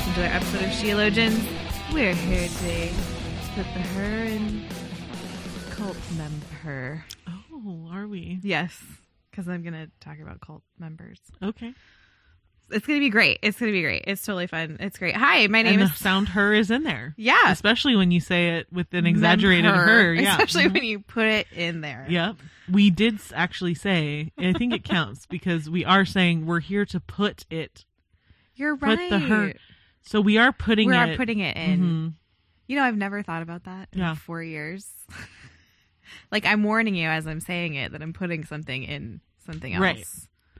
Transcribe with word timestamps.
Welcome 0.00 0.14
to 0.14 0.28
our 0.30 0.34
episode 0.36 0.62
of 0.62 0.70
Sheologians. 0.70 1.92
We're 1.92 2.14
here 2.14 2.48
today 2.48 2.88
to 2.88 3.50
put 3.54 3.64
the 3.74 3.80
her 3.80 4.24
in 4.24 4.64
cult 5.72 5.96
member. 6.16 7.04
Oh, 7.28 7.86
are 7.92 8.06
we? 8.06 8.38
Yes, 8.42 8.82
because 9.30 9.46
I'm 9.46 9.60
going 9.62 9.74
to 9.74 9.90
talk 10.00 10.18
about 10.18 10.40
cult 10.40 10.62
members. 10.78 11.18
Okay. 11.42 11.74
It's 12.70 12.86
going 12.86 12.98
to 12.98 13.04
be 13.04 13.10
great. 13.10 13.40
It's 13.42 13.58
going 13.60 13.70
to 13.72 13.76
be 13.76 13.82
great. 13.82 14.04
It's 14.06 14.24
totally 14.24 14.46
fun. 14.46 14.78
It's 14.80 14.96
great. 14.98 15.14
Hi, 15.16 15.46
my 15.48 15.60
name 15.60 15.74
and 15.74 15.82
is 15.82 15.90
the 15.90 15.96
sound 15.96 16.30
her 16.30 16.54
is 16.54 16.70
in 16.70 16.82
there. 16.82 17.12
Yeah. 17.18 17.50
Especially 17.50 17.94
when 17.94 18.10
you 18.10 18.20
say 18.20 18.56
it 18.56 18.72
with 18.72 18.94
an 18.94 19.04
exaggerated 19.06 19.66
her. 19.74 20.14
Yeah. 20.14 20.36
Especially 20.36 20.64
Mhm. 20.64 20.72
when 20.72 20.84
you 20.84 21.00
put 21.00 21.26
it 21.26 21.46
in 21.54 21.82
there. 21.82 22.06
Yep. 22.08 22.36
We 22.70 22.88
did 22.88 23.16
s- 23.16 23.32
actually 23.36 23.74
say, 23.74 24.32
and 24.38 24.56
I 24.56 24.58
think 24.58 24.72
it 24.72 24.82
counts 24.82 25.26
because 25.26 25.68
we 25.68 25.84
are 25.84 26.06
saying 26.06 26.46
we're 26.46 26.60
here 26.60 26.86
to 26.86 27.00
put 27.00 27.44
it. 27.50 27.84
You're 28.54 28.76
right. 28.76 28.98
Put 28.98 29.10
the 29.10 29.18
her. 29.20 29.54
So 30.02 30.20
we 30.20 30.38
are 30.38 30.52
putting 30.52 30.88
we 30.88 30.94
it. 30.94 30.98
are 30.98 31.16
putting 31.16 31.40
it 31.40 31.56
in. 31.56 31.80
Mhm. 31.80 32.14
You 32.66 32.76
know, 32.76 32.82
I've 32.84 32.96
never 32.96 33.22
thought 33.22 33.42
about 33.42 33.64
that 33.64 33.88
in 33.92 33.98
Yeah. 34.00 34.14
four 34.14 34.42
years. 34.42 34.88
like 36.32 36.44
I'm 36.44 36.62
warning 36.62 36.94
you 36.94 37.08
as 37.08 37.26
I'm 37.26 37.40
saying 37.40 37.74
it 37.74 37.92
that 37.92 38.02
I'm 38.02 38.12
putting 38.12 38.44
something 38.44 38.82
in 38.84 39.20
something 39.46 39.72
else. 39.74 39.80
Right. 39.82 40.06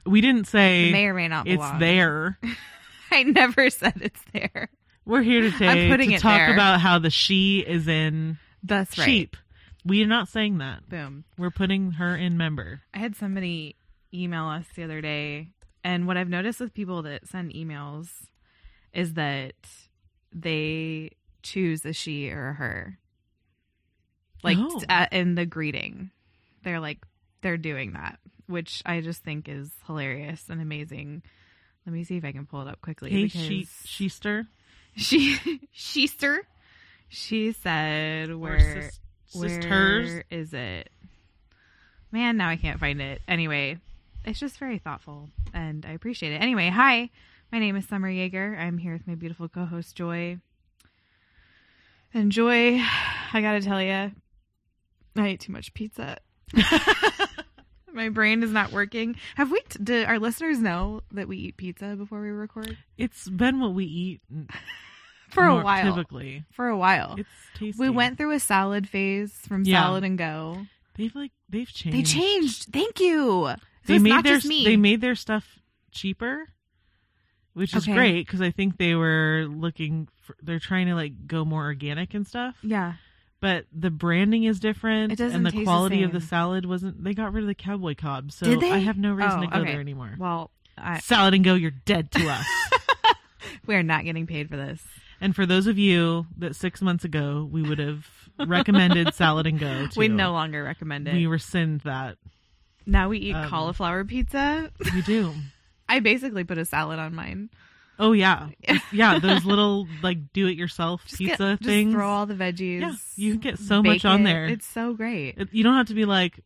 We 0.07 0.21
didn't 0.21 0.47
say 0.47 0.89
It 0.89 0.93
may 0.93 1.07
or 1.07 1.15
may 1.15 1.29
not 1.29 1.47
it's 1.47 1.57
belong. 1.57 1.79
there. 1.79 2.39
I 3.11 3.23
never 3.25 3.71
said 3.71 3.95
it's 4.01 4.23
there. 4.33 4.69
We're 5.05 5.23
here 5.23 5.41
to 5.43 5.51
say 5.53 5.89
putting 5.89 6.11
to 6.11 6.15
it 6.17 6.21
talk 6.21 6.39
there. 6.39 6.53
about 6.55 6.81
how 6.81 6.99
the 6.99 7.11
she 7.11 7.61
is 7.61 7.89
in 7.89 8.39
That's 8.63 8.97
right. 8.99 9.05
sheep. 9.05 9.37
We 9.85 10.03
are 10.03 10.07
not 10.07 10.29
saying 10.29 10.59
that. 10.59 10.89
Boom. 10.89 11.25
We're 11.39 11.51
putting 11.51 11.93
her 11.93 12.15
in 12.15 12.37
member. 12.37 12.83
I 12.95 12.99
had 12.99 13.17
somebody 13.17 13.77
email 14.13 14.47
us 14.47 14.67
the 14.77 14.85
other 14.85 15.01
day, 15.01 15.49
and 15.83 16.07
what 16.07 16.17
I've 16.17 16.29
noticed 16.29 16.61
with 16.61 16.75
people 16.75 17.03
that 17.03 17.27
send 17.27 17.53
emails 17.53 18.09
is 18.95 19.15
that 19.15 19.55
they 20.33 21.13
choose 21.43 21.85
a 21.85 21.93
she 21.93 22.31
or 22.31 22.49
a 22.51 22.55
her. 22.55 22.99
Like 24.43 24.57
Oh. 24.59 24.83
uh, 24.89 25.07
in 25.13 25.35
the 25.35 25.45
greeting, 25.47 26.11
they're 26.65 26.81
like 26.81 26.99
they're 27.43 27.57
doing 27.59 27.93
that, 27.93 28.19
which 28.47 28.83
I 28.87 29.01
just 29.01 29.23
think 29.23 29.49
is 29.49 29.71
hilarious 29.87 30.45
and 30.49 30.61
amazing. 30.61 31.23
Let 31.87 31.93
me 31.95 32.05
see 32.05 32.17
if 32.17 32.25
I 32.25 32.33
can 32.33 32.47
pull 32.47 32.63
it 32.63 32.69
up 32.69 32.81
quickly. 32.81 33.11
Hey, 33.11 33.29
she, 33.29 33.67
sheester. 33.87 34.47
she 34.97 35.37
Sheester. 35.77 36.39
She 37.09 37.53
said 37.53 38.35
where 38.35 38.83
sis- 38.83 39.01
where 39.35 39.49
sisters. 39.63 40.25
is 40.31 40.53
it? 40.55 40.91
Man, 42.13 42.37
now 42.37 42.49
I 42.49 42.57
can't 42.57 42.81
find 42.81 43.01
it. 43.01 43.21
Anyway, 43.29 43.79
it's 44.25 44.41
just 44.41 44.59
very 44.59 44.79
thoughtful 44.79 45.29
and 45.55 45.85
I 45.87 45.93
appreciate 45.93 46.33
it. 46.33 46.37
Anyway, 46.43 46.69
hi. 46.69 47.11
My 47.53 47.59
name 47.59 47.77
is 47.77 47.87
Summer 47.87 48.09
Jaeger. 48.11 48.57
I'm 48.59 48.79
here 48.79 48.93
with 48.93 49.07
my 49.07 49.15
beautiful 49.15 49.49
co-host 49.49 49.97
Joy. 49.97 50.39
And 52.15 52.31
Joy, 52.31 52.81
I 53.33 53.41
got 53.41 53.53
to 53.53 53.61
tell 53.61 53.83
you, 53.83 54.13
I 55.17 55.27
ate 55.27 55.41
too 55.41 55.53
much 55.53 55.75
pizza. 55.75 56.19
my 57.93 58.09
brain 58.09 58.43
is 58.43 58.51
not 58.51 58.73
working. 58.73 59.17
Have 59.37 59.51
we 59.51 59.61
t- 59.69 59.79
do 59.83 60.05
our 60.05 60.19
listeners 60.19 60.59
know 60.59 61.03
that 61.13 61.29
we 61.29 61.37
eat 61.39 61.57
pizza 61.57 61.97
before 61.97 62.21
we 62.21 62.29
record? 62.31 62.77
It's 62.97 63.29
been 63.29 63.61
what 63.61 63.75
we 63.75 63.85
eat 63.85 64.21
For 65.31 65.45
a 65.45 65.63
while. 65.63 65.95
Typically, 65.95 66.45
For 66.53 66.67
a 66.69 66.77
while. 66.77 67.15
it's 67.19 67.29
tasty. 67.55 67.81
We 67.81 67.89
went 67.91 68.19
through 68.19 68.33
a 68.33 68.41
salad 68.41 68.89
phase 68.89 69.33
from 69.47 69.63
Yeah. 69.65 69.83
salad 69.83 70.03
and 70.03 70.19
go. 70.19 70.67
They've 70.97 71.15
like 71.15 71.31
they've 71.49 71.69
changed. 71.73 71.97
They 71.97 72.03
changed. 72.03 72.65
Thank 72.73 72.99
you. 72.99 73.47
So 73.49 73.57
They 73.87 73.95
it's 73.95 74.03
made 74.03 74.11
not 74.11 74.25
their 74.25 74.35
just 74.37 74.47
me. 74.49 74.65
they 74.65 74.77
made 74.77 75.01
their 75.01 75.15
stuff 75.15 75.61
cheaper, 75.93 76.49
which 77.55 77.75
is 77.75 77.85
Okay. 77.85 77.95
great 77.95 78.27
because 78.27 78.41
I 78.41 78.51
think 78.51 78.77
they 78.79 78.95
were 78.95 79.47
looking. 79.49 80.09
For, 80.23 80.37
they're 80.43 80.59
trying 80.61 80.87
to 80.87 80.95
like 80.95 81.27
go 81.27 81.45
more 81.45 81.65
organic 81.65 82.15
and 82.15 82.27
stuff. 82.27 82.57
yeah. 82.63 82.95
But 83.41 83.65
the 83.73 83.91
branding 83.91 84.45
is 84.45 84.61
different, 84.61 85.13
It 85.13 85.17
doesn't 85.17 85.35
and 85.35 85.47
the 85.47 85.51
taste 85.51 85.61
the 85.61 85.65
quality 85.65 86.03
of 86.03 86.13
the 86.13 86.21
salad 86.21 86.67
wasn't. 86.67 87.03
They 87.03 87.15
got 87.15 87.33
rid 87.33 87.43
of 87.43 87.49
the 87.49 87.55
cowboy 87.55 87.95
cob, 87.95 88.33
so 88.33 88.45
Did 88.45 88.61
they? 88.61 88.71
I 88.71 88.79
have 88.79 88.99
no 88.99 89.15
reason 89.15 89.39
Oh, 89.39 89.41
to 89.43 89.47
go 89.47 89.59
okay. 89.61 89.73
there 89.73 89.81
anymore. 89.81 90.15
Well, 90.19 90.51
I, 90.77 90.99
Salad 90.99 91.33
and 91.33 91.43
go, 91.43 91.55
you're 91.55 91.71
dead 91.71 92.11
to 92.11 92.29
us. 92.29 92.45
we 93.67 93.75
are 93.75 93.83
not 93.83 94.05
getting 94.05 94.27
paid 94.27 94.51
for 94.51 94.57
this. 94.59 94.83
and 95.23 95.35
for 95.35 95.47
those 95.47 95.67
of 95.67 95.79
you 95.79 96.27
that 96.37 96.55
six 96.55 96.83
months 96.83 97.05
ago 97.05 97.49
we 97.51 97.63
would 97.63 97.79
have 97.79 98.07
recommended 98.47 99.15
salad 99.15 99.47
and 99.47 99.59
go, 99.59 99.87
to, 99.87 99.99
We 99.99 100.09
no 100.09 100.33
longer 100.33 100.63
recommend 100.63 101.09
it. 101.09 101.15
we 101.15 101.27
rescind 101.27 101.81
that. 101.83 102.19
now 102.85 103.09
we 103.09 103.19
eat 103.19 103.35
um, 103.35 103.49
cauliflower 103.49 104.05
pizza. 104.05 104.71
We 104.95 105.01
do. 105.01 105.33
I 105.91 106.01
basically 106.01 106.45
put 106.45 106.57
a 106.59 106.65
salad 106.65 106.99
on 106.99 107.15
mine. 107.15 107.51
Oh 107.99 108.13
yeah, 108.13 108.49
yeah. 108.93 109.19
Those 109.19 109.45
little 109.45 109.87
like 110.03 110.33
do-it-yourself 110.33 111.05
Just 111.05 111.19
pizza 111.19 111.59
get, 111.61 111.67
things. 111.67 111.93
Just 111.93 111.97
throw 111.99 112.09
all 112.09 112.25
the 112.27 112.35
veggies. 112.35 112.81
yeah, 112.81 112.93
you 113.17 113.33
can 113.33 113.41
get 113.41 113.59
so 113.59 113.83
much 113.83 114.05
on 114.07 114.23
it. 114.23 114.25
there. 114.25 114.47
It's 114.47 114.67
so 114.67 114.95
great. 114.95 115.35
It- 115.37 115.49
you 115.53 115.63
don't 115.63 115.75
have 115.75 115.89
to 115.89 115.95
be 115.95 116.07
like 116.07 116.41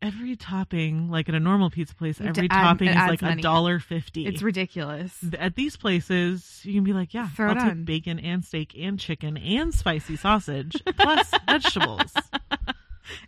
every 0.00 0.34
topping, 0.34 1.10
like 1.10 1.28
at 1.28 1.34
a 1.34 1.40
normal 1.40 1.68
pizza 1.70 1.94
place. 1.94 2.18
You 2.18 2.26
have 2.26 2.34
to 2.34 2.40
Every 2.40 2.48
add- 2.50 2.62
topping 2.62 2.88
is 2.88 2.96
like 2.96 3.22
a 3.22 3.36
dollar 3.42 3.78
fifty. 3.80 4.26
it's 4.26 4.40
ridiculous. 4.42 5.16
At 5.38 5.54
these 5.56 5.76
places, 5.76 6.60
you 6.64 6.72
can 6.72 6.84
be 6.84 6.92
like, 6.94 7.12
yeah, 7.12 7.28
Throw 7.28 7.50
I'll 7.50 7.54
take 7.54 7.64
on. 7.64 7.84
bacon 7.84 8.18
and 8.18 8.42
steak 8.44 8.74
and 8.78 8.98
chicken 8.98 9.36
and 9.36 9.74
spicy 9.74 10.16
sausage 10.16 10.82
plus 10.96 11.30
vegetables 11.46 12.14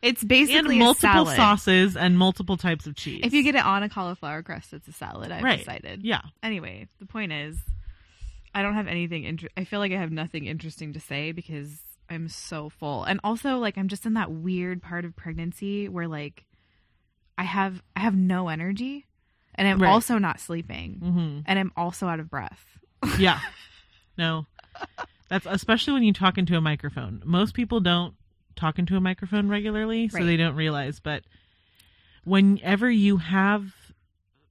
It's 0.03 0.23
and 0.23 0.29
basically 0.29 0.77
a 0.77 0.79
multiple 0.79 1.27
sauces 1.27 1.97
and 1.97 2.17
multiple 2.19 2.57
types 2.57 2.87
of 2.87 2.95
cheese. 2.95 3.21
If 3.25 3.33
you 3.33 3.43
get 3.43 3.55
it 3.55 3.65
on 3.65 3.83
a 3.83 3.89
cauliflower 3.89 4.43
crust, 4.43 4.73
it's 4.73 4.87
a 4.89 4.93
salad. 4.93 5.31
I've 5.33 5.43
right, 5.43 5.59
decided. 5.59 6.03
yeah, 6.05 6.21
anyway, 6.43 6.89
the 7.01 7.07
point 7.07 7.33
is, 7.33 7.57
I 8.55 8.63
don't 8.63 8.75
have 8.75 8.87
anything. 8.87 9.25
Inter- 9.25 9.49
I 9.57 9.65
feel 9.65 9.81
like 9.81 9.93
I 9.93 9.97
have 9.97 10.13
nothing 10.13 10.47
interesting 10.47 10.93
to 10.93 11.01
say 11.01 11.33
because 11.33 11.81
I'm 12.09 12.29
so 12.29 12.69
full, 12.69 13.05
and 13.05 13.19
also 13.25 13.59
like 13.59 13.77
I'm 13.79 13.89
just 13.89 14.07
in 14.07 14.15
that 14.15 14.31
weird 14.31 14.83
part 14.83 15.05
of 15.05 15.17
pregnancy 15.17 15.89
where 15.89 16.07
like 16.09 16.45
I 17.37 17.43
have 17.45 17.83
I 17.97 18.01
have 18.01 18.15
no 18.15 18.49
energy, 18.49 19.07
and 19.57 19.67
I'm 19.67 19.83
Right. 19.83 19.91
also 19.91 20.19
not 20.19 20.39
sleeping, 20.39 21.01
hmm 21.03 21.39
and 21.47 21.59
I'm 21.59 21.73
also 21.77 22.07
out 22.07 22.21
of 22.21 22.31
breath. 22.31 22.65
yeah. 23.19 23.41
No, 24.17 24.47
that's 25.29 25.45
especially 25.45 25.95
when 25.95 26.05
you 26.05 26.13
talk 26.13 26.39
into 26.39 26.57
a 26.57 26.61
microphone. 26.61 27.21
Most 27.25 27.53
people 27.53 27.81
don't 27.81 28.15
talk 28.55 28.79
into 28.79 28.97
a 28.97 29.01
microphone 29.01 29.49
regularly, 29.49 30.09
so 30.09 30.25
they 30.25 30.37
don't 30.37 30.55
realize. 30.57 31.01
But 31.01 31.25
whenever 32.25 32.91
you 32.91 33.19
have, 33.19 33.75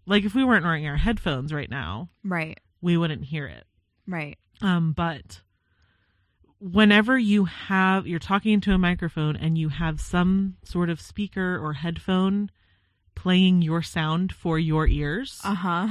like, 0.05 0.23
if 0.25 0.35
we 0.35 0.43
weren't 0.43 0.65
wearing 0.65 0.87
our 0.87 0.97
headphones 0.97 1.53
right 1.53 1.69
now, 1.69 2.09
Right, 2.23 2.59
we 2.81 2.97
wouldn't 2.97 3.25
hear 3.25 3.47
it. 3.47 3.65
right, 4.07 4.37
Um, 4.61 4.93
but 4.93 5.41
whenever 6.59 7.17
you 7.17 7.45
have 7.45 8.07
you're 8.07 8.19
talking 8.19 8.53
into 8.53 8.71
a 8.71 8.77
microphone 8.77 9.35
and 9.35 9.57
you 9.57 9.67
have 9.69 9.99
some 9.99 10.55
sort 10.63 10.89
of 10.89 11.01
speaker 11.01 11.57
or 11.61 11.73
headphone 11.73 12.49
playing 13.15 13.61
your 13.61 13.81
sound 13.81 14.31
for 14.31 14.57
your 14.57 14.87
ears, 14.87 15.39
uh 15.43 15.53
huh. 15.55 15.87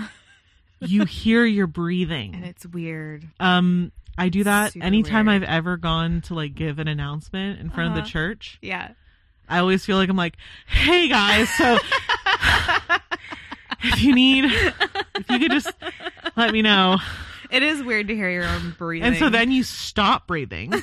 you 0.81 1.05
hear 1.05 1.45
your 1.45 1.67
breathing, 1.67 2.35
and 2.35 2.45
it's 2.45 2.67
weird. 2.67 3.29
Um, 3.39 3.93
I 4.19 4.29
do 4.29 4.45
that 4.45 4.73
Super 4.73 4.85
anytime 4.87 5.27
weird. 5.27 5.43
I've 5.43 5.49
ever 5.49 5.77
gone 5.77 6.21
to 6.23 6.35
like 6.35 6.55
give 6.55 6.79
an 6.79 6.89
announcement 6.89 7.61
in 7.61 7.71
front 7.71 7.91
of 7.93 7.97
Uh-huh. 7.97 8.05
the 8.05 8.11
church. 8.11 8.59
Yeah. 8.63 8.91
I 9.49 9.59
always 9.59 9.85
feel 9.85 9.97
like 9.97 10.09
I'm 10.09 10.17
like, 10.17 10.37
"Hey 10.67 11.09
guys, 11.09 11.49
so 11.51 11.79
if 13.83 14.03
you 14.03 14.15
need, 14.15 14.45
if 14.47 15.31
you 15.31 15.39
could 15.39 15.51
just 15.51 15.71
let 16.37 16.53
me 16.53 16.63
know." 16.63 16.99
It 17.51 17.63
is 17.63 17.83
weird 17.83 18.09
to 18.09 18.15
hear 18.15 18.31
your 18.31 18.47
own 18.47 18.75
breathing. 18.79 19.09
And 19.09 19.17
so 19.17 19.29
then 19.29 19.51
you 19.51 19.63
stop 19.63 20.27
breathing. 20.27 20.73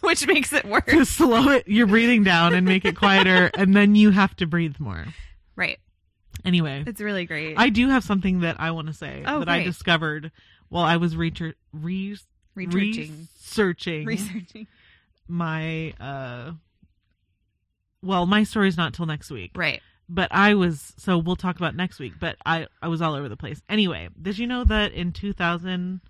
which 0.00 0.28
makes 0.28 0.52
it 0.52 0.64
worse. 0.64 0.84
to 0.86 1.04
slow 1.04 1.48
it 1.50 1.66
your 1.66 1.88
breathing 1.88 2.22
down 2.22 2.54
and 2.54 2.64
make 2.64 2.84
it 2.84 2.94
quieter 2.96 3.50
and 3.58 3.74
then 3.74 3.96
you 3.96 4.10
have 4.12 4.34
to 4.36 4.46
breathe 4.46 4.76
more 4.78 5.04
Right. 5.56 5.80
anyway 6.44 6.84
It's 6.86 7.00
really 7.00 7.26
great. 7.26 7.58
i 7.58 7.68
do 7.68 7.88
have 7.88 8.04
something 8.04 8.42
that 8.42 8.60
i 8.60 8.70
want 8.70 8.86
to 8.86 8.92
say 8.92 9.24
Oh, 9.26 9.40
that 9.40 9.48
i 9.48 9.64
discovered 9.64 10.30
while 10.68 10.84
i 10.84 10.98
was 10.98 11.16
research 11.16 11.56
re- 11.72 12.16
Researching. 12.66 13.28
researching 13.40 14.06
Researching. 14.06 14.66
my 15.26 15.92
uh 16.00 16.52
well 18.02 18.26
my 18.26 18.42
story's 18.44 18.76
not 18.76 18.94
till 18.94 19.06
next 19.06 19.30
week 19.30 19.52
Right. 19.54 19.80
but 20.08 20.28
I 20.32 20.54
was 20.54 20.92
so 20.96 21.18
we'll 21.18 21.36
talk 21.36 21.56
about 21.56 21.74
next 21.74 21.98
week. 21.98 22.14
But 22.18 22.36
I 22.46 22.66
I 22.82 22.88
was 22.88 23.02
all 23.02 23.14
over 23.14 23.28
the 23.28 23.36
place. 23.36 23.60
Anyway, 23.68 24.08
did 24.20 24.38
you 24.38 24.46
know 24.46 24.64
that 24.64 24.92
in 24.92 25.12
2000, 25.12 26.00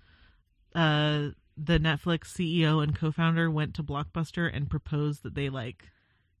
uh, 0.75 1.29
the 1.57 1.77
Netflix 1.79 2.25
CEO 2.27 2.81
and 2.81 2.95
co-founder 2.95 3.51
went 3.51 3.73
to 3.75 3.83
Blockbuster 3.83 4.49
and 4.53 4.69
proposed 4.69 5.23
that 5.23 5.35
they 5.35 5.49
like 5.49 5.83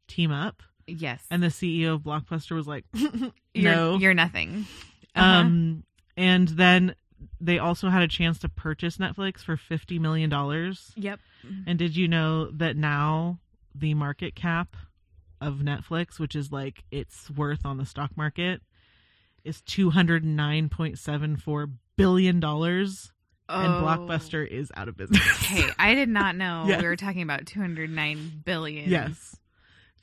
team 0.07 0.31
up, 0.31 0.63
Yes. 0.87 1.21
and 1.29 1.43
the 1.43 1.47
CEO 1.47 1.95
of 1.95 2.01
Blockbuster 2.01 2.55
was 2.55 2.67
like, 2.67 2.85
you're, 2.93 3.31
no, 3.75 3.97
you're 3.97 4.13
nothing. 4.13 4.65
Uh-huh. 5.15 5.25
um, 5.25 5.83
and 6.15 6.47
then 6.49 6.95
they 7.41 7.59
also 7.59 7.89
had 7.89 8.01
a 8.01 8.07
chance 8.07 8.39
to 8.39 8.49
purchase 8.49 8.97
Netflix 8.97 9.39
for 9.43 9.57
fifty 9.57 9.99
million 9.99 10.29
dollars. 10.29 10.91
Yep. 10.95 11.19
And 11.67 11.79
did 11.79 11.95
you 11.95 12.07
know 12.07 12.49
that 12.51 12.75
now 12.75 13.39
the 13.73 13.93
market 13.93 14.35
cap 14.35 14.75
of 15.41 15.55
Netflix, 15.59 16.19
which 16.19 16.35
is 16.35 16.51
like 16.51 16.83
its 16.91 17.29
worth 17.31 17.65
on 17.65 17.77
the 17.77 17.85
stock 17.85 18.11
market, 18.17 18.61
is 19.43 19.61
two 19.61 19.89
hundred 19.89 20.23
nine 20.25 20.69
point 20.69 20.97
seven 20.99 21.37
four 21.37 21.69
billion 21.95 22.39
dollars, 22.39 23.11
Oh. 23.47 23.59
and. 23.61 23.85
Blockbuster 23.85 24.45
is 24.47 24.71
out 24.75 24.87
of 24.87 24.95
business. 24.97 25.21
Hey, 25.37 25.69
I 25.79 25.95
did 25.95 26.09
not 26.09 26.35
know 26.35 26.65
Yes. 26.67 26.81
we 26.81 26.87
were 26.87 26.95
talking 26.95 27.21
about 27.23 27.45
209 27.47 28.41
billion. 28.45 28.89
yes. 28.89 29.35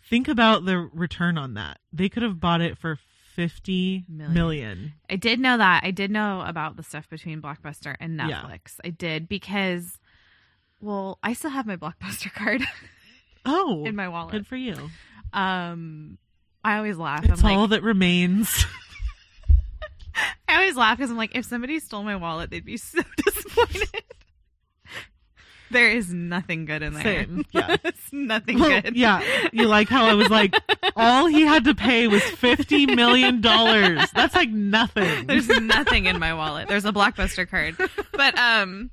Think 0.09 0.29
about 0.29 0.65
the 0.65 0.79
return 0.79 1.37
on 1.39 1.55
that. 1.55 1.79
They 1.93 2.09
could 2.09 2.23
have 2.23 2.39
bought 2.41 2.61
it 2.61 2.79
for 2.79 2.99
fifty 3.37 4.05
Million. 4.09 4.35
million. 4.35 4.93
I 5.09 5.15
did 5.17 5.39
know 5.39 5.59
that. 5.59 5.85
I 5.85 5.91
did 5.93 6.11
know 6.11 6.41
about 6.45 6.77
the 6.77 6.83
stuff 6.83 7.09
between 7.09 7.41
Blockbuster 7.41 7.95
and 8.01 8.17
Yeah. 8.19 8.43
Netflix. 8.43 8.81
I 8.85 8.91
did 8.91 9.29
because, 9.29 9.99
well, 10.81 11.19
I 11.23 11.35
still 11.35 11.51
have 11.51 11.67
my 11.67 11.77
Blockbuster 11.77 12.33
card 12.35 12.63
Oh, 13.45 13.85
in 13.85 13.95
my 13.95 14.09
wallet. 14.09 14.33
good 14.33 14.47
for 14.47 14.57
you. 14.57 14.75
Um, 15.33 16.19
I 16.65 16.79
always 16.79 16.97
laugh. 16.97 17.25
It's 17.25 17.45
I'm 17.45 17.51
all 17.53 17.61
like, 17.63 17.71
that 17.71 17.83
remains. 17.85 18.65
I 20.49 20.55
always 20.57 20.77
laugh 20.77 20.97
because 20.97 21.11
I'm 21.11 21.17
like, 21.17 21.37
if 21.37 21.45
somebody 21.45 21.79
stole 21.79 22.03
my 22.03 22.17
wallet, 22.17 22.51
they'd 22.51 22.65
be 22.65 22.77
so 22.79 23.03
disappointed. 23.25 24.03
There 25.71 25.91
is 25.91 26.13
nothing 26.13 26.65
good 26.65 26.83
in 26.83 26.95
there. 26.95 27.03
Same, 27.03 27.45
yeah. 27.53 27.77
it's 27.85 28.13
nothing 28.13 28.59
Well, 28.59 28.81
good. 28.83 28.97
yeah, 28.97 29.23
you 29.53 29.67
like 29.67 29.89
how 29.89 30.05
I 30.07 30.15
was 30.15 30.29
like, 30.31 30.55
all 30.97 31.27
he 31.27 31.43
had 31.43 31.65
to 31.65 31.75
pay 31.75 32.07
was 32.09 32.23
fifty 32.23 32.87
million 32.87 33.41
dollars. 33.41 34.09
That's 34.15 34.35
like 34.35 34.51
nothing. 34.51 35.27
There's 35.27 35.49
nothing 35.49 36.07
in 36.07 36.19
my 36.19 36.35
wallet. 36.35 36.69
There's 36.69 36.85
a 36.85 36.93
blockbuster 36.93 37.49
card. 37.49 37.77
But 38.13 38.39
um 38.39 38.91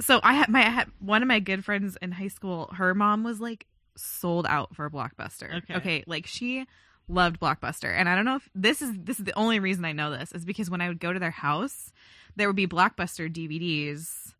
so 0.00 0.20
I 0.22 0.34
had 0.34 0.48
my 0.48 0.60
I 0.66 0.70
had 0.70 0.88
one 0.98 1.22
of 1.22 1.28
my 1.28 1.40
good 1.40 1.64
friends 1.64 1.96
in 2.00 2.12
high 2.12 2.28
school, 2.28 2.70
her 2.74 2.94
mom 2.94 3.22
was 3.24 3.40
like 3.40 3.66
sold 3.96 4.46
out 4.48 4.74
for 4.74 4.88
blockbuster. 4.90 5.58
Okay. 5.58 5.74
Okay, 5.74 6.04
like 6.06 6.26
she 6.26 6.66
loved 7.08 7.40
blockbuster. 7.40 7.92
And 7.92 8.08
I 8.08 8.14
don't 8.16 8.24
know 8.24 8.36
if 8.36 8.48
this 8.54 8.80
is 8.82 8.92
this 8.96 9.18
is 9.18 9.24
the 9.24 9.36
only 9.38 9.58
reason 9.60 9.84
I 9.84 9.92
know 9.92 10.10
this 10.10 10.32
is 10.32 10.44
because 10.44 10.70
when 10.70 10.80
I 10.80 10.88
would 10.88 11.00
go 11.00 11.12
to 11.12 11.18
their 11.18 11.30
house, 11.30 11.92
there 12.36 12.46
would 12.48 12.56
be 12.56 12.66
blockbuster 12.66 13.30
DVDs 13.32 14.32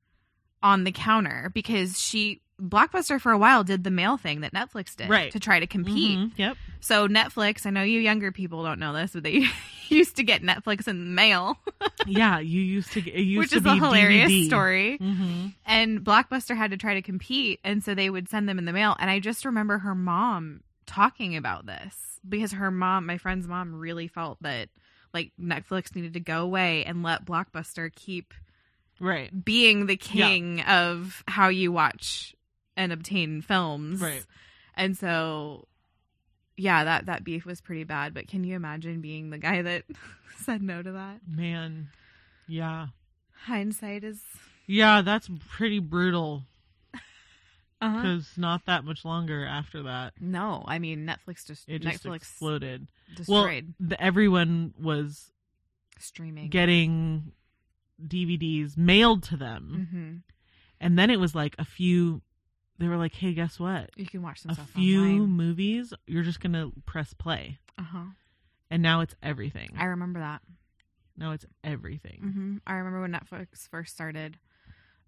on 0.62 0.84
the 0.84 0.92
counter 0.92 1.50
because 1.54 2.00
she 2.00 2.40
Blockbuster 2.60 3.18
for 3.18 3.32
a 3.32 3.38
while 3.38 3.64
did 3.64 3.84
the 3.84 3.90
mail 3.90 4.18
thing 4.18 4.42
that 4.42 4.52
Netflix 4.52 4.94
did 4.94 5.08
Right. 5.08 5.32
to 5.32 5.40
try 5.40 5.60
to 5.60 5.66
compete. 5.66 6.18
Mhm, 6.18 6.32
Yep. 6.36 6.56
So 6.80 7.08
Netflix, 7.08 7.64
I 7.64 7.70
know 7.70 7.82
you 7.82 8.00
younger 8.00 8.32
people 8.32 8.62
don't 8.64 8.78
know 8.78 8.92
this, 8.92 9.12
but 9.14 9.22
they 9.22 9.46
used 9.88 10.16
to 10.16 10.22
get 10.22 10.42
Netflix 10.42 10.86
in 10.86 10.98
the 10.98 11.10
mail, 11.10 11.58
Yeah, 12.06 12.38
you 12.38 12.60
used 12.60 12.92
to. 12.92 13.00
get- 13.00 13.14
It 13.14 13.22
used 13.22 13.38
which 13.38 13.50
to 13.52 13.56
is 13.56 13.64
a 13.64 13.74
hilarious 13.76 14.30
DVD. 14.30 14.46
story. 14.46 14.96
hmm 14.98 15.46
And 15.64 16.00
Blockbuster 16.00 16.54
had 16.54 16.70
to 16.72 16.76
try 16.76 16.92
to 16.94 17.02
compete, 17.02 17.60
and 17.64 17.82
so 17.82 17.94
they 17.94 18.10
would 18.10 18.28
send 18.28 18.46
them 18.46 18.58
in 18.58 18.66
the 18.66 18.74
mail. 18.74 18.94
And 19.00 19.08
I 19.10 19.20
just 19.20 19.46
remember 19.46 19.78
her 19.78 19.94
mom 19.94 20.60
talking 20.84 21.36
about 21.36 21.64
this 21.64 22.20
because 22.28 22.52
her 22.52 22.70
mom, 22.70 23.06
my 23.06 23.16
friend's 23.16 23.48
mom, 23.48 23.74
really 23.74 24.06
felt 24.06 24.36
that 24.42 24.68
like 25.14 25.32
Netflix 25.40 25.94
needed 25.94 26.12
to 26.12 26.20
go 26.20 26.42
away 26.42 26.84
and 26.84 27.02
let 27.02 27.24
Blockbuster 27.24 27.90
keep 27.94 28.34
Right. 29.00 29.44
being 29.44 29.86
the 29.86 29.96
king 29.96 30.60
of 30.62 31.24
how 31.26 31.48
you 31.48 31.72
watch 31.72 32.34
and 32.76 32.92
obtain 32.92 33.40
films. 33.42 34.00
Right. 34.00 34.24
And 34.74 34.96
so 34.96 35.66
yeah, 36.56 36.84
that 36.84 37.06
that 37.06 37.24
beef 37.24 37.44
was 37.46 37.60
pretty 37.62 37.84
bad, 37.84 38.12
but 38.14 38.28
can 38.28 38.44
you 38.44 38.54
imagine 38.54 39.00
being 39.00 39.30
the 39.30 39.38
guy 39.38 39.62
that 39.62 39.84
said 40.38 40.62
no 40.62 40.82
to 40.82 40.92
that? 40.92 41.20
Man. 41.26 41.88
Yeah. 42.46 42.88
Hindsight 43.44 44.04
is 44.04 44.20
Yeah, 44.66 45.00
that's 45.00 45.28
pretty 45.48 45.78
brutal. 45.78 46.44
uh-huh. 47.80 47.96
Because 48.02 48.28
not 48.36 48.66
that 48.66 48.84
much 48.84 49.04
longer 49.04 49.46
after 49.46 49.84
that, 49.84 50.12
No, 50.20 50.62
I 50.66 50.78
mean 50.78 51.06
Netflix 51.06 51.46
just 51.46 51.68
it 51.68 51.78
just 51.80 52.04
Netflix 52.04 52.16
exploded. 52.16 52.88
destroyed 53.16 53.74
Well, 53.78 53.88
the, 53.88 54.02
everyone 54.02 54.74
was 54.78 55.32
streaming. 55.98 56.50
getting 56.50 57.32
DVDs 58.06 58.76
mailed 58.76 59.22
to 59.24 59.36
them, 59.36 59.88
hmm 59.90 60.16
and 60.82 60.98
then 60.98 61.10
it 61.10 61.20
was 61.20 61.34
like 61.34 61.54
a 61.58 61.64
few. 61.64 62.22
They 62.78 62.88
were 62.88 62.96
like, 62.96 63.14
"Hey, 63.14 63.34
guess 63.34 63.60
what? 63.60 63.90
You 63.96 64.06
can 64.06 64.22
watch 64.22 64.40
some 64.40 64.52
A 64.52 64.54
stuff 64.54 64.70
few 64.70 65.02
online. 65.02 65.30
movies. 65.30 65.92
You're 66.06 66.22
just 66.22 66.40
gonna 66.40 66.70
press 66.86 67.12
play." 67.12 67.58
Uh-huh. 67.78 68.04
And 68.70 68.82
now 68.82 69.00
it's 69.00 69.14
everything. 69.22 69.70
I 69.78 69.84
remember 69.86 70.20
that. 70.20 70.40
now 71.16 71.32
it's 71.32 71.44
everything. 71.62 72.20
hmm 72.20 72.56
I 72.66 72.74
remember 72.76 73.02
when 73.02 73.12
Netflix 73.12 73.68
first 73.68 73.92
started, 73.92 74.38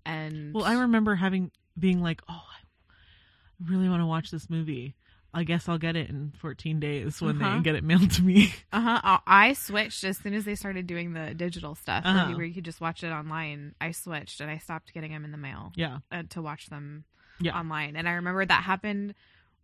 and 0.04 0.52
Well, 0.54 0.64
I 0.64 0.74
remember 0.74 1.14
having 1.14 1.50
being 1.78 2.02
like, 2.02 2.20
"Oh, 2.28 2.44
I 2.52 3.64
really 3.70 3.88
want 3.88 4.00
to 4.02 4.06
watch 4.06 4.30
this 4.30 4.50
movie. 4.50 4.94
I 5.34 5.44
guess 5.44 5.66
I'll 5.68 5.78
get 5.78 5.96
it 5.96 6.10
in 6.10 6.32
14 6.38 6.78
days 6.78 7.20
when 7.22 7.40
Uh-huh. 7.40 7.56
they 7.56 7.62
get 7.62 7.74
it 7.74 7.84
mailed 7.84 8.10
to 8.12 8.22
me." 8.22 8.52
Uh 8.72 8.98
huh. 9.00 9.18
I 9.26 9.52
switched 9.54 10.04
as 10.04 10.18
soon 10.18 10.34
as 10.34 10.44
they 10.44 10.54
started 10.54 10.86
doing 10.86 11.12
the 11.14 11.34
digital 11.34 11.74
stuff, 11.74 12.04
where 12.04 12.14
Uh-huh. 12.14 12.30
you- 12.30 12.36
where 12.36 12.44
you 12.46 12.54
could 12.54 12.64
just 12.64 12.80
watch 12.80 13.02
it 13.04 13.10
online. 13.10 13.74
I 13.80 13.92
switched 13.92 14.40
and 14.40 14.50
I 14.50 14.58
stopped 14.58 14.92
getting 14.94 15.12
them 15.12 15.24
in 15.24 15.30
the 15.32 15.38
mail 15.38 15.72
yeah. 15.74 15.98
uh, 16.10 16.24
to 16.30 16.42
watch 16.42 16.66
them 16.68 17.04
Yeah. 17.40 17.58
online. 17.58 17.96
And 17.96 18.08
I 18.08 18.12
remember 18.12 18.44
that 18.44 18.62
happened 18.62 19.14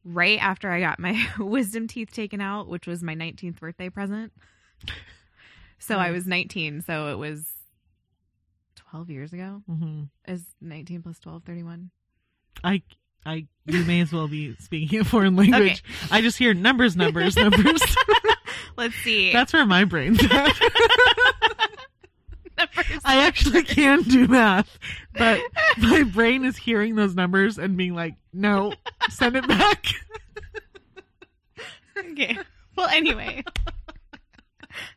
right 0.04 0.40
after 0.42 0.70
I 0.70 0.80
got 0.80 0.98
my 0.98 1.26
wisdom 1.38 1.86
teeth 1.86 2.12
taken 2.12 2.40
out, 2.40 2.68
which 2.68 2.86
was 2.86 3.02
my 3.02 3.14
19th 3.14 3.60
birthday 3.60 3.90
present. 3.90 4.32
So 5.80 5.96
I 5.96 6.10
was 6.10 6.26
19, 6.26 6.80
so 6.82 7.06
it 7.12 7.18
was 7.18 7.52
12 8.74 9.10
years 9.10 9.32
ago. 9.32 9.62
hmm 9.66 10.04
Is 10.26 10.44
19 10.60 11.02
plus 11.02 11.18
12 11.20 11.44
31? 11.44 11.90
I 12.64 12.82
I 13.28 13.46
you 13.66 13.84
may 13.84 14.00
as 14.00 14.10
well 14.10 14.26
be 14.26 14.56
speaking 14.58 15.00
a 15.00 15.04
foreign 15.04 15.36
language. 15.36 15.84
I 16.10 16.22
just 16.22 16.38
hear 16.38 16.54
numbers, 16.54 16.96
numbers, 16.96 17.36
numbers. 17.36 17.82
Let's 18.78 18.94
see. 18.96 19.34
That's 19.34 19.52
where 19.52 19.66
my 19.66 19.84
brain's 19.84 20.18
at. 20.24 20.60
Numbers. 22.58 23.00
I 23.04 23.24
actually 23.24 23.62
can 23.62 24.02
do 24.02 24.26
math, 24.26 24.80
but 25.12 25.40
my 25.76 26.02
brain 26.02 26.44
is 26.44 26.56
hearing 26.56 26.96
those 26.96 27.14
numbers 27.14 27.56
and 27.56 27.76
being 27.76 27.94
like, 27.94 28.16
"No, 28.32 28.72
send 29.10 29.36
it 29.36 29.46
back." 29.46 29.86
okay. 31.96 32.36
Well, 32.76 32.88
anyway, 32.88 33.44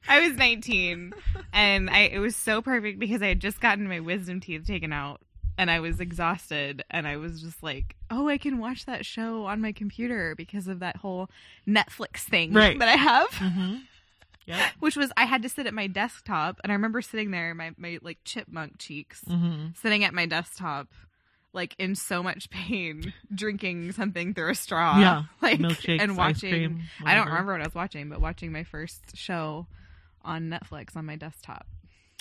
I 0.08 0.28
was 0.28 0.38
19, 0.38 1.14
and 1.54 1.88
I 1.88 2.00
it 2.00 2.18
was 2.18 2.36
so 2.36 2.64
perfect 2.64 2.98
because 2.98 3.22
I 3.22 3.28
had 3.28 3.40
just 3.40 3.62
gotten 3.62 3.88
my 3.88 4.00
wisdom 4.00 4.40
teeth 4.40 4.66
taken 4.66 4.92
out, 4.92 5.22
and 5.62 5.70
I 5.70 5.80
was 5.80 6.00
exhausted, 6.00 6.84
and 6.90 7.08
I 7.08 7.18
was 7.18 7.40
just 7.42 7.62
like, 7.62 7.96
"Oh, 8.10 8.28
I 8.28 8.40
can 8.40 8.58
watch 8.58 8.86
that 8.88 9.06
show 9.06 9.46
on 9.46 9.62
my 9.62 9.72
computer 9.72 10.34
because 10.36 10.68
of 10.68 10.80
that 10.80 10.98
whole 10.98 11.30
Netflix 11.68 12.22
thing 12.22 12.52
Right. 12.52 12.80
that 12.80 12.88
I 12.90 12.96
have." 12.98 13.30
Mm-hmm. 13.30 13.76
Yep. 14.48 14.60
Which 14.80 14.96
was 14.98 15.12
I 15.16 15.26
had 15.26 15.44
to 15.44 15.50
sit 15.50 15.68
at 15.68 15.74
my 15.76 15.86
desktop, 15.86 16.60
and 16.64 16.72
I 16.72 16.76
remember 16.76 17.02
sitting 17.04 17.30
there, 17.30 17.54
my 17.54 17.72
my 17.78 18.00
like 18.02 18.18
chipmunk 18.26 18.80
cheeks, 18.80 19.22
Mm-hmm. 19.30 19.68
sitting 19.82 20.04
at 20.04 20.14
my 20.16 20.26
desktop. 20.26 20.88
Like 21.54 21.76
in 21.78 21.96
so 21.96 22.24
much 22.24 22.50
pain, 22.50 23.14
drinking 23.36 23.92
something 23.92 24.34
through 24.34 24.52
a 24.52 24.56
straw, 24.56 24.98
Yeah. 25.00 25.24
like 25.42 25.60
Milkshakes, 25.60 26.02
and 26.02 26.16
watching. 26.18 26.50
cream, 26.50 26.82
I 27.06 27.14
don't 27.14 27.28
remember 27.28 27.52
what 27.52 27.62
I 27.62 27.66
was 27.66 27.76
watching, 27.76 28.08
but 28.10 28.22
watching 28.22 28.54
my 28.54 28.64
first 28.64 29.18
show 29.18 29.68
on 30.24 30.50
Netflix 30.50 30.96
on 30.96 31.06
my 31.06 31.18
desktop. 31.18 31.68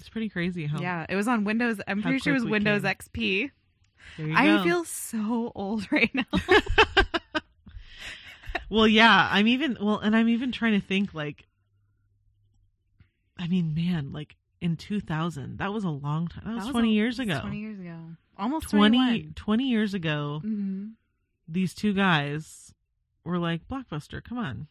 It's 0.00 0.08
pretty 0.08 0.28
crazy 0.28 0.66
how. 0.66 0.80
Yeah, 0.80 1.06
it 1.08 1.14
was 1.16 1.28
on 1.28 1.44
Windows. 1.44 1.80
I'm 1.86 2.02
pretty 2.02 2.18
sure 2.18 2.32
it 2.34 2.40
was 2.42 2.44
Windows 2.44 2.82
came. 2.82 2.94
XP. 2.94 3.50
There 4.16 4.26
you 4.26 4.34
I 4.34 4.46
go. 4.58 4.62
feel 4.64 4.84
so 4.84 5.52
old 5.54 5.86
right 5.92 6.10
now. 6.14 6.24
Well, 8.68 8.86
yeah, 8.86 9.28
I'm 9.32 9.48
even 9.48 9.76
well, 9.80 9.98
and 9.98 10.14
I'm 10.14 10.28
even 10.28 10.52
trying 10.52 10.80
to 10.80 10.86
think 10.86 11.12
like. 11.12 11.46
I 13.36 13.48
mean, 13.48 13.74
man, 13.74 14.12
like 14.12 14.36
in 14.60 14.76
2000, 14.76 15.58
that 15.58 15.72
was 15.72 15.82
a 15.82 15.88
long 15.90 16.28
time. 16.28 16.44
That 16.46 16.54
was, 16.56 16.68
20 16.68 16.88
a- 16.88 16.92
years 16.92 17.18
ago. 17.18 17.40
20 17.40 17.58
years 17.58 17.80
ago. 17.80 17.96
Almost 18.38 18.70
20, 18.70 18.96
21. 18.98 19.32
20 19.34 19.64
years 19.64 19.94
ago, 19.94 20.40
hmm 20.42 20.86
these 21.48 21.74
two 21.74 21.92
guys 21.92 22.72
were 23.24 23.38
like, 23.38 23.66
Blockbuster, 23.66 24.22
come 24.22 24.38
on. 24.38 24.68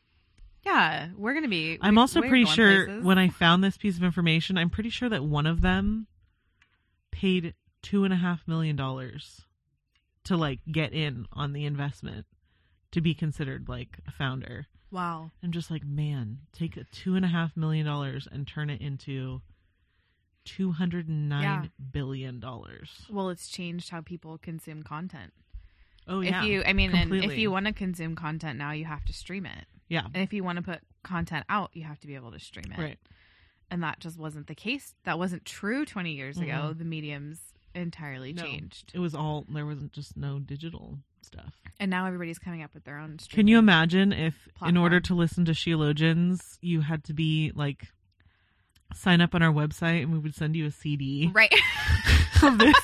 Yeah, 0.70 1.08
we're 1.18 1.34
gonna 1.34 1.48
be. 1.48 1.78
I'm 1.82 1.96
we- 1.96 2.02
also 2.02 2.22
pretty 2.22 2.46
sure 2.46 2.86
places. 2.86 3.04
when 3.04 3.18
I 3.18 3.30
found 3.30 3.64
this 3.64 3.78
piece 3.78 3.98
of 3.98 4.04
information, 4.04 4.58
I'm 4.58 4.70
pretty 4.70 4.90
sure 4.90 5.10
that 5.10 5.24
one 5.24 5.46
of 5.48 5.62
them 5.62 6.08
paid 7.12 7.54
two 7.82 8.04
and 8.04 8.14
a 8.14 8.18
half 8.18 8.48
million 8.48 8.76
dollars 8.76 9.42
to 10.26 10.38
like 10.38 10.60
get 10.72 10.94
in 10.94 11.26
on 11.34 11.54
the 11.54 11.66
investment 11.66 12.26
to 12.92 13.02
be 13.02 13.14
considered 13.14 13.68
like 13.68 14.00
a 14.08 14.12
founder. 14.12 14.68
Wow. 14.92 15.32
I'm 15.44 15.52
just 15.52 15.70
like, 15.72 15.84
man, 15.86 16.40
take 16.54 16.76
a 16.78 16.84
two 16.86 17.16
and 17.16 17.24
a 17.24 17.28
half 17.28 17.56
million 17.56 17.86
dollars 17.86 18.28
and 18.32 18.48
turn 18.48 18.70
it 18.70 18.82
into 18.82 19.42
two 20.46 20.72
hundred 20.72 21.08
and 21.08 21.30
nine 21.30 21.72
billion 21.92 22.36
Yeah. 22.36 22.42
dollars. 22.42 23.06
Well, 23.10 23.30
it's 23.30 23.48
changed 23.48 23.90
how 23.90 24.02
people 24.02 24.38
consume 24.38 24.84
content. 24.84 25.34
Oh 26.08 26.22
yeah, 26.22 26.42
if 26.42 26.48
you, 26.48 26.64
I 26.66 26.74
mean, 26.74 26.92
and 26.96 27.14
if 27.14 27.38
you 27.38 27.52
want 27.52 27.68
to 27.68 27.74
consume 27.74 28.16
content 28.16 28.58
now, 28.58 28.72
you 28.72 28.86
have 28.86 29.06
to 29.06 29.14
stream 29.14 29.46
it. 29.46 29.66
Yeah, 29.90 30.06
And 30.14 30.24
if 30.24 30.32
you 30.34 30.44
want 30.44 30.56
to 30.58 30.62
put 30.62 30.80
content 31.04 31.46
out, 31.50 31.72
you 31.74 31.84
have 31.84 32.00
to 32.00 32.08
be 32.08 32.16
able 32.16 32.32
to 32.32 32.40
stream 32.40 32.72
it. 32.72 32.78
right, 32.82 33.00
And 33.70 33.84
that 33.84 34.00
just 34.00 34.18
wasn't 34.18 34.48
the 34.48 34.56
case. 34.56 34.96
That 35.04 35.18
wasn't 35.20 35.44
true 35.46 35.86
20 35.86 36.14
years 36.14 36.38
ago. 36.38 36.72
Mhm. 36.74 36.78
The 36.78 36.86
mediums 36.86 37.40
entirely 37.76 38.34
No. 38.34 38.44
changed. 38.44 38.92
It 38.94 39.00
was 39.00 39.14
all 39.14 39.46
there 39.50 39.66
wasn't 39.66 39.92
just 39.94 40.16
no 40.18 40.40
digital 40.40 41.00
stuff. 41.22 41.54
And 41.80 41.90
now 41.92 42.06
everybody's 42.08 42.40
coming 42.40 42.64
up 42.64 42.74
with 42.74 42.84
their 42.86 42.98
own 42.98 43.18
Can 43.30 43.48
you 43.48 43.58
imagine 43.60 44.12
if, 44.14 44.48
in 44.66 44.76
order 44.78 45.00
to 45.02 45.14
listen 45.14 45.46
to 45.46 45.52
Sheologians, 45.52 46.58
you 46.62 46.82
had 46.82 47.04
to 47.06 47.14
be 47.14 47.52
like 47.56 47.88
sign 48.96 49.22
up 49.22 49.36
on 49.36 49.44
our 49.44 49.54
website 49.54 50.02
and 50.02 50.12
we 50.12 50.18
would 50.18 50.34
send 50.34 50.56
you 50.56 50.66
a 50.66 50.72
CD 50.72 51.30
Right. 51.34 51.54
of 52.44 52.58
this? 52.58 52.76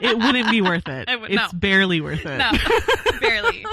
it 0.00 0.18
wouldn't 0.18 0.50
be 0.50 0.60
worth 0.60 0.88
it. 0.88 1.08
It 1.12 1.20
would- 1.20 1.30
it's 1.30 1.52
no. 1.52 1.58
barely 1.58 2.00
worth 2.00 2.26
it. 2.26 2.38
no, 2.38 2.52
barely. 3.20 3.64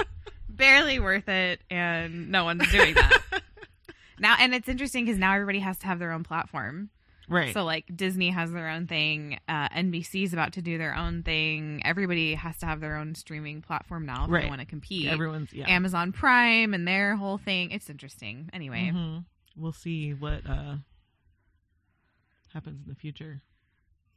Barely 0.56 0.98
worth 0.98 1.28
it. 1.28 1.60
And 1.70 2.30
no 2.30 2.44
one's 2.44 2.70
doing 2.70 2.94
that. 2.94 3.22
now, 4.18 4.36
and 4.38 4.54
it's 4.54 4.68
interesting 4.68 5.04
because 5.04 5.18
now 5.18 5.34
everybody 5.34 5.60
has 5.60 5.78
to 5.78 5.86
have 5.86 5.98
their 5.98 6.12
own 6.12 6.24
platform. 6.24 6.90
right. 7.28 7.52
So 7.52 7.64
like 7.64 7.84
Disney 7.94 8.30
has 8.30 8.52
their 8.52 8.68
own 8.68 8.86
thing, 8.86 9.38
uh, 9.48 9.68
NBC's 9.70 10.32
about 10.32 10.52
to 10.54 10.62
do 10.62 10.78
their 10.78 10.94
own 10.94 11.22
thing. 11.22 11.82
Everybody 11.84 12.34
has 12.34 12.56
to 12.58 12.66
have 12.66 12.80
their 12.80 12.96
own 12.96 13.14
streaming 13.14 13.62
platform 13.62 14.06
now 14.06 14.24
if 14.24 14.30
Right. 14.30 14.42
they 14.44 14.48
want 14.48 14.60
to 14.60 14.66
compete. 14.66 15.08
Everyone's 15.08 15.52
yeah. 15.52 15.68
Amazon 15.68 16.12
Prime 16.12 16.72
and 16.74 16.86
their 16.86 17.16
whole 17.16 17.36
thing. 17.38 17.72
It's 17.72 17.90
interesting. 17.90 18.48
Anyway, 18.52 18.90
Mhm. 18.94 19.24
We'll 19.56 19.72
see 19.72 20.12
what 20.14 20.48
uh 20.48 20.76
happens 22.52 22.80
in 22.82 22.88
the 22.88 22.94
future 22.94 23.42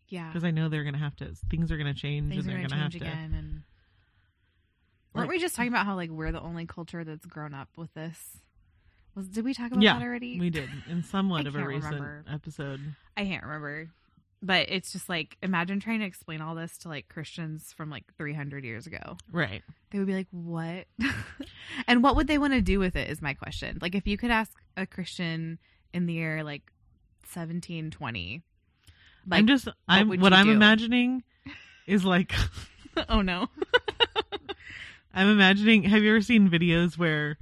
yeah, 0.08 0.28
because 0.28 0.44
I 0.44 0.52
know 0.52 0.70
they're 0.70 0.84
gonna 0.84 0.98
have 0.98 1.16
to. 1.18 1.34
Things 1.50 1.72
are 1.72 1.78
gonna 1.78 1.94
change, 1.94 2.30
things 2.32 2.46
and 2.46 2.54
are 2.54 2.58
they're 2.58 2.68
going 2.68 2.70
to 2.70 2.76
gonna 2.76 2.84
have 2.84 2.92
change 2.92 3.04
to. 3.04 3.10
again. 3.10 3.34
And 3.36 3.62
weren't 5.14 5.30
we 5.30 5.40
just 5.40 5.56
talking 5.56 5.72
about 5.72 5.86
how 5.86 5.96
like 5.96 6.10
we're 6.10 6.32
the 6.32 6.42
only 6.42 6.66
culture 6.66 7.04
that's 7.04 7.26
grown 7.26 7.54
up 7.54 7.70
with 7.76 7.94
this? 7.94 8.38
Was 9.16 9.28
did 9.28 9.44
we 9.44 9.54
talk 9.54 9.72
about 9.72 9.82
Yeah, 9.82 9.98
that 9.98 10.06
already? 10.06 10.40
We 10.40 10.50
did 10.50 10.70
in 10.90 11.04
somewhat 11.04 11.48
of 11.48 11.56
a 11.56 11.66
recent 11.66 11.96
remember. 11.96 12.24
episode. 12.32 12.80
I 13.18 13.26
can't 13.26 13.44
remember. 13.44 13.90
But 14.42 14.70
it's 14.70 14.94
just 14.94 15.10
like 15.10 15.36
imagine 15.44 15.80
trying 15.82 16.00
to 16.00 16.06
explain 16.06 16.40
all 16.40 16.56
this 16.56 16.78
to 16.80 16.88
like 16.88 17.10
Christians 17.10 17.74
from 17.76 17.90
like 17.90 18.06
300 18.18 18.64
years 18.64 18.88
ago. 18.88 19.18
Right. 19.32 19.62
They 19.92 19.98
would 19.98 20.08
be 20.08 20.14
like, 20.14 20.28
"What?" 20.32 20.86
and 21.88 22.02
what 22.02 22.16
would 22.16 22.28
they 22.28 22.38
want 22.38 22.54
to 22.54 22.62
do 22.62 22.80
with 22.80 22.96
it? 22.96 23.10
Is 23.10 23.22
my 23.22 23.34
question. 23.34 23.80
Like, 23.82 23.96
if 23.96 24.08
you 24.08 24.16
could 24.18 24.32
ask 24.32 24.52
a 24.78 24.86
Christian 24.86 25.60
in 25.94 26.06
the 26.06 26.14
year 26.14 26.44
like 26.44 26.62
1720, 27.34 28.42
like, 29.28 29.40
I'm 29.40 29.48
just. 29.48 29.68
I'm 29.88 30.08
would 30.10 30.22
what 30.22 30.32
I'm 30.34 30.46
do? 30.46 30.52
imagining 30.54 31.24
is 31.86 32.06
like 32.06 32.34
oh 33.10 33.22
no, 33.22 33.48
I'm 35.14 35.28
imagining. 35.30 35.84
Have 35.84 36.04
you 36.04 36.10
ever 36.12 36.22
seen 36.22 36.50
videos 36.50 36.98
where, 36.98 37.38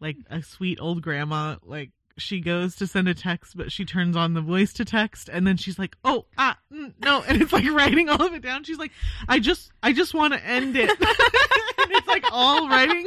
like, 0.00 0.16
a 0.30 0.42
sweet 0.42 0.78
old 0.80 1.02
grandma, 1.02 1.56
like, 1.64 1.90
she 2.16 2.40
goes 2.40 2.74
to 2.76 2.86
send 2.86 3.06
a 3.08 3.14
text, 3.14 3.56
but 3.56 3.70
she 3.70 3.84
turns 3.84 4.16
on 4.16 4.34
the 4.34 4.40
voice 4.40 4.72
to 4.74 4.84
text, 4.84 5.28
and 5.28 5.46
then 5.46 5.56
she's 5.56 5.78
like, 5.78 5.96
"Oh, 6.04 6.26
ah, 6.36 6.58
mm, 6.72 6.92
no," 7.00 7.22
and 7.22 7.40
it's 7.40 7.52
like 7.52 7.64
writing 7.70 8.08
all 8.08 8.20
of 8.26 8.34
it 8.34 8.42
down. 8.42 8.64
She's 8.64 8.78
like, 8.78 8.90
"I 9.28 9.38
just, 9.38 9.70
I 9.84 9.92
just 9.92 10.14
want 10.14 10.34
to 10.34 10.44
end 10.44 10.76
it," 10.76 10.90
and 11.00 11.90
it's 11.92 12.08
like 12.08 12.24
all 12.32 12.68
writing 12.68 13.06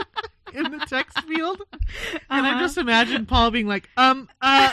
in 0.53 0.71
the 0.71 0.79
text 0.87 1.19
field. 1.23 1.61
And 2.29 2.45
I 2.45 2.51
Uh-huh. 2.51 2.59
just 2.61 2.77
imagine 2.77 3.25
Paul 3.25 3.51
being 3.51 3.67
like, 3.67 3.89
"Um, 3.97 4.29
uh." 4.41 4.71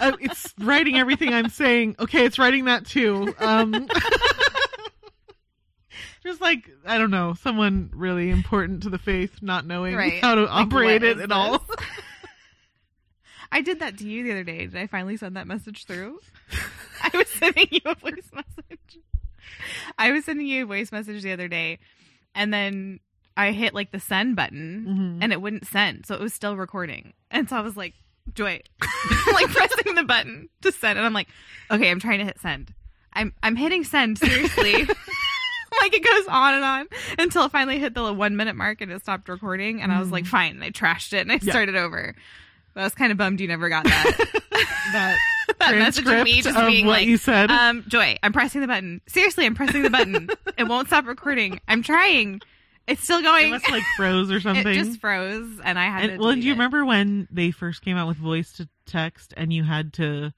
uh, 0.00 0.12
it's 0.20 0.52
writing 0.58 0.98
everything 0.98 1.32
I'm 1.32 1.48
saying. 1.48 1.96
Okay, 2.00 2.24
it's 2.24 2.38
writing 2.38 2.64
that 2.64 2.84
too. 2.84 3.34
Um, 3.38 3.88
just 6.24 6.40
like 6.40 6.68
I 6.84 6.98
don't 6.98 7.10
know, 7.10 7.34
someone 7.34 7.90
really 7.94 8.30
important 8.30 8.82
to 8.84 8.90
the 8.90 8.98
faith, 8.98 9.42
not 9.42 9.66
knowing 9.66 9.94
Right. 9.94 10.20
how 10.20 10.34
to 10.34 10.42
Like, 10.42 10.50
operate 10.50 11.02
what 11.02 11.10
it 11.10 11.16
is 11.18 11.22
at 11.22 11.32
all. 11.32 11.64
I 13.52 13.60
did 13.60 13.80
that 13.80 13.98
to 13.98 14.08
you 14.08 14.24
the 14.24 14.32
other 14.32 14.44
day. 14.44 14.66
Did 14.66 14.76
I 14.76 14.86
finally 14.86 15.16
send 15.16 15.36
that 15.36 15.46
message 15.46 15.84
through? 15.86 16.18
I 17.02 17.16
was 17.16 17.28
sending 17.28 17.68
you 17.70 17.80
a 17.84 17.94
voice 17.94 18.30
message. 18.32 18.98
I 19.98 20.10
was 20.10 20.24
sending 20.24 20.46
you 20.46 20.64
a 20.64 20.66
voice 20.66 20.90
message 20.90 21.22
the 21.22 21.32
other 21.32 21.46
day, 21.48 21.78
and 22.34 22.52
then 22.52 22.98
I 23.36 23.52
hit 23.52 23.72
like 23.74 23.92
the 23.92 24.00
send 24.00 24.34
button, 24.36 24.86
Mhm. 25.20 25.22
and 25.22 25.32
it 25.32 25.40
wouldn't 25.40 25.66
send, 25.66 26.06
so 26.06 26.14
it 26.14 26.20
was 26.20 26.34
still 26.34 26.56
recording. 26.56 27.12
And 27.30 27.48
so 27.48 27.56
I 27.56 27.60
was 27.60 27.76
like, 27.76 27.94
"Joy," 28.34 28.60
like 29.32 29.48
pressing 29.50 29.94
the 29.94 30.04
button 30.04 30.48
to 30.62 30.72
send, 30.72 30.98
and 30.98 31.06
I'm 31.06 31.12
like, 31.12 31.28
"Okay, 31.70 31.90
I'm 31.90 32.00
trying 32.00 32.18
to 32.20 32.24
hit 32.24 32.40
send. 32.40 32.72
I'm 33.12 33.32
I'm 33.42 33.54
hitting 33.56 33.84
send 33.84 34.18
seriously." 34.18 34.88
Like 35.84 35.94
it 35.94 36.02
goes 36.04 36.26
on 36.28 36.54
and 36.54 36.64
on 36.64 36.88
until 37.18 37.44
it 37.44 37.52
finally 37.52 37.78
hit 37.78 37.94
the 37.94 38.12
one 38.12 38.36
minute 38.36 38.56
mark 38.56 38.80
and 38.80 38.90
it 38.90 39.00
stopped 39.02 39.28
recording, 39.28 39.80
and 39.82 39.92
I 39.92 40.00
was 40.00 40.10
like, 40.10 40.26
"Fine," 40.26 40.52
and 40.56 40.64
I 40.64 40.70
trashed 40.70 41.12
it 41.12 41.20
and 41.20 41.30
I 41.32 41.38
Yeah. 41.42 41.50
started 41.52 41.76
over. 41.76 42.14
But 42.74 42.80
I 42.80 42.84
was 42.84 42.94
kind 42.94 43.12
of 43.12 43.18
bummed 43.18 43.40
you 43.40 43.46
never 43.48 43.68
got 43.68 43.84
that. 43.84 44.16
that 44.92 45.18
that 45.58 45.74
message 45.76 46.06
of 46.06 46.24
me 46.24 46.42
just 46.42 46.56
of 46.58 46.66
being 46.66 46.86
what 46.86 47.00
like, 47.00 47.06
you 47.06 47.16
said. 47.16 47.50
um, 47.50 47.84
Joy, 47.86 48.16
I'm 48.22 48.32
pressing 48.32 48.60
the 48.60 48.66
button. 48.66 49.00
Seriously, 49.06 49.46
I'm 49.46 49.54
pressing 49.54 49.82
the 49.82 49.90
button. 49.90 50.28
it 50.58 50.64
won't 50.64 50.88
stop 50.88 51.06
recording. 51.06 51.60
I'm 51.68 51.82
trying. 51.82 52.40
It's 52.86 53.02
still 53.02 53.22
going. 53.22 53.46
it 53.48 53.50
must 53.50 53.70
like 53.70 53.82
froze 53.96 54.30
or 54.30 54.40
something. 54.40 54.66
It 54.66 54.74
just 54.74 55.00
froze, 55.00 55.60
and 55.64 55.78
I 55.78 55.84
had 55.84 56.04
and 56.10 56.12
to. 56.14 56.18
well, 56.24 56.34
do 56.34 56.40
you 56.40 56.50
it. 56.50 56.54
remember 56.54 56.84
when 56.84 57.28
they 57.30 57.50
first 57.50 57.82
came 57.82 57.96
out 57.96 58.08
with 58.08 58.16
voice 58.16 58.52
to 58.54 58.68
text, 58.86 59.32
and 59.36 59.52
you 59.52 59.62
had 59.64 59.92
to 59.94 60.32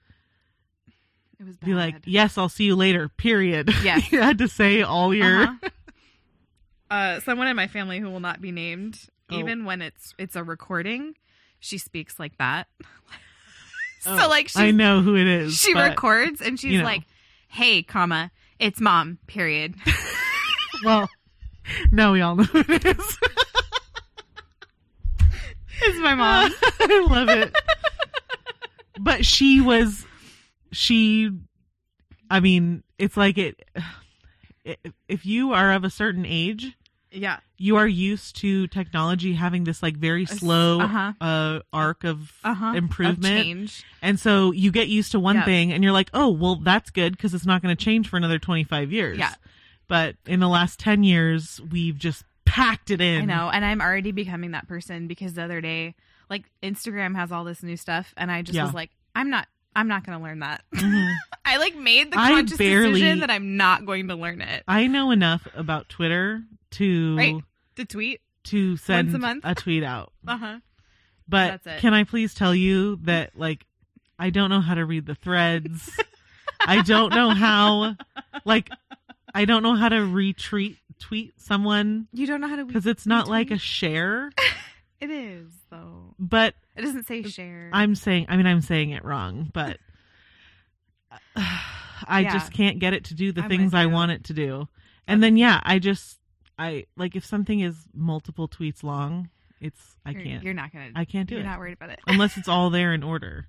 It 1.38 1.47
was 1.47 1.57
be 1.59 1.75
like, 1.75 1.97
"Yes, 2.07 2.38
I'll 2.38 2.49
see 2.49 2.64
you 2.64 2.76
later." 2.76 3.09
Period. 3.09 3.71
Yes. 3.85 4.11
you 4.11 4.21
had 4.21 4.38
to 4.38 4.49
say 4.49 4.83
all 4.83 5.14
your. 5.14 5.43
Uh-huh. 5.45 5.69
Uh, 6.88 7.19
someone 7.19 7.49
in 7.49 7.57
my 7.57 7.66
family 7.66 7.99
who 7.99 8.09
will 8.09 8.21
not 8.21 8.40
be 8.40 8.52
named, 8.52 8.97
Oh. 9.28 9.38
even 9.40 9.64
when 9.64 9.83
it's 9.83 10.14
it's 10.19 10.37
a 10.37 10.45
recording, 10.45 11.14
she 11.59 11.78
speaks 11.78 12.16
like 12.21 12.38
that. 12.38 12.69
so 14.02 14.16
Oh, 14.16 14.28
like 14.28 14.50
I 14.55 14.71
know 14.71 15.00
who 15.00 15.16
it 15.16 15.26
is. 15.26 15.57
she 15.59 15.75
but- 15.75 15.81
records 15.81 16.40
and 16.40 16.61
she's 16.61 16.71
you 16.75 16.78
know. 16.78 16.85
like, 16.85 17.02
"Hey, 17.49 17.83
comma, 17.83 18.31
it's 18.61 18.81
mom." 18.81 19.19
Period. 19.26 19.75
Well, 20.85 21.09
now 21.90 22.12
we 22.12 22.21
all 22.21 22.37
know 22.37 22.45
who 22.45 22.61
it 22.73 22.85
is. 22.87 23.19
it's 25.83 25.99
my 25.99 26.14
mom. 26.14 26.52
I 26.81 27.07
love 27.11 27.28
it. 27.31 27.52
But 29.00 29.26
she 29.26 29.61
was, 29.61 30.06
she, 30.76 31.30
I 32.30 32.40
mean, 32.40 32.83
it's 32.99 33.16
like 33.16 33.38
it, 33.38 33.62
if 35.09 35.25
you 35.25 35.52
are 35.52 35.73
of 35.73 35.85
a 35.85 35.90
certain 35.90 36.26
age, 36.26 36.76
yeah. 37.11 37.38
you 37.56 37.76
are 37.76 37.87
used 37.87 38.37
to 38.37 38.66
technology 38.66 39.33
having 39.35 39.64
this 39.64 39.83
like 39.83 39.97
very 39.97 40.26
slow 40.26 40.80
uh-huh. 40.80 41.12
uh, 41.21 41.61
arc 41.73 42.04
of 42.04 42.33
Uh-huh. 42.45 42.71
Of 42.71 42.75
improvement. 42.76 43.45
change. 43.45 43.85
And 44.02 44.21
so 44.21 44.50
you 44.52 44.71
get 44.71 44.88
used 44.88 45.12
to 45.12 45.21
one 45.21 45.37
Yeah. 45.37 45.45
thing 45.45 45.73
and 45.73 45.83
you're 45.83 45.92
like, 45.92 46.11
oh, 46.12 46.30
well, 46.30 46.56
that's 46.56 46.90
good 46.90 47.16
because 47.16 47.33
it's 47.33 47.47
not 47.47 47.62
going 47.62 47.75
to 47.75 47.83
change 47.85 48.09
for 48.09 48.16
another 48.16 48.38
25 48.38 48.92
years. 48.92 49.18
Yeah. 49.18 49.35
But 49.88 50.16
in 50.26 50.40
the 50.40 50.49
last 50.49 50.78
10 50.80 51.04
years, 51.04 51.61
we've 51.71 51.97
just 51.97 52.25
packed 52.45 52.90
it 52.90 53.00
in. 53.00 53.23
I 53.23 53.25
know, 53.25 53.50
and 53.50 53.64
I'm 53.64 53.80
already 53.80 54.12
becoming 54.12 54.50
that 54.50 54.66
person 54.68 55.06
because 55.06 55.35
the 55.35 55.42
other 55.42 55.61
day, 55.61 55.95
like 56.28 56.45
Instagram 56.62 57.14
has 57.14 57.30
all 57.30 57.45
this 57.45 57.62
new 57.62 57.76
stuff, 57.76 58.12
and 58.16 58.30
I 58.33 58.42
just 58.42 58.56
Yeah. 58.56 58.64
was 58.64 58.75
like, 58.75 58.90
I'm 59.14 59.30
not, 59.30 59.47
I'm 59.76 59.88
not 59.88 60.04
going 60.04 60.18
to 60.18 60.25
learn 60.25 60.40
that. 60.40 60.62
Mhm. 60.75 61.14
I 61.45 61.59
like 61.59 61.76
made 61.76 62.11
the 62.11 62.16
conscious 62.16 62.56
barely- 62.59 62.92
decision 62.95 63.21
that 63.21 63.30
I'm 63.30 63.56
not 63.56 63.87
going 63.87 64.09
to 64.09 64.14
learn 64.16 64.40
it. 64.40 64.64
I 64.66 64.87
know 64.88 65.11
enough 65.12 65.47
about 65.54 65.88
Twitter 65.88 66.42
to 66.73 67.16
Right. 67.16 67.37
To 67.76 67.85
tweet, 67.85 68.21
to 68.45 68.76
send 68.78 69.14
a 69.14 69.18
month? 69.18 69.42
a 69.45 69.54
tweet 69.54 69.83
out. 69.85 70.12
uh 70.26 70.37
huh. 70.38 70.59
But 71.28 71.62
That's 71.62 71.66
it. 71.78 71.80
can 71.80 71.92
I 71.95 72.04
please 72.04 72.33
tell 72.35 72.54
you 72.54 72.97
that 73.02 73.38
like 73.38 73.66
I 74.18 74.30
don't 74.30 74.49
know 74.50 74.61
how 74.62 74.75
to 74.75 74.85
read 74.85 75.04
the 75.06 75.14
threads. 75.14 75.90
I 76.61 76.80
don't 76.83 77.14
know 77.14 77.30
how 77.30 77.97
like 78.47 78.71
I 79.35 79.45
don't 79.45 79.62
know 79.62 79.75
how 79.75 79.90
to 79.90 79.97
retweet 79.97 80.78
tweet 80.99 81.35
someone 81.38 82.09
You 82.14 82.26
don't 82.26 82.40
know 82.40 82.49
how 82.49 82.56
to 82.56 82.64
because 82.64 82.87
it's 82.87 83.06
not 83.06 83.28
like 83.28 83.50
a 83.50 83.59
share. 83.59 84.30
It 85.00 85.11
is 85.11 85.53
though. 85.71 86.15
But 86.19 86.55
It 86.76 86.83
doesn't 86.83 87.07
say 87.07 87.23
share. 87.23 87.71
I'm 87.73 87.95
saying 87.95 88.26
I 88.29 88.37
mean 88.37 88.47
I'm 88.47 88.61
saying 88.62 88.91
it 88.91 89.05
wrong, 89.05 89.50
but 89.53 89.79
I 91.37 92.21
Yeah. 92.21 92.33
just 92.33 92.53
can't 92.53 92.79
get 92.79 92.93
it 92.93 93.05
to 93.05 93.15
do 93.15 93.33
the 93.33 93.43
I'm 93.43 93.49
things 93.49 93.75
I 93.75 93.87
want 93.87 94.12
it 94.12 94.25
to 94.25 94.35
do. 94.35 94.69
And 95.07 95.23
then 95.23 95.37
yeah, 95.37 95.61
I 95.65 95.79
just 95.79 96.19
I 96.59 96.87
like 96.97 97.17
if 97.17 97.25
something 97.25 97.61
is 97.61 97.76
multiple 97.95 98.49
tweets 98.49 98.83
long, 98.83 99.29
it's 99.61 99.97
I 100.05 100.11
You're- 100.11 100.25
can't 100.25 100.45
You're 100.45 100.55
not 100.55 100.73
gonna. 100.73 100.91
I 100.95 101.05
can't 101.05 101.29
do 101.29 101.37
it. 101.37 101.38
You're 101.38 101.47
not 101.49 101.59
worried 101.59 101.75
about 101.75 101.91
it. 101.91 102.00
unless 102.07 102.37
it's 102.38 102.49
all 102.49 102.71
there 102.71 102.93
in 102.95 103.03
order. 103.03 103.47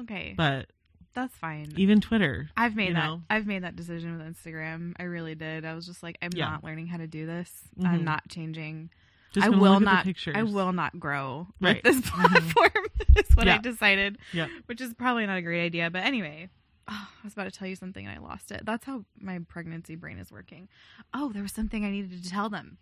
okay, 0.00 0.34
But 0.36 0.70
that's 1.14 1.34
fine. 1.36 1.72
even 1.76 2.00
Twitter, 2.00 2.50
I've 2.56 2.76
made 2.76 2.94
that. 2.94 3.04
know? 3.04 3.22
I've 3.30 3.46
made 3.46 3.64
that 3.64 3.74
decision 3.76 4.18
with 4.18 4.26
Instagram. 4.26 4.92
I 4.98 5.04
really 5.04 5.34
did. 5.34 5.64
I 5.64 5.74
was 5.74 5.86
just 5.86 6.02
like, 6.02 6.18
I'm 6.22 6.30
Yeah. 6.34 6.50
not 6.50 6.64
learning 6.64 6.86
how 6.88 6.98
to 6.98 7.06
do 7.06 7.24
this. 7.26 7.50
Mhm. 7.78 7.86
I'm 7.86 8.04
not 8.04 8.28
changing. 8.28 8.90
Just 9.36 9.46
I 9.46 9.50
will 9.50 9.58
look 9.78 9.86
at 9.86 10.04
the 10.04 10.14
not. 10.32 10.36
I 10.36 10.42
will 10.42 10.72
not 10.72 10.98
grow 10.98 11.46
Right. 11.60 11.82
with 11.84 11.94
this 12.02 12.10
Mhm. 12.10 12.50
platform. 12.52 12.84
is 13.16 13.36
what 13.36 13.46
I 13.48 13.58
decided, 13.58 14.18
Yep. 14.32 14.48
which 14.66 14.80
is 14.80 14.92
probably 14.94 15.26
not 15.26 15.36
a 15.38 15.42
great 15.42 15.64
idea. 15.64 15.90
But 15.90 16.04
anyway, 16.04 16.48
oh, 16.88 17.08
I 17.22 17.24
was 17.24 17.32
about 17.34 17.44
to 17.44 17.50
tell 17.50 17.68
you 17.68 17.76
something 17.76 18.06
and 18.06 18.18
I 18.18 18.20
lost 18.22 18.50
it. 18.50 18.64
That's 18.64 18.84
how 18.86 19.04
my 19.20 19.38
pregnancy 19.40 19.94
brain 19.94 20.18
is 20.18 20.32
working. 20.32 20.68
Oh, 21.14 21.30
there 21.32 21.42
was 21.42 21.52
something 21.52 21.84
I 21.84 21.90
needed 21.90 22.22
to 22.22 22.28
tell 22.30 22.48
them. 22.48 22.78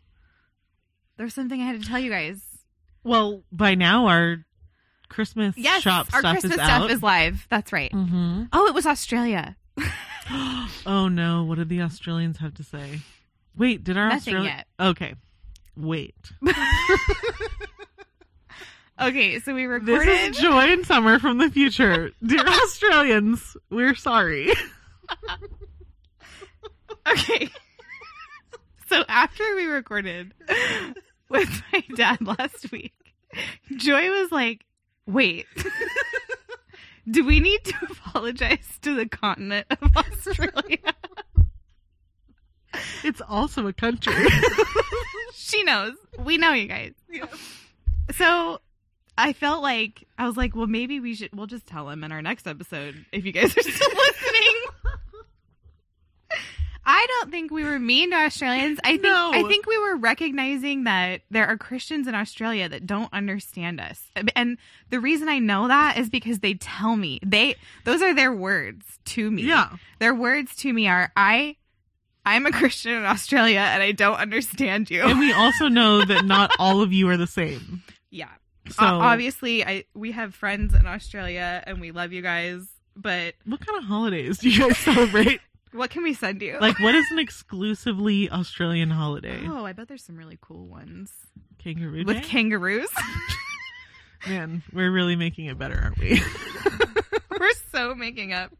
There 1.17 1.25
was 1.25 1.35
something 1.35 1.61
I 1.61 1.65
had 1.67 1.81
to 1.83 1.87
tell 1.89 1.99
you 1.99 2.11
guys. 2.11 2.41
Well, 3.03 3.43
by 3.53 3.75
now 3.75 4.07
our 4.07 4.45
Christmas 5.09 5.57
Yes, 5.59 5.83
shop 5.83 6.09
our 6.13 6.21
stuff 6.21 6.33
Christmas 6.33 6.53
is 6.53 6.55
stuff 6.65 6.71
out. 6.83 6.91
is 6.91 7.03
live. 7.03 7.47
That's 7.51 7.73
right. 7.73 7.93
mm-hmm. 7.93 8.45
Oh, 8.53 8.67
it 8.67 8.75
was 8.75 8.87
Australia. 8.87 9.57
oh 10.87 11.09
no! 11.11 11.45
What 11.45 11.59
did 11.59 11.69
the 11.69 11.83
Australians 11.83 12.39
have 12.39 12.55
to 12.55 12.65
say? 12.65 13.01
Wait, 13.57 13.85
did 13.85 13.97
our 13.97 14.09
Nothing 14.09 14.35
Australia? 14.37 14.65
yet. 14.79 14.89
Okay, 14.89 15.15
wait. 15.77 16.15
Okay, 19.01 19.41
so 19.41 19.53
we 19.55 19.65
recorded. 19.65 20.07
This 20.07 20.37
is 20.37 20.39
Joy 20.41 20.73
and 20.73 20.87
Summer 20.87 21.19
from 21.19 21.39
the 21.39 21.51
future, 21.51 22.13
dear 22.25 22.47
Australians. 22.47 23.57
We're 23.71 23.95
sorry. 23.97 24.53
Okay. 27.07 27.51
so 28.89 29.05
after 29.09 29.45
we 29.57 29.67
recorded 29.67 30.33
with 31.29 31.63
my 31.71 31.85
dad 31.97 32.19
last 32.27 32.73
week, 32.73 32.95
Joy 33.77 34.09
was 34.09 34.33
like, 34.33 34.65
wait, 35.07 35.45
do 37.11 37.27
we 37.27 37.41
need 37.41 37.63
to 37.65 37.75
apologize 37.91 38.79
to 38.81 38.95
the 38.95 39.07
continent 39.07 39.67
of 39.83 39.95
Australia? 39.95 40.79
It's 43.03 43.21
also 43.29 43.67
a 43.67 43.73
country. 43.73 44.15
she 45.35 45.63
knows. 45.63 45.95
We 46.19 46.39
know 46.39 46.53
you 46.53 46.67
guys. 46.67 46.93
Yeah. 47.11 47.27
So 48.17 48.61
I 49.17 49.33
felt 49.33 49.63
like, 49.63 50.07
I 50.19 50.27
was 50.27 50.37
like, 50.37 50.55
well, 50.57 50.67
maybe 50.67 51.01
we 51.01 51.15
should, 51.15 51.31
we'll 51.35 51.47
just 51.47 51.67
tell 51.67 51.89
him 51.89 52.05
in 52.05 52.13
our 52.13 52.23
next 52.23 52.47
episode 52.47 53.05
if 53.13 53.25
you 53.25 53.33
guys 53.33 53.57
are 53.57 53.63
still 53.63 53.91
listening. 53.97 54.63
I 56.87 57.07
don't 57.09 57.31
think 57.31 57.51
we 57.51 57.65
were 57.65 57.79
mean 57.79 58.11
to 58.11 58.17
Australians. 58.17 58.79
I 58.85 58.93
think 58.93 59.05
No. 59.05 59.31
I 59.33 59.43
think 59.45 59.67
we 59.67 59.79
were 59.79 59.97
recognizing 59.97 60.85
that 60.85 61.23
there 61.31 61.47
are 61.47 61.57
Christians 61.57 62.07
in 62.07 62.15
Australia 62.15 62.69
that 62.69 62.87
don't 62.87 63.11
understand 63.11 63.81
us. 63.81 64.03
And 64.37 64.59
the 64.91 65.01
reason 65.01 65.29
I 65.31 65.39
know 65.39 65.69
that 65.69 65.97
is 65.97 66.11
because 66.11 66.41
they 66.41 66.55
tell 66.55 66.95
me. 66.97 67.21
They 67.25 67.55
those 67.85 68.03
are 68.03 68.15
their 68.15 68.35
words 68.35 68.99
to 69.07 69.31
me. 69.31 69.45
Yeah. 69.45 69.71
Their 69.99 70.15
words 70.15 70.55
to 70.57 70.73
me 70.75 70.87
are 70.87 71.11
I 71.17 71.57
I'm 72.27 72.47
a 72.47 72.53
Christian 72.53 72.93
in 72.93 73.05
Australia 73.05 73.61
and 73.61 73.83
I 73.83 73.93
don't 73.93 74.17
understand 74.17 74.91
you. 74.91 75.03
and 75.03 75.19
we 75.19 75.33
also 75.35 75.69
know 75.69 76.05
that 76.05 76.25
not 76.25 76.51
all 76.59 76.81
of 76.83 76.93
you 76.93 77.09
are 77.09 77.17
the 77.17 77.27
same. 77.27 77.83
yeah. 78.11 78.29
So, 78.71 78.83
O- 78.83 79.01
obviously 79.01 79.63
I 79.65 79.85
we 79.95 80.13
have 80.13 80.35
friends 80.35 80.73
in 80.75 80.87
Australia 80.87 81.63
and 81.67 81.81
we 81.83 81.91
love 81.91 82.13
you 82.15 82.23
guys, 82.23 82.67
but 82.97 83.35
what 83.45 83.61
kind 83.65 83.79
of 83.79 83.85
holidays 83.85 84.39
do 84.39 84.49
you 84.49 84.59
guys 84.67 84.79
celebrate? 84.79 85.41
what 85.73 85.91
can 85.91 86.03
we 86.03 86.15
send 86.15 86.41
you? 86.41 86.57
Like, 86.59 86.79
what 86.81 86.95
is 86.95 87.05
an 87.11 87.19
exclusively 87.29 88.31
Australian 88.31 88.89
holiday? 88.89 89.41
Oh, 89.47 89.67
I 89.67 89.75
bet 89.75 89.89
there's 89.89 90.03
some 90.03 90.17
really 90.17 90.39
cool 90.41 90.67
ones. 90.67 91.13
Kangaroo 91.59 92.05
With 92.07 92.17
Day? 92.23 92.23
kangaroos. 92.23 92.89
Man, 94.27 94.63
we're 94.73 94.91
really 94.91 95.17
making 95.17 95.47
it 95.47 95.59
better, 95.59 95.79
aren't 95.83 95.99
we? 95.99 96.23
We're 97.39 97.51
so 97.73 97.95
making 97.95 98.33
up. 98.33 98.51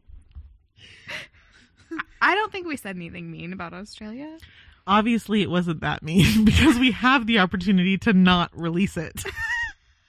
I 2.21 2.35
don't 2.35 2.51
think 2.51 2.67
we 2.67 2.77
said 2.77 2.95
anything 2.95 3.31
mean 3.31 3.53
about 3.53 3.73
Australia. 3.73 4.37
Obviously, 4.87 5.41
it 5.41 5.49
wasn't 5.49 5.81
that 5.81 6.03
mean 6.03 6.45
because 6.45 6.77
we 6.77 6.91
have 6.91 7.25
the 7.27 7.39
opportunity 7.39 7.97
to 7.99 8.13
not 8.13 8.51
release 8.53 8.97
it. 8.97 9.23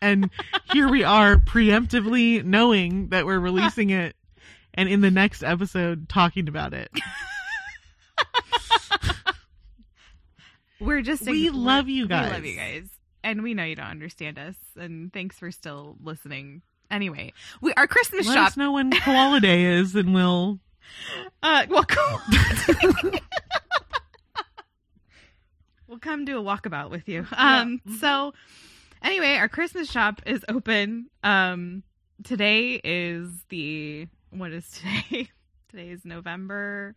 And 0.03 0.31
here 0.73 0.89
we 0.91 1.05
are 1.05 1.37
preemptively 1.37 2.45
knowing 2.45 3.09
that 3.09 3.25
we're 3.25 3.41
releasing 3.41 3.91
it 3.91 4.15
and 4.75 4.89
in 4.89 5.01
the 5.01 5.11
next 5.11 5.43
episode 5.43 6.09
talking 6.09 6.49
about 6.49 6.75
it. 6.75 6.91
We're 10.79 11.03
just 11.03 11.23
We 11.23 11.49
love 11.51 11.89
you 11.89 12.07
guys. 12.07 12.27
We 12.29 12.33
love 12.35 12.45
you 12.45 12.57
guys, 12.57 12.89
and 13.25 13.43
we 13.43 13.55
know 13.55 13.65
you 13.65 13.77
don't 13.77 13.87
understand 13.87 14.39
us. 14.39 14.57
And 14.77 15.13
thanks 15.13 15.39
for 15.39 15.51
still 15.51 15.97
listening. 16.03 16.63
Anyway, 16.91 17.33
we 17.61 17.73
our 17.75 17.87
Christmas 17.87 18.27
Let 18.29 18.35
shop. 18.35 18.47
us 18.49 18.57
know 18.57 18.73
when 18.73 18.91
Koala 18.91 19.41
Day 19.41 19.65
is 19.65 19.95
and 19.95 20.13
we'll. 20.15 20.61
Uh, 21.43 21.67
well, 21.69 21.85
cool. 21.89 22.21
we'll 25.87 25.99
come 25.99 26.25
do 26.25 26.39
a 26.39 26.43
walkabout 26.43 26.91
with 26.91 27.09
you. 27.09 27.27
Um, 27.33 27.81
so 28.01 28.35
anyway, 29.03 29.37
our 29.37 29.49
Christmas 29.49 29.91
shop 29.91 30.23
is 30.27 30.45
open. 30.49 31.09
Um, 31.23 31.83
today 32.25 32.81
is 32.83 33.31
the 33.49 34.09
what 34.31 34.53
is 34.53 34.69
today? 34.71 35.29
today 35.71 35.91
is 35.91 36.05
November 36.05 36.95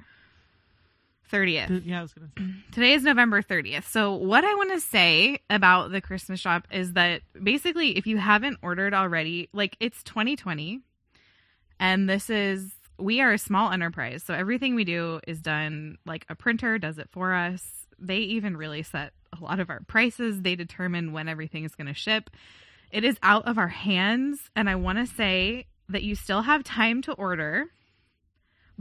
thirtieth. 1.29 1.69
Yeah, 1.85 1.99
I 1.99 2.01
was 2.01 2.13
going 2.13 2.31
to 2.35 2.41
say. 2.41 2.49
Today 2.71 2.93
is 2.93 3.03
November 3.03 3.41
30th. 3.41 3.85
So, 3.85 4.13
what 4.15 4.43
I 4.43 4.53
want 4.55 4.71
to 4.71 4.79
say 4.79 5.39
about 5.49 5.91
the 5.91 6.01
Christmas 6.01 6.39
shop 6.39 6.67
is 6.71 6.93
that 6.93 7.21
basically, 7.41 7.97
if 7.97 8.07
you 8.07 8.17
haven't 8.17 8.57
ordered 8.61 8.93
already, 8.93 9.49
like 9.53 9.75
it's 9.79 10.01
2020, 10.03 10.79
and 11.79 12.09
this 12.09 12.29
is, 12.29 12.71
we 12.99 13.21
are 13.21 13.31
a 13.31 13.37
small 13.37 13.71
enterprise. 13.71 14.23
So, 14.23 14.33
everything 14.33 14.75
we 14.75 14.83
do 14.83 15.19
is 15.27 15.41
done 15.41 15.97
like 16.05 16.25
a 16.29 16.35
printer 16.35 16.77
does 16.77 16.97
it 16.97 17.09
for 17.11 17.33
us. 17.33 17.63
They 17.97 18.17
even 18.17 18.55
really 18.57 18.83
set 18.83 19.13
a 19.39 19.43
lot 19.43 19.59
of 19.59 19.69
our 19.69 19.81
prices, 19.87 20.41
they 20.41 20.55
determine 20.55 21.11
when 21.11 21.27
everything 21.27 21.63
is 21.63 21.75
going 21.75 21.87
to 21.87 21.93
ship. 21.93 22.29
It 22.91 23.03
is 23.03 23.17
out 23.21 23.47
of 23.47 23.57
our 23.57 23.67
hands. 23.67 24.39
And 24.55 24.69
I 24.69 24.75
want 24.75 24.97
to 24.97 25.05
say 25.05 25.67
that 25.89 26.03
you 26.03 26.15
still 26.15 26.41
have 26.41 26.63
time 26.63 27.01
to 27.03 27.13
order 27.13 27.67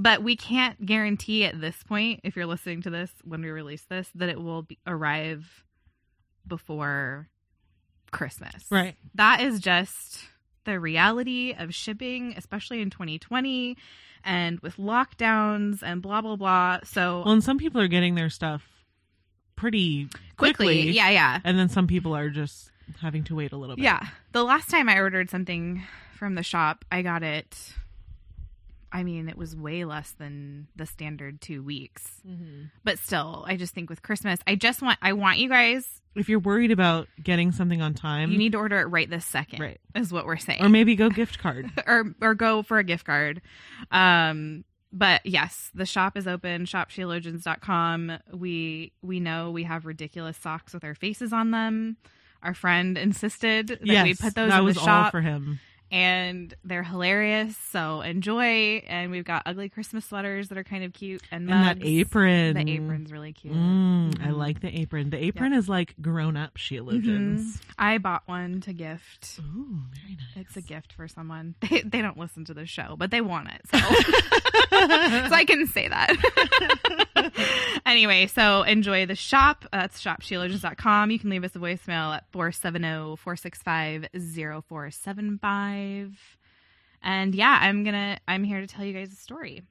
but 0.01 0.23
we 0.23 0.37
can't 0.37 0.87
guarantee 0.87 1.45
at 1.45 1.61
this 1.61 1.83
point 1.83 2.21
if 2.23 2.37
you're 2.37 2.47
listening 2.47 2.81
to 2.83 2.91
this 2.91 3.11
when 3.25 3.43
we 3.43 3.51
release 3.51 3.83
this 3.91 4.09
that 4.15 4.29
it 4.29 4.41
will 4.41 4.63
be, 4.63 4.79
arrive 4.87 5.65
before 6.47 7.29
christmas 8.11 8.65
Right. 8.71 8.95
that 9.17 9.41
is 9.41 9.61
just 9.61 10.21
the 10.65 10.79
reality 10.79 11.55
of 11.59 11.75
shipping 11.75 12.35
especially 12.37 12.81
in 12.81 12.91
2020 12.91 13.77
and 14.25 14.61
with 14.61 14.77
lockdowns 14.77 15.83
and 15.83 16.03
blah 16.03 16.21
blah 16.21 16.37
blah 16.37 16.79
so 16.85 17.23
Well, 17.25 17.33
and 17.35 17.45
some 17.45 17.59
people 17.59 17.81
are 17.81 17.89
getting 17.89 18.15
their 18.15 18.31
stuff 18.31 18.63
pretty 19.57 20.09
quickly, 20.37 20.67
quickly. 20.67 20.91
yeah 20.91 21.11
yeah 21.11 21.41
And 21.45 21.59
then 21.59 21.69
some 21.69 21.87
people 21.87 22.15
are 22.15 22.31
just 22.31 22.71
having 23.01 23.25
to 23.25 23.35
wait 23.35 23.53
a 23.53 23.57
little 23.57 23.77
bit. 23.77 23.83
Yeah. 23.85 24.07
The 24.33 24.43
last 24.45 24.71
time 24.71 24.89
I 24.89 24.99
ordered 24.99 25.29
something 25.31 25.83
from 26.17 26.37
the 26.37 26.43
shop, 26.43 26.85
I 26.91 27.03
got 27.03 27.23
it. 27.23 27.75
I 28.91 29.03
mean, 29.05 29.29
it 29.29 29.37
was 29.37 29.55
way 29.55 29.85
less 29.85 30.13
than 30.13 30.69
the 30.77 30.87
standard 30.87 31.41
two 31.43 31.63
weeks. 31.63 32.23
Mhm. 32.27 32.71
But 32.85 32.99
still, 32.99 33.45
I 33.47 33.57
just 33.57 33.75
think 33.75 33.91
with 33.91 34.03
Christmas, 34.03 34.41
I 34.47 34.55
just 34.55 34.81
want, 34.81 34.99
I 35.03 35.13
want 35.13 35.39
you 35.39 35.49
guys, 35.49 35.87
If 36.15 36.29
you're 36.31 36.39
worried 36.41 36.71
about 36.71 37.07
getting 37.23 37.53
something 37.53 37.83
on 37.83 37.93
time, 37.95 38.33
you 38.33 38.39
need 38.39 38.53
to 38.53 38.59
order 38.59 38.81
it 38.81 38.87
right 38.87 39.09
this 39.09 39.25
second. 39.27 39.61
Right. 39.61 39.81
Is 39.95 40.11
what 40.13 40.25
we're 40.27 40.37
saying. 40.39 40.65
or 40.65 40.69
maybe 40.71 40.97
go 40.97 41.11
gift 41.11 41.39
card. 41.39 41.71
or, 41.87 42.15
or 42.23 42.35
go 42.35 42.63
for 42.63 42.79
a 42.79 42.85
gift 42.85 43.05
card. 43.05 43.43
Um, 43.91 44.65
but 44.91 45.21
yes, 45.27 45.71
the 45.75 45.85
shop 45.85 46.17
is 46.17 46.27
open, 46.27 46.65
shopsheologians.com. 46.65 48.19
We, 48.33 48.93
we 49.03 49.21
know 49.21 49.51
we 49.51 49.65
have 49.65 49.87
ridiculous 49.87 50.37
socks 50.37 50.73
with 50.73 50.85
our 50.85 50.95
faces 50.95 51.33
on 51.33 51.51
them. 51.51 51.97
Our 52.43 52.55
friend 52.55 52.97
insisted 52.97 53.69
that 53.69 53.85
yes, 53.87 54.05
we 54.05 54.15
put 54.15 54.35
those 54.35 54.51
that 54.51 54.61
in 54.61 54.65
was 54.65 54.75
the 54.77 54.81
all 54.81 54.87
shop. 54.87 55.11
for 55.13 55.21
him. 55.21 55.59
And 55.91 56.53
they're 56.65 56.83
hilarious. 56.83 57.57
So 57.71 58.01
enjoy. 58.03 58.83
And 58.87 59.11
we've 59.11 59.25
got 59.25 59.43
ugly 59.47 59.69
Christmas 59.69 60.05
sweaters 60.05 60.49
that 60.49 60.59
are 60.59 60.65
kind 60.65 60.85
of 60.85 60.93
cute, 60.93 61.23
and, 61.31 61.51
And 61.51 61.65
that 61.65 61.79
apron. 61.87 62.55
The 62.55 62.71
apron's 62.73 63.11
really 63.13 63.33
cute. 63.33 63.55
Mm, 63.55 64.21
I 64.21 64.29
Mhm. 64.29 64.37
like 64.37 64.61
the 64.61 64.79
apron. 64.81 65.11
The 65.11 65.23
apron 65.25 65.53
is 65.53 65.69
like 65.69 65.95
grown 66.01 66.37
up 66.37 66.57
Sheologians. 66.59 67.39
Mhm. 67.41 67.61
I 67.79 67.99
bought 67.99 68.23
one 68.27 68.61
to 68.63 68.73
gift. 68.73 69.39
Ooh, 69.41 69.83
very 70.03 70.17
nice. 70.17 70.47
It's 70.47 70.57
a 70.57 70.63
gift 70.63 70.93
for 70.93 71.09
someone. 71.09 71.55
They, 71.69 71.83
they 71.83 72.03
don't 72.03 72.19
listen 72.19 72.45
to 72.47 72.55
the 72.55 72.67
show, 72.67 72.95
but 72.99 73.11
they 73.11 73.21
want 73.21 73.49
it. 73.49 73.61
So, 73.71 73.79
so 75.29 75.35
I 75.35 75.45
can 75.47 75.67
say 75.67 75.89
that. 75.89 76.15
anyway, 77.87 78.27
so 78.27 78.63
enjoy 78.63 79.07
the 79.07 79.15
shop. 79.15 79.65
That's 79.73 80.03
shopsheologians.com. 80.03 81.11
You 81.11 81.19
can 81.19 81.31
leave 81.31 81.45
us 81.45 81.55
a 81.57 81.59
voicemail 81.59 82.15
at 82.17 82.25
470 82.33 83.17
465 83.17 84.07
0475. 84.15 85.78
And 87.03 87.35
yeah, 87.35 87.59
I'm 87.61 87.85
to, 87.85 88.19
I'm 88.27 88.45
here 88.45 88.61
to 88.61 88.67
tell 88.67 88.85
you 88.85 88.93
guys 88.93 89.13
a 89.13 89.17
story. 89.17 89.63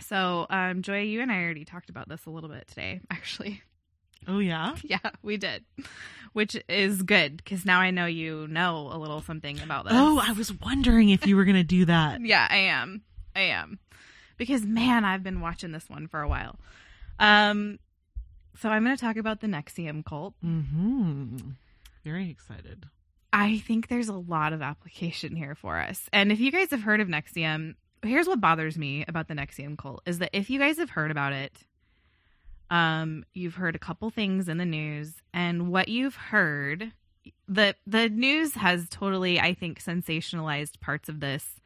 So, 0.00 0.46
um, 0.50 0.82
Joy, 0.82 1.02
you 1.02 1.20
and 1.20 1.30
I 1.30 1.42
already 1.42 1.64
talked 1.64 1.90
about 1.90 2.08
this 2.08 2.26
a 2.26 2.30
little 2.30 2.48
bit 2.48 2.66
today, 2.68 3.00
actually. 3.10 3.62
Oh 4.28 4.38
yeah. 4.38 4.76
Yeah, 4.84 4.98
we 5.22 5.36
did, 5.36 5.64
which 6.32 6.56
is 6.68 7.02
good 7.02 7.38
because 7.38 7.64
now 7.64 7.80
I 7.80 7.90
know 7.90 8.06
you 8.06 8.46
know 8.46 8.88
a 8.92 8.96
little 8.96 9.20
something 9.20 9.60
about 9.60 9.84
this. 9.84 9.94
Oh, 9.96 10.22
I 10.24 10.32
was 10.32 10.52
wondering 10.60 11.08
if 11.10 11.26
you 11.26 11.34
were 11.36 11.44
gonna 11.44 11.64
do 11.64 11.84
that. 11.86 12.20
yeah, 12.24 12.46
I 12.48 12.58
am. 12.58 13.02
I 13.34 13.40
am. 13.40 13.80
Because 14.36 14.64
man, 14.64 15.04
I've 15.04 15.24
been 15.24 15.40
watching 15.40 15.72
this 15.72 15.90
one 15.90 16.06
for 16.06 16.20
a 16.20 16.28
while. 16.28 16.56
Um 17.18 17.78
So 18.56 18.68
I'm 18.68 18.84
going 18.84 18.96
to 18.96 19.00
talk 19.00 19.16
about 19.16 19.40
the 19.40 19.46
Nexium 19.48 20.04
cult. 20.04 20.34
hmm 20.40 21.36
Very 22.04 22.30
excited. 22.30 22.86
I 23.32 23.58
think 23.58 23.88
there's 23.88 24.08
a 24.08 24.14
lot 24.14 24.52
of 24.52 24.60
application 24.60 25.36
here 25.36 25.54
for 25.54 25.78
us. 25.78 26.08
And 26.12 26.30
if 26.30 26.40
you 26.40 26.52
guys 26.52 26.70
have 26.70 26.82
heard 26.82 27.00
of 27.00 27.08
Nexium, 27.08 27.76
here's 28.02 28.26
what 28.28 28.40
bothers 28.40 28.76
me 28.76 29.04
about 29.08 29.28
the 29.28 29.34
Nexium 29.34 29.78
cult 29.78 30.02
is 30.06 30.18
that 30.18 30.30
if 30.32 30.50
you 30.50 30.58
guys 30.58 30.78
have 30.78 30.90
heard 30.90 31.10
about 31.10 31.32
it, 31.32 31.56
um, 32.70 33.24
you've 33.34 33.54
heard 33.54 33.74
a 33.74 33.78
couple 33.78 34.10
things 34.10 34.48
in 34.48 34.56
the 34.58 34.64
news, 34.64 35.14
and 35.34 35.70
what 35.70 35.88
you've 35.88 36.16
heard, 36.16 36.92
the 37.46 37.74
the 37.86 38.08
news 38.08 38.54
has 38.54 38.88
totally, 38.88 39.38
I 39.38 39.52
think, 39.52 39.82
sensationalized 39.82 40.80
parts 40.80 41.10
of 41.10 41.20
this, 41.20 41.60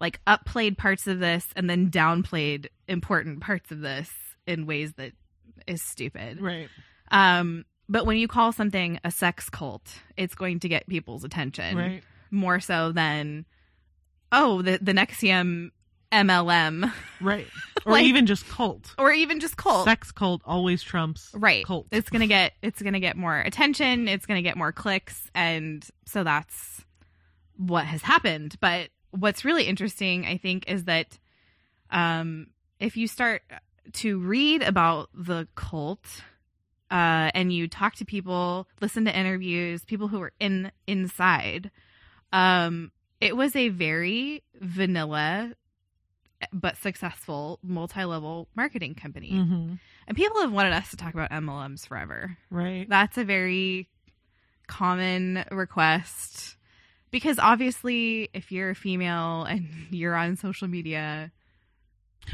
like 0.00 0.20
upplayed 0.26 0.78
parts 0.78 1.06
of 1.06 1.18
this, 1.18 1.48
and 1.56 1.68
then 1.68 1.90
downplayed 1.90 2.68
important 2.88 3.40
parts 3.40 3.70
of 3.70 3.80
this 3.80 4.10
in 4.46 4.66
ways 4.66 4.94
that 4.94 5.12
is 5.66 5.82
stupid. 5.82 6.40
Right. 6.40 6.68
Um, 7.10 7.66
but 7.88 8.06
when 8.06 8.18
you 8.18 8.28
call 8.28 8.52
something 8.52 8.98
a 9.04 9.10
sex 9.10 9.48
cult, 9.50 10.00
it's 10.16 10.34
going 10.34 10.60
to 10.60 10.68
get 10.68 10.86
people's 10.88 11.24
attention 11.24 11.76
Right. 11.76 12.02
more 12.30 12.60
so 12.60 12.92
than 12.92 13.44
oh 14.32 14.62
the 14.62 14.78
the 14.82 14.92
Nexium 14.92 15.70
MLM 16.12 16.92
Right. 17.20 17.46
Or 17.86 17.92
Like- 17.92 18.06
even 18.06 18.26
just 18.26 18.48
cult. 18.48 18.94
or 18.98 19.12
even 19.12 19.38
just 19.38 19.56
cult. 19.56 19.84
Sex 19.84 20.10
cult 20.10 20.42
always 20.44 20.82
trumps 20.82 21.30
right. 21.34 21.64
cult. 21.64 21.86
It's 21.92 22.10
gonna 22.10 22.26
get 22.26 22.52
it's 22.62 22.82
gonna 22.82 22.98
get 23.00 23.16
more 23.16 23.38
attention. 23.38 24.08
It's 24.08 24.26
gonna 24.26 24.42
get 24.42 24.56
more 24.56 24.72
clicks, 24.72 25.30
and 25.36 25.86
so 26.04 26.24
that's 26.24 26.84
what 27.56 27.84
has 27.86 28.02
happened. 28.02 28.56
But 28.60 28.88
what's 29.12 29.44
really 29.44 29.64
interesting, 29.64 30.26
I 30.26 30.36
think, 30.36 30.68
is 30.68 30.84
that 30.84 31.16
um, 31.90 32.48
if 32.80 32.96
you 32.96 33.06
start 33.06 33.42
to 33.92 34.18
read 34.18 34.62
about 34.62 35.08
the 35.14 35.46
cult 35.54 36.04
uh, 36.90 37.30
and 37.34 37.52
you 37.52 37.68
talk 37.68 37.94
to 37.96 38.04
people, 38.04 38.68
listen 38.80 39.04
to 39.04 39.16
interviews, 39.18 39.84
people 39.84 40.08
who 40.08 40.20
were 40.20 40.32
in 40.38 40.70
inside, 40.86 41.70
um, 42.32 42.92
it 43.20 43.36
was 43.36 43.56
a 43.56 43.68
very 43.70 44.42
vanilla 44.60 45.54
but 46.52 46.76
successful 46.76 47.58
multi-level 47.62 48.48
marketing 48.54 48.94
company. 48.94 49.30
hmm 49.30 49.74
And 50.06 50.16
people 50.16 50.40
have 50.42 50.52
wanted 50.52 50.72
us 50.74 50.90
to 50.90 50.96
talk 50.96 51.14
about 51.14 51.30
MLMs 51.30 51.86
forever. 51.86 52.36
Right. 52.50 52.88
That's 52.88 53.16
a 53.16 53.24
very 53.24 53.88
common 54.66 55.44
request 55.50 56.56
because 57.10 57.38
obviously 57.38 58.28
if 58.34 58.52
you're 58.52 58.70
a 58.70 58.74
female 58.74 59.44
and 59.44 59.68
you're 59.90 60.14
on 60.14 60.36
social 60.36 60.68
media, 60.68 61.32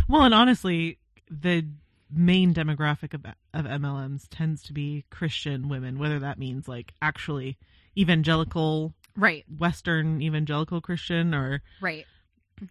Well, 0.09 0.23
and 0.23 0.35
honestly, 0.35 0.99
the 1.31 1.67
main 2.15 2.53
demographic 2.55 3.15
of 3.15 3.25
of 3.55 3.65
MLMs 3.67 4.27
tends 4.31 4.63
to 4.65 4.73
be 4.73 5.05
Christian 5.11 5.69
women, 5.69 5.99
whether 5.99 6.19
that 6.21 6.39
means 6.39 6.69
like 6.69 6.93
actually 7.03 7.57
evangelical, 7.97 8.95
right, 9.17 9.45
Western 9.59 10.21
evangelical 10.23 10.81
Christian, 10.81 11.35
or 11.35 11.63
right, 11.81 12.07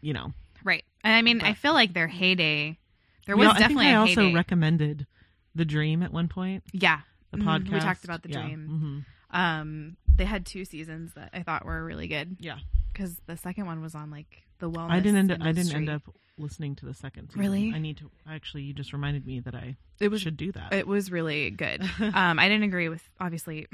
you 0.01 0.13
know. 0.13 0.33
right. 0.63 0.83
And 1.03 1.13
I 1.15 1.21
mean, 1.21 1.41
I 1.41 1.53
feel 1.53 1.73
like 1.73 1.93
their 1.93 2.07
heyday, 2.07 2.77
there 3.25 3.35
You 3.35 3.39
was 3.39 3.47
know, 3.59 3.65
I 3.65 3.67
think 3.67 3.79
I 3.79 3.95
also 3.95 4.21
heyday. 4.21 4.33
recommended 4.35 5.07
the 5.55 5.65
Dream 5.65 6.03
at 6.03 6.13
one 6.13 6.27
point. 6.27 6.63
yeah, 6.71 7.01
The 7.31 7.37
podcast 7.39 7.71
we 7.73 7.79
talked 7.79 8.03
about 8.03 8.21
the 8.23 8.29
Yeah. 8.29 8.41
dream. 8.43 9.05
Mhm. 9.33 9.37
Um, 9.37 9.97
they 10.13 10.25
had 10.25 10.45
two 10.45 10.65
seasons 10.65 11.13
that 11.13 11.29
I 11.33 11.41
thought 11.43 11.65
were 11.65 11.83
really 11.83 12.07
good 12.07 12.37
Yeah. 12.39 12.59
because 12.93 13.19
the 13.25 13.37
second 13.37 13.65
one 13.65 13.81
was 13.81 13.95
on 13.95 14.11
like 14.11 14.43
the 14.59 14.69
wellness. 14.69 14.91
I 14.91 14.99
didn't 14.99 15.17
end. 15.17 15.31
Up, 15.31 15.39
I 15.41 15.51
didn't 15.53 15.73
end 15.75 15.89
up 15.89 16.03
listening 16.37 16.75
to 16.77 16.85
the 16.85 16.93
second. 16.93 17.29
Season. 17.29 17.41
Really? 17.41 17.71
I 17.75 17.79
need 17.79 17.97
to. 17.97 18.09
Actually, 18.29 18.63
you 18.63 18.73
just 18.73 18.93
reminded 18.93 19.25
me 19.25 19.39
that 19.41 19.53
I 19.55 19.75
It 19.99 20.09
was 20.09 20.21
should 20.21 20.37
do 20.37 20.51
that. 20.53 20.73
It 20.73 20.87
was 20.87 21.11
really 21.11 21.49
good. 21.51 21.81
um, 22.13 22.39
I 22.39 22.47
didn't 22.49 22.63
agree 22.63 22.89
with 22.89 23.07
obviously. 23.19 23.67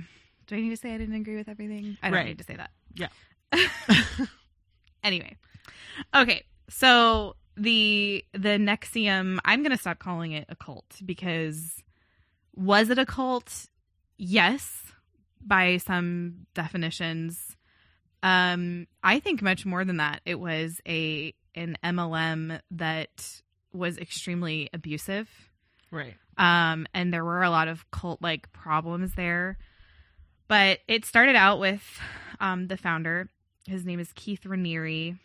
Do 0.48 0.56
I 0.56 0.62
need 0.62 0.70
to 0.70 0.78
say 0.78 0.94
I 0.94 0.98
didn't 0.98 1.16
agree 1.16 1.36
with 1.36 1.50
everything? 1.50 1.98
I 2.02 2.08
don't 2.10 2.16
Right. 2.18 2.26
need 2.28 2.38
to 2.38 2.44
say 2.44 2.56
that. 2.56 2.72
Yeah. 2.96 3.08
Anyway, 5.04 5.38
okay. 6.14 6.44
So 6.70 7.36
the 7.56 8.26
the 8.34 8.58
Nexium, 8.58 9.40
I'm 9.46 9.64
gonna 9.64 9.78
stop 9.78 10.00
calling 10.00 10.34
it 10.34 10.46
a 10.50 10.56
cult 10.56 10.86
because 11.06 11.82
was 12.56 12.90
it 12.90 12.98
a 12.98 13.06
cult? 13.06 13.68
Yes, 14.18 14.84
by 15.46 15.78
some 15.78 16.48
definitions. 16.56 17.56
Um, 18.24 18.88
I 19.04 19.20
think 19.20 19.42
much 19.42 19.66
more 19.66 19.86
than 19.86 19.98
that. 19.98 20.22
It 20.26 20.40
was 20.40 20.82
a 20.88 21.34
an 21.58 21.78
MLM 21.84 22.62
that 22.72 23.42
was 23.74 23.98
extremely 23.98 24.70
abusive 24.74 25.28
right. 25.92 26.16
um, 26.38 26.88
and 26.94 27.14
there 27.14 27.24
were 27.26 27.44
a 27.44 27.50
lot 27.50 27.68
of 27.68 27.90
cult 27.92 28.22
like 28.22 28.52
problems 28.54 29.14
there. 29.16 29.58
But 30.48 30.80
it 30.88 31.04
started 31.04 31.36
out 31.36 31.60
with 31.60 31.84
um, 32.40 32.68
the 32.68 32.78
founder. 32.78 33.30
His 33.68 33.86
name 33.86 34.00
is 34.00 34.14
Keith 34.16 34.44
Raniere, 34.46 35.18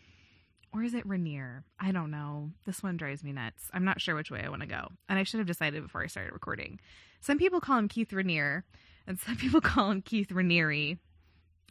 or 0.73 0.83
is 0.83 0.93
it 0.93 1.05
Rainier? 1.05 1.63
I 1.79 1.91
don't 1.93 2.11
know. 2.11 2.51
This 2.65 2.83
one 2.83 2.97
drives 2.97 3.23
me 3.23 3.31
nuts. 3.31 3.69
I'm 3.73 3.85
not 3.85 4.01
sure 4.01 4.15
which 4.15 4.29
way 4.31 4.41
I 4.43 4.49
want 4.49 4.63
to 4.63 4.67
go, 4.67 4.89
and 5.07 5.17
I 5.17 5.23
should 5.23 5.37
have 5.37 5.47
decided 5.47 5.81
before 5.81 6.03
I 6.03 6.07
started 6.07 6.33
recording. 6.33 6.81
Some 7.21 7.37
people 7.37 7.61
call 7.61 7.77
him 7.77 7.87
Keith 7.87 8.09
Raniere, 8.11 8.63
and 9.07 9.17
some 9.17 9.37
people 9.43 9.61
call 9.61 9.91
him 9.91 10.01
Keith 10.01 10.27
Raniere, 10.29 10.97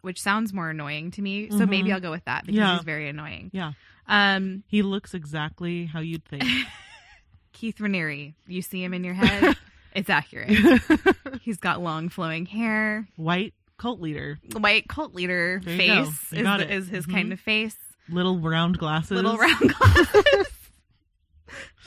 which 0.00 0.18
sounds 0.22 0.54
more 0.54 0.70
annoying 0.70 1.10
to 1.10 1.20
me. 1.20 1.50
So 1.50 1.58
Mhm. 1.58 1.68
maybe 1.68 1.92
I'll 1.92 2.00
go 2.00 2.10
with 2.10 2.24
that 2.24 2.44
because 2.46 2.56
Yeah. 2.56 2.76
he's 2.76 2.84
very 2.84 3.06
annoying. 3.10 3.50
Yeah. 3.52 3.72
Um, 4.08 4.64
He 4.68 4.82
looks 4.82 5.14
exactly 5.14 5.86
how 5.86 6.00
you'd 6.00 6.24
think. 6.24 6.44
Keith 7.52 7.78
Raniere, 7.78 8.34
you 8.46 8.62
see 8.62 8.82
him 8.82 8.94
in 8.94 9.04
your 9.04 9.14
head. 9.14 9.56
it's 9.94 10.10
accurate. 10.10 10.50
He's 11.42 11.58
got 11.58 11.80
long 11.80 12.08
flowing 12.08 12.46
hair. 12.46 13.06
White 13.16 13.54
cult 13.78 14.00
leader, 14.00 14.38
White 14.56 14.88
cult 14.88 15.14
leader 15.14 15.60
There 15.64 15.76
face 15.76 16.32
You 16.32 16.38
is, 16.38 16.42
got 16.44 16.58
the- 16.58 16.64
it. 16.64 16.70
is 16.70 16.88
his 16.88 17.06
Mhm. 17.06 17.12
kind 17.12 17.32
of 17.32 17.40
face. 17.40 17.76
little 18.08 18.38
round 18.38 18.78
glasses, 18.78 19.12
Little 19.12 19.36
round 19.36 19.74
glasses. 19.74 20.46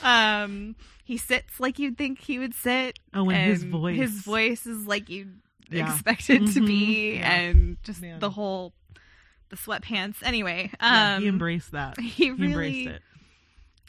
um, 0.04 0.75
he 1.04 1.17
sits 1.17 1.60
like 1.60 1.80
you'd 1.80 1.97
think 1.97 2.19
he 2.19 2.39
would 2.39 2.54
sit. 2.54 2.99
Oh, 3.13 3.30
and 3.30 3.49
his 3.51 3.63
voice. 3.63 3.97
His 3.97 4.21
voice 4.21 4.65
is 4.65 4.86
like 4.88 5.10
you'd 5.10 5.39
Yeah. 5.69 5.91
expect 5.93 6.30
it 6.30 6.39
to 6.54 6.60
Mhm. 6.62 6.67
be, 6.67 7.15
Yeah. 7.15 7.32
and 7.32 7.78
just 7.84 8.01
the 8.19 8.30
whole 8.30 8.73
the 9.50 9.56
sweatpants. 9.56 10.16
Anyway, 10.24 10.72
Yeah, 10.82 11.16
um, 11.16 11.22
he 11.24 11.28
embraced 11.28 11.72
that. 11.72 12.00
he 12.00 12.10
He 12.10 12.32
really 12.32 12.46
embraced 12.52 12.88
it. 12.90 13.02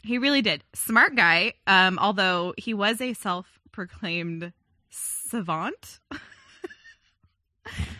He 0.03 0.17
really 0.17 0.41
did. 0.41 0.63
Smart 0.73 1.15
guy. 1.15 1.53
Um, 1.65 1.99
although 1.99 2.53
he 2.57 2.73
was 2.73 3.01
a 3.01 3.13
self-proclaimed 3.13 4.53
savant. 4.89 5.99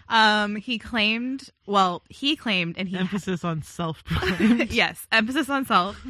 um, 0.10 0.56
he 0.56 0.80
claimed. 0.80 1.50
Well, 1.65 2.04
he 2.10 2.36
claimed, 2.36 2.78
and 2.78 2.88
he 2.88 2.98
Emphasis 2.98 3.43
on 3.43 3.62
self-proclaimed. 3.63 4.72
yes, 4.72 5.06
emphasis 5.12 5.50
on 5.50 5.65
self. 5.65 6.02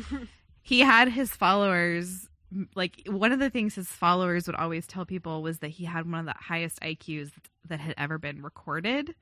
he 0.61 0.81
had 0.81 1.09
his 1.09 1.31
followers. 1.31 2.27
Like 2.75 3.01
one 3.07 3.31
of 3.33 3.39
the 3.39 3.49
things 3.49 3.75
his 3.75 3.87
followers 3.87 4.47
would 4.47 4.55
always 4.55 4.87
tell 4.87 5.05
people 5.05 5.41
was 5.41 5.59
that 5.59 5.69
he 5.69 5.83
had 5.85 6.09
one 6.09 6.21
of 6.21 6.25
the 6.27 6.35
highest 6.39 6.79
IQs 6.81 7.31
that 7.67 7.79
had 7.81 7.93
ever 7.97 8.17
been 8.17 8.41
recorded, 8.41 9.15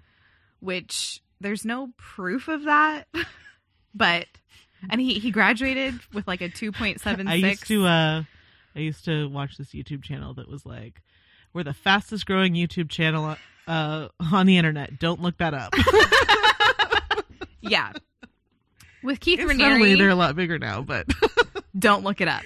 which 0.59 1.21
there's 1.41 1.65
no 1.65 1.89
proof 1.97 2.47
of 2.47 2.63
that, 2.65 3.07
but 3.95 4.25
and 4.89 4.99
he 5.01 5.19
he 5.19 5.31
graduated 5.31 5.99
with 6.13 6.27
like 6.27 6.41
a 6.41 6.49
two 6.49 6.71
point 6.71 7.01
seven 7.01 7.27
I 7.27 7.35
used 7.35 7.67
to 7.67 7.85
uh 7.85 8.23
I 8.75 8.79
used 8.79 9.05
to 9.05 9.27
watch 9.29 9.57
this 9.57 9.69
YouTube 9.69 10.03
channel 10.03 10.33
that 10.35 10.49
was 10.49 10.65
like 10.65 11.01
we're 11.53 11.63
the 11.63 11.73
fastest 11.73 12.25
growing 12.25 12.53
YouTube 12.53 12.89
channel 12.89 13.35
uh 13.67 14.07
on 14.31 14.45
the 14.45 14.57
internet. 14.57 14.99
Don't 14.99 15.21
look 15.21 15.37
that 15.37 15.53
up. 15.53 15.73
Yeah. 17.61 17.93
With 19.03 19.19
Keith 19.19 19.39
Incidentally, 19.39 19.95
they're 19.95 20.09
a 20.09 20.15
lot 20.15 20.35
bigger 20.35 20.59
now, 20.59 20.81
but 20.81 21.07
don't 21.79 22.03
look 22.03 22.21
it 22.21 22.27
up. 22.27 22.43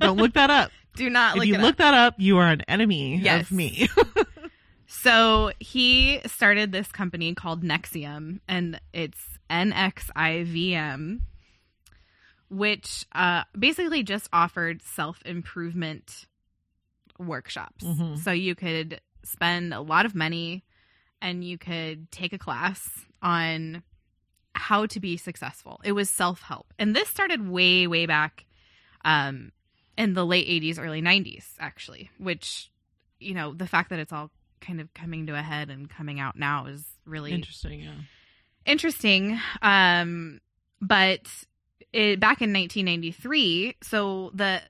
don't 0.00 0.16
look 0.16 0.32
that 0.34 0.50
up. 0.50 0.72
Do 0.96 1.08
not 1.08 1.34
if 1.36 1.38
look 1.38 1.46
you 1.46 1.58
look 1.58 1.74
up. 1.74 1.78
that 1.78 1.94
up, 1.94 2.14
you 2.18 2.38
are 2.38 2.48
an 2.48 2.62
enemy 2.62 3.18
Yes. 3.22 3.42
of 3.42 3.52
me. 3.52 3.88
So 4.92 5.52
he 5.60 6.20
started 6.26 6.72
this 6.72 6.90
company 6.90 7.32
called 7.32 7.62
Nexium, 7.62 8.40
and 8.48 8.80
it's 8.92 9.38
NXIVM, 9.48 11.20
which 12.50 13.06
uh, 13.12 13.44
basically 13.56 14.02
just 14.02 14.28
offered 14.32 14.82
self 14.82 15.22
improvement 15.24 16.26
workshops. 17.20 17.84
Mhm. 17.84 18.18
So 18.18 18.32
you 18.32 18.56
could 18.56 19.00
spend 19.22 19.72
a 19.72 19.80
lot 19.80 20.06
of 20.06 20.14
money 20.16 20.64
and 21.22 21.44
you 21.44 21.56
could 21.56 22.10
take 22.10 22.32
a 22.32 22.38
class 22.38 23.06
on 23.22 23.84
how 24.56 24.86
to 24.86 24.98
be 24.98 25.16
successful. 25.16 25.80
It 25.84 25.92
was 25.92 26.10
self 26.10 26.42
help. 26.42 26.74
And 26.80 26.96
this 26.96 27.08
started 27.08 27.48
way, 27.48 27.86
way 27.86 28.06
back 28.06 28.44
um, 29.04 29.52
in 29.96 30.14
the 30.14 30.26
late 30.26 30.48
80s, 30.48 30.80
early 30.80 31.00
90s, 31.00 31.44
actually, 31.60 32.10
which, 32.18 32.72
you 33.20 33.34
know, 33.34 33.54
the 33.54 33.68
fact 33.68 33.90
that 33.90 34.00
it's 34.00 34.12
all 34.12 34.32
kind 34.60 34.80
of 34.80 34.92
coming 34.94 35.26
to 35.26 35.34
a 35.38 35.42
head 35.42 35.70
and 35.70 35.88
coming 35.88 36.20
out 36.20 36.36
now 36.36 36.66
is 36.66 36.84
really 37.04 37.32
Interesting, 37.32 37.80
yeah. 37.80 37.92
interesting. 38.66 39.38
Um, 39.62 40.40
but 40.80 41.20
it, 41.92 42.20
back 42.20 42.40
in 42.42 42.52
1993, 42.52 43.76
so 43.82 44.30
the 44.34 44.60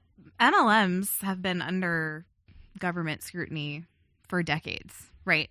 MLMs 0.41 1.21
have 1.23 1.43
been 1.43 1.61
under 1.63 2.25
government 2.79 3.23
scrutiny 3.23 3.85
for 4.29 4.43
decades, 4.43 4.95
right? 5.25 5.51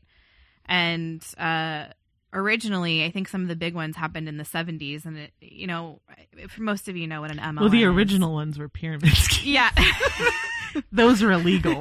And 0.65 1.23
uh, 1.38 1.86
originally, 2.34 3.04
I 3.04 3.12
think 3.12 3.28
some 3.28 3.41
of 3.41 3.47
the 3.47 3.56
big 3.56 3.73
ones 3.75 3.95
happened 3.95 4.28
in 4.30 4.38
the 4.38 4.43
70s. 4.43 5.06
And, 5.06 5.17
it, 5.17 5.34
you 5.41 5.67
know, 5.67 5.99
for 6.49 6.62
most 6.62 6.88
of 6.88 6.95
you 6.95 7.08
know 7.08 7.21
what 7.21 7.32
an 7.32 7.38
MLM 7.38 7.60
Well, 7.60 7.69
the 7.69 7.84
is. 7.84 7.88
original 7.88 8.34
ones 8.34 8.58
were 8.58 8.69
pyramid 8.69 9.13
schemes. 9.15 9.45
Yeah. 9.45 9.71
Those 10.91 11.21
are 11.23 11.32
illegal. 11.32 11.80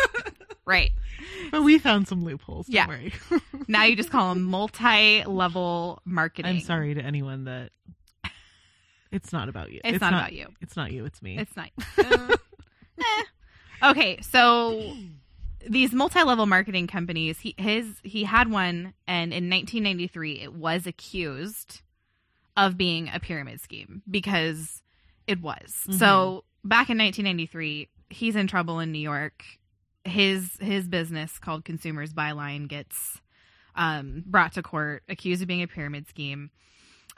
right. 0.64 0.90
but 1.50 1.62
we 1.62 1.78
found 1.78 2.08
some 2.08 2.24
loopholes. 2.24 2.66
Don't 2.66 2.74
Yeah. 2.74 2.86
worry. 2.88 3.12
Now 3.68 3.84
you 3.84 3.94
just 3.94 4.10
call 4.10 4.34
them 4.34 4.42
multi 4.42 5.24
level 5.24 6.02
marketing. 6.04 6.56
I'm 6.56 6.60
sorry 6.60 6.94
to 6.94 7.00
anyone 7.00 7.44
that 7.44 7.70
it's 9.12 9.32
not 9.32 9.48
about 9.48 9.70
you. 9.72 9.80
It's 9.84 10.00
not 10.00 10.12
about 10.12 10.32
you. 10.32 10.48
It's 10.60 10.76
not 10.76 10.92
you. 10.92 11.04
It's 11.04 11.20
me. 11.22 11.38
It's 11.38 11.56
not. 11.56 11.70
Uh, 11.98 12.36
eh. 12.98 13.22
Okay, 13.90 14.18
so 14.20 14.94
these 15.66 15.92
multi-level 15.92 16.46
marketing 16.46 16.86
companies, 16.86 17.38
he 17.40 17.54
his 17.56 17.86
he 18.02 18.24
had 18.24 18.50
one, 18.50 18.92
and 19.06 19.32
in 19.32 19.48
1993, 19.48 20.40
it 20.40 20.52
was 20.52 20.86
accused 20.86 21.80
of 22.56 22.76
being 22.76 23.08
a 23.12 23.18
pyramid 23.20 23.60
scheme 23.60 24.02
because 24.10 24.82
it 25.26 25.40
was. 25.40 25.86
So 25.96 26.44
back 26.64 26.90
in 26.90 26.98
1993, 26.98 27.88
he's 28.10 28.36
in 28.36 28.46
trouble 28.46 28.80
in 28.80 28.92
New 28.92 28.98
York. 28.98 29.44
His 30.04 30.56
his 30.60 30.88
business 30.88 31.38
called 31.38 31.64
Consumers 31.64 32.12
Buyline 32.12 32.68
gets 32.68 33.20
um, 33.74 34.24
brought 34.26 34.54
to 34.54 34.62
court, 34.62 35.02
accused 35.08 35.42
of 35.42 35.48
being 35.48 35.62
a 35.62 35.68
pyramid 35.68 36.08
scheme. 36.08 36.50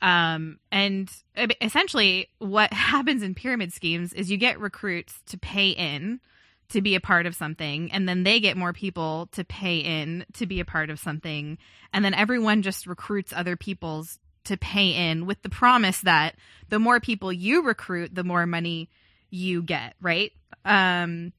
Um, 0.00 0.58
and 0.70 1.10
uh, 1.36 1.46
essentially, 1.60 2.28
what 2.38 2.72
happens 2.72 3.22
in 3.22 3.34
pyramid 3.34 3.72
schemes 3.72 4.12
is 4.12 4.30
you 4.30 4.36
get 4.36 4.60
recruits 4.60 5.14
to 5.26 5.38
pay 5.38 5.70
in 5.70 6.20
to 6.70 6.80
be 6.80 6.94
a 6.94 7.00
part 7.00 7.26
of 7.26 7.36
something, 7.36 7.92
and 7.92 8.08
then 8.08 8.24
they 8.24 8.40
get 8.40 8.56
more 8.56 8.72
people 8.72 9.28
to 9.32 9.44
pay 9.44 9.78
in 9.78 10.24
to 10.34 10.46
be 10.46 10.58
a 10.58 10.64
part 10.64 10.90
of 10.90 10.98
something, 10.98 11.58
and 11.92 12.04
then 12.04 12.14
everyone 12.14 12.62
just 12.62 12.86
recruits 12.86 13.32
other 13.32 13.56
people's 13.56 14.18
to 14.44 14.56
pay 14.56 15.10
in 15.10 15.26
with 15.26 15.40
the 15.42 15.48
promise 15.48 16.00
that 16.00 16.34
the 16.68 16.78
more 16.78 16.98
people 16.98 17.32
you 17.32 17.62
recruit, 17.62 18.12
the 18.14 18.24
more 18.24 18.44
money 18.46 18.88
you 19.30 19.62
get, 19.62 19.94
right? 20.00 20.32
Um, 20.64 21.32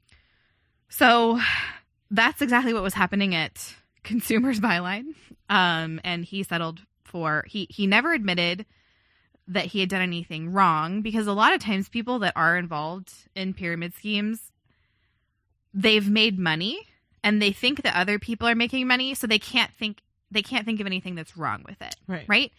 so 0.98 1.40
that's 2.12 2.42
exactly 2.42 2.74
what 2.74 2.84
was 2.84 2.94
happening 2.94 3.34
at 3.34 3.74
Consumers 4.04 4.60
Buyline. 4.60 5.16
Um, 5.50 6.00
and 6.04 6.24
he 6.24 6.44
settled 6.44 6.82
for 7.04 7.46
he 7.48 7.68
he 7.70 7.86
never 7.88 8.14
admitted 8.14 8.66
that 9.48 9.66
he 9.66 9.80
had 9.82 9.90
done 9.90 10.02
anything 10.02 10.52
wrong 10.52 11.02
because 11.02 11.28
a 11.28 11.34
lot 11.34 11.54
of 11.54 11.60
times 11.60 11.90
people 11.90 12.20
that 12.20 12.34
are 12.36 12.58
involved 12.58 13.12
in 13.36 13.54
pyramid 13.54 13.94
schemes 13.94 14.52
they've 15.74 16.10
made 16.10 16.40
money 16.40 16.80
and 17.24 17.42
they 17.42 17.52
think 17.52 17.84
that 17.84 17.96
other 17.96 18.18
people 18.18 18.48
are 18.48 18.56
making 18.56 18.88
money 18.88 19.14
so 19.14 19.28
they 19.28 19.38
can't 19.38 19.72
think 19.74 20.00
they 20.32 20.42
can't 20.42 20.66
think 20.66 20.80
of 20.80 20.88
anything 20.88 21.14
that's 21.14 21.38
wrong 21.38 21.64
with 21.68 21.80
it 21.82 21.96
right. 22.08 22.26
right 22.28 22.52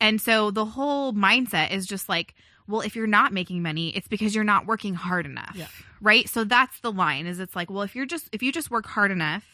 and 0.00 0.20
so 0.20 0.50
the 0.50 0.64
whole 0.64 1.12
mindset 1.12 1.70
is 1.70 1.86
just 1.86 2.08
like 2.08 2.34
well 2.68 2.80
if 2.80 2.94
you're 2.96 3.06
not 3.06 3.32
making 3.32 3.62
money 3.62 3.88
it's 3.96 4.08
because 4.08 4.34
you're 4.34 4.44
not 4.44 4.66
working 4.66 4.94
hard 4.94 5.26
enough 5.26 5.54
Yeah. 5.54 5.66
right 6.00 6.28
so 6.28 6.44
that's 6.44 6.80
the 6.80 6.92
line 6.92 7.26
is 7.26 7.40
it's 7.40 7.56
like 7.56 7.70
well 7.70 7.82
if 7.82 7.94
you're 7.96 8.06
just 8.06 8.28
if 8.32 8.42
you 8.42 8.52
just 8.52 8.70
work 8.70 8.86
hard 8.86 9.10
enough 9.10 9.44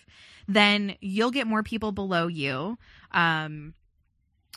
then 0.49 0.97
you'll 1.01 1.31
get 1.31 1.47
more 1.47 1.63
people 1.63 1.93
below 1.93 2.27
you 2.27 2.79
um 3.13 3.75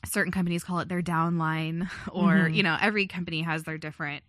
certain 0.05 0.31
companies 0.31 0.63
call 0.63 0.79
it 0.79 0.87
their 0.89 1.01
downline 1.01 1.89
or 2.11 2.33
Mhm. 2.49 2.55
you 2.55 2.63
know 2.63 2.77
every 2.79 3.07
company 3.07 3.41
has 3.41 3.63
their 3.63 3.77
different 3.77 4.23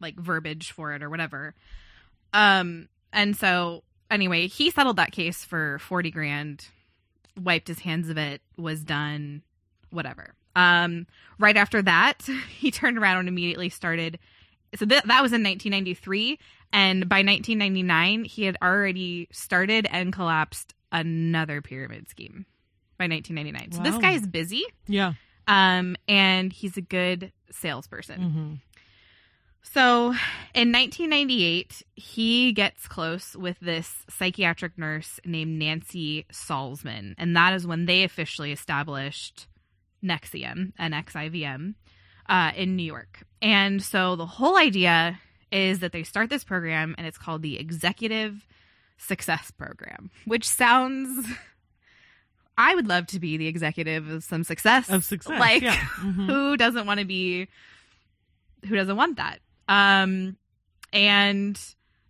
like 0.00 0.16
verbiage 0.18 0.70
for 0.72 0.92
it 0.94 1.02
or 1.02 1.10
whatever 1.10 1.54
um 2.32 2.88
and 3.12 3.36
so 3.36 3.82
anyway 4.10 4.46
he 4.46 4.70
settled 4.70 4.96
that 4.96 5.12
case 5.12 5.44
for 5.44 5.78
40 5.80 6.10
grand 6.10 6.66
wiped 7.40 7.68
his 7.68 7.80
hands 7.80 8.08
of 8.08 8.18
it 8.18 8.42
was 8.56 8.82
done 8.84 9.42
whatever 9.90 10.34
um 10.58 11.06
right 11.38 11.56
after 11.56 11.80
that 11.82 12.22
he 12.58 12.70
turned 12.70 12.98
around 12.98 13.18
and 13.18 13.28
immediately 13.28 13.68
started 13.68 14.18
so 14.76 14.84
th- 14.84 15.02
that 15.04 15.22
was 15.22 15.32
in 15.32 15.42
1993 15.42 16.38
and 16.72 17.08
by 17.08 17.18
1999 17.22 18.24
he 18.24 18.44
had 18.44 18.56
already 18.62 19.28
started 19.32 19.86
and 19.90 20.12
collapsed 20.12 20.74
another 20.92 21.62
pyramid 21.62 22.08
scheme 22.08 22.44
by 22.98 23.04
1999 23.06 23.72
so 23.72 23.82
this 23.82 23.94
Wow. 23.94 24.00
guy 24.00 24.12
is 24.12 24.26
busy 24.26 24.64
Yeah. 24.86 25.12
um 25.46 25.96
and 26.08 26.52
he's 26.52 26.76
a 26.76 26.82
good 26.82 27.32
salesperson 27.50 28.20
hmm 28.22 28.54
so 29.62 30.14
in 30.54 30.72
1998, 30.72 31.82
he 31.94 32.52
gets 32.52 32.88
close 32.88 33.36
with 33.36 33.58
this 33.60 34.04
psychiatric 34.08 34.78
nurse 34.78 35.20
named 35.26 35.58
Nancy 35.58 36.24
Salzman. 36.32 37.14
And 37.18 37.36
that 37.36 37.52
is 37.52 37.66
when 37.66 37.84
they 37.84 38.02
officially 38.02 38.50
established 38.50 39.46
Nexium, 40.04 40.72
NXIVM, 40.78 41.74
uh, 42.28 42.52
in 42.56 42.76
New 42.76 42.82
York. 42.84 43.22
And 43.42 43.82
so 43.82 44.16
the 44.16 44.26
whole 44.26 44.56
idea 44.56 45.18
is 45.50 45.78
that 45.80 45.92
they 45.92 46.02
start 46.02 46.28
this 46.30 46.44
program 46.44 46.94
and 46.98 47.06
it's 47.06 47.18
called 47.18 47.42
the 47.42 47.58
Executive 47.58 48.46
Success 48.98 49.50
Program, 49.50 50.10
which 50.26 50.46
sounds. 50.46 51.26
I 52.60 52.74
would 52.74 52.88
love 52.88 53.06
to 53.08 53.20
be 53.20 53.36
the 53.36 53.46
executive 53.46 54.08
of 54.10 54.24
some 54.24 54.42
success. 54.42 54.90
Of 54.90 55.04
success. 55.04 55.38
Like, 55.38 55.62
yeah. 55.62 55.76
Mhm. 56.00 56.26
who 56.26 56.56
doesn't 56.56 56.86
want 56.86 56.98
to 56.98 57.06
be 57.06 57.46
who 58.66 58.74
doesn't 58.74 58.96
want 58.96 59.16
that 59.18 59.38
um 59.68 60.36
and 60.92 61.60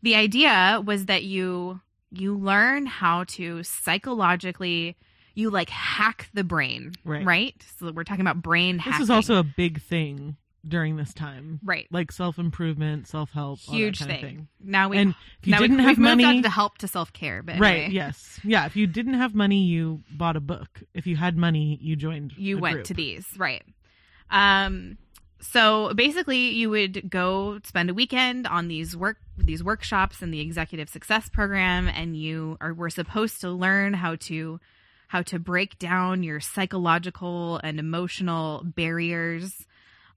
the 0.02 0.14
idea 0.14 0.82
was 0.84 1.04
that 1.04 1.22
you 1.24 1.80
you 2.10 2.34
learn 2.38 2.86
how 2.86 3.24
to 3.24 3.62
psychologically 3.62 4.96
you 5.38 5.50
like 5.50 5.70
hack 5.70 6.28
the 6.34 6.44
brain 6.44 6.92
Right. 7.04 7.54
so 7.78 7.92
we're 7.92 8.04
talking 8.04 8.20
about 8.22 8.42
brain 8.42 8.76
This 8.76 8.84
hacking 8.86 9.02
is 9.04 9.10
also 9.10 9.36
a 9.36 9.44
big 9.44 9.80
thing 9.80 10.36
during 10.66 10.96
this 10.96 11.14
time. 11.14 11.60
right 11.64 11.86
Like 11.90 12.10
self 12.12 12.38
improvement, 12.38 13.06
self 13.06 13.30
help, 13.30 13.60
huge 13.60 14.00
kind 14.00 14.10
thing. 14.10 14.20
Thing. 14.20 14.48
now 14.60 14.88
we 14.88 14.98
and 14.98 15.14
if 15.40 15.46
you 15.46 15.56
didn't 15.56 15.76
we, 15.78 15.82
have 15.84 15.90
we've 15.92 15.98
moved 15.98 16.18
money, 16.22 16.24
on 16.38 16.42
to 16.42 16.50
help 16.50 16.78
to 16.78 16.88
self-care 16.88 17.42
but 17.42 17.58
right? 17.60 17.76
anyway, 17.84 17.94
Yes, 17.94 18.40
yeah. 18.44 18.66
If 18.66 18.74
you 18.76 18.86
didn't 18.88 19.14
have 19.14 19.34
money, 19.34 19.62
you 19.62 20.02
bought 20.10 20.36
a 20.36 20.40
book. 20.40 20.82
If 20.94 21.06
you 21.06 21.16
had 21.16 21.36
money, 21.36 21.78
you 21.80 21.94
joined. 21.96 22.32
you 22.36 22.58
went 22.58 22.74
group. 22.74 22.86
to 22.86 22.94
these 22.94 23.26
right 23.36 23.62
um 24.30 24.98
so 25.40 25.94
basically 25.94 26.50
you 26.50 26.68
would 26.68 27.08
go 27.08 27.60
spend 27.64 27.88
a 27.90 27.94
weekend 27.94 28.46
on 28.46 28.66
these 28.68 28.96
work 28.96 29.18
these 29.36 29.62
workshops 29.62 30.20
in 30.20 30.30
the 30.32 30.40
executive 30.40 30.88
success 30.88 31.28
program 31.28 31.86
and 31.88 32.16
you 32.16 32.56
are 32.60 32.74
were 32.74 32.90
supposed 32.90 33.40
to 33.40 33.48
learn 33.50 33.94
how 33.94 34.16
to 34.16 34.58
how 35.08 35.22
to 35.22 35.38
break 35.38 35.78
down 35.78 36.22
your 36.22 36.38
psychological 36.40 37.58
and 37.58 37.78
emotional 37.80 38.62
barriers 38.64 39.66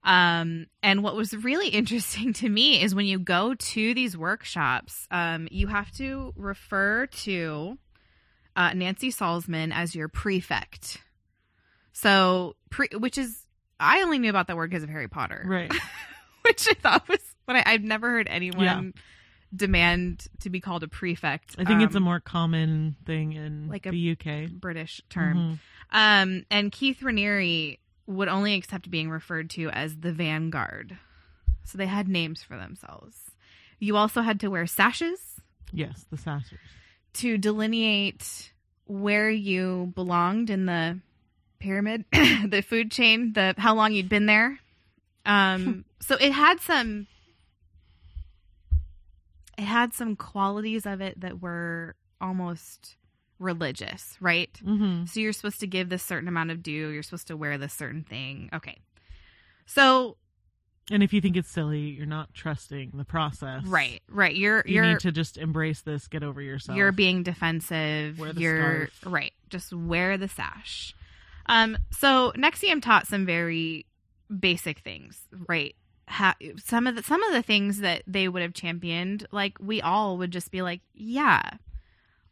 um, 0.04 0.66
and 0.82 1.02
what 1.02 1.14
was 1.14 1.34
really 1.34 1.68
interesting 1.80 2.32
to 2.32 2.48
me 2.48 2.82
is 2.82 2.94
when 2.94 3.06
you 3.06 3.18
go 3.18 3.54
to 3.54 3.94
these 3.94 4.16
workshops 4.16 5.06
um, 5.10 5.48
you 5.50 5.66
have 5.66 5.90
to 5.92 6.32
refer 6.36 7.06
to 7.06 7.76
uh, 8.54 8.72
nancy 8.74 9.10
salzman 9.10 9.72
as 9.74 9.94
your 9.94 10.08
prefect 10.08 10.98
so, 11.92 12.56
pre, 12.70 12.88
which 12.96 13.18
is, 13.18 13.44
I 13.78 14.02
only 14.02 14.18
knew 14.18 14.30
about 14.30 14.46
that 14.46 14.56
word 14.56 14.70
because 14.70 14.82
of 14.82 14.88
Harry 14.88 15.08
Potter, 15.08 15.42
Right. 15.46 15.70
which 16.42 16.66
I 16.68 16.74
thought 16.74 17.06
was, 17.08 17.20
but 17.46 17.56
I, 17.56 17.62
I've 17.66 17.82
never 17.82 18.08
heard 18.08 18.28
anyone 18.30 18.64
Yeah. 18.64 19.02
Demand 19.54 20.26
to 20.40 20.50
be 20.50 20.60
called 20.60 20.82
a 20.82 20.88
prefect. 20.88 21.56
I 21.58 21.64
think 21.64 21.82
it's 21.82 21.94
a 21.94 21.98
um, 21.98 22.04
more 22.04 22.20
common 22.20 22.96
thing 23.04 23.32
in 23.34 23.68
like 23.68 23.86
a- 23.86 23.90
the 23.90 24.12
UK. 24.12 24.50
British 24.50 25.00
term. 25.10 25.36
Mhm. 25.36 25.58
Um, 25.94 26.46
and 26.50 26.72
Keith 26.72 27.00
Raniere 27.02 27.78
would 28.06 28.28
only 28.28 28.54
accept 28.54 28.90
being 28.90 29.10
referred 29.10 29.50
to 29.50 29.68
as 29.70 29.98
the 29.98 30.12
Vanguard. 30.12 30.96
So 31.64 31.78
they 31.78 31.86
had 31.86 32.08
names 32.08 32.42
for 32.42 32.56
themselves. 32.56 33.30
You 33.78 33.96
also 33.96 34.22
had 34.22 34.40
to 34.40 34.48
wear 34.48 34.66
sashes 34.66 35.40
Yes, 35.72 36.04
the 36.10 36.16
sashes. 36.16 36.58
to 37.14 37.36
delineate 37.38 38.52
where 38.86 39.30
you 39.30 39.92
belonged 39.94 40.50
in 40.50 40.66
the 40.66 40.98
pyramid, 41.58 42.04
the 42.12 42.62
food 42.66 42.90
chain, 42.90 43.32
the 43.34 43.54
how 43.58 43.74
long 43.74 43.92
you'd 43.92 44.08
been 44.08 44.26
there. 44.26 44.58
Um, 45.26 45.84
so 46.00 46.16
it 46.16 46.32
had 46.32 46.60
some 46.60 47.06
it 49.58 49.64
had 49.64 49.92
some 49.94 50.16
qualities 50.16 50.86
of 50.86 51.00
it 51.00 51.20
that 51.20 51.40
were 51.42 51.94
almost 52.20 52.96
religious, 53.38 54.16
right? 54.20 54.50
hmm 54.64 55.04
So 55.04 55.20
you're 55.20 55.32
supposed 55.32 55.60
to 55.60 55.66
give 55.66 55.88
this 55.88 56.02
certain 56.02 56.28
amount 56.28 56.50
of 56.50 56.62
due, 56.62 56.88
you're 56.88 57.02
supposed 57.02 57.26
to 57.28 57.36
wear 57.36 57.58
this 57.58 57.72
certain 57.72 58.04
thing. 58.04 58.48
Okay. 58.52 58.78
So 59.66 60.16
And 60.90 61.02
if 61.02 61.12
you 61.12 61.20
think 61.20 61.36
it's 61.36 61.48
silly, 61.50 61.80
you're 61.80 62.06
not 62.06 62.32
trusting 62.34 62.92
the 62.94 63.04
process. 63.04 63.64
right, 63.64 64.00
right. 64.08 64.34
You're 64.34 64.62
You 64.66 64.74
you're 64.76 64.84
need 64.84 65.00
to 65.00 65.12
just 65.12 65.38
embrace 65.38 65.82
this. 65.82 66.08
Get 66.08 66.22
over 66.22 66.40
yourself. 66.42 66.76
You're 66.76 66.92
being 66.92 67.22
defensive. 67.22 68.18
Wear 68.18 68.32
the 68.32 68.40
You're 68.40 68.86
scarf. 68.88 69.00
right. 69.12 69.32
Just 69.50 69.72
wear 69.72 70.16
the 70.18 70.28
sash. 70.28 70.94
Um, 71.46 71.76
so 71.90 72.32
Nexium 72.36 72.80
taught 72.80 73.06
some 73.06 73.26
very 73.26 73.86
basic 74.40 74.80
things, 74.80 75.20
right? 75.48 75.74
Ha- 76.08 76.36
some 76.64 76.86
of 76.86 76.96
the 76.96 77.02
some 77.02 77.22
of 77.22 77.32
the 77.32 77.42
things 77.42 77.78
that 77.78 78.02
they 78.06 78.28
would 78.28 78.42
have 78.42 78.54
championed, 78.54 79.26
like 79.32 79.56
we 79.60 79.80
all 79.80 80.18
would 80.18 80.30
just 80.30 80.50
be 80.50 80.62
like, 80.62 80.80
yeah, 80.94 81.42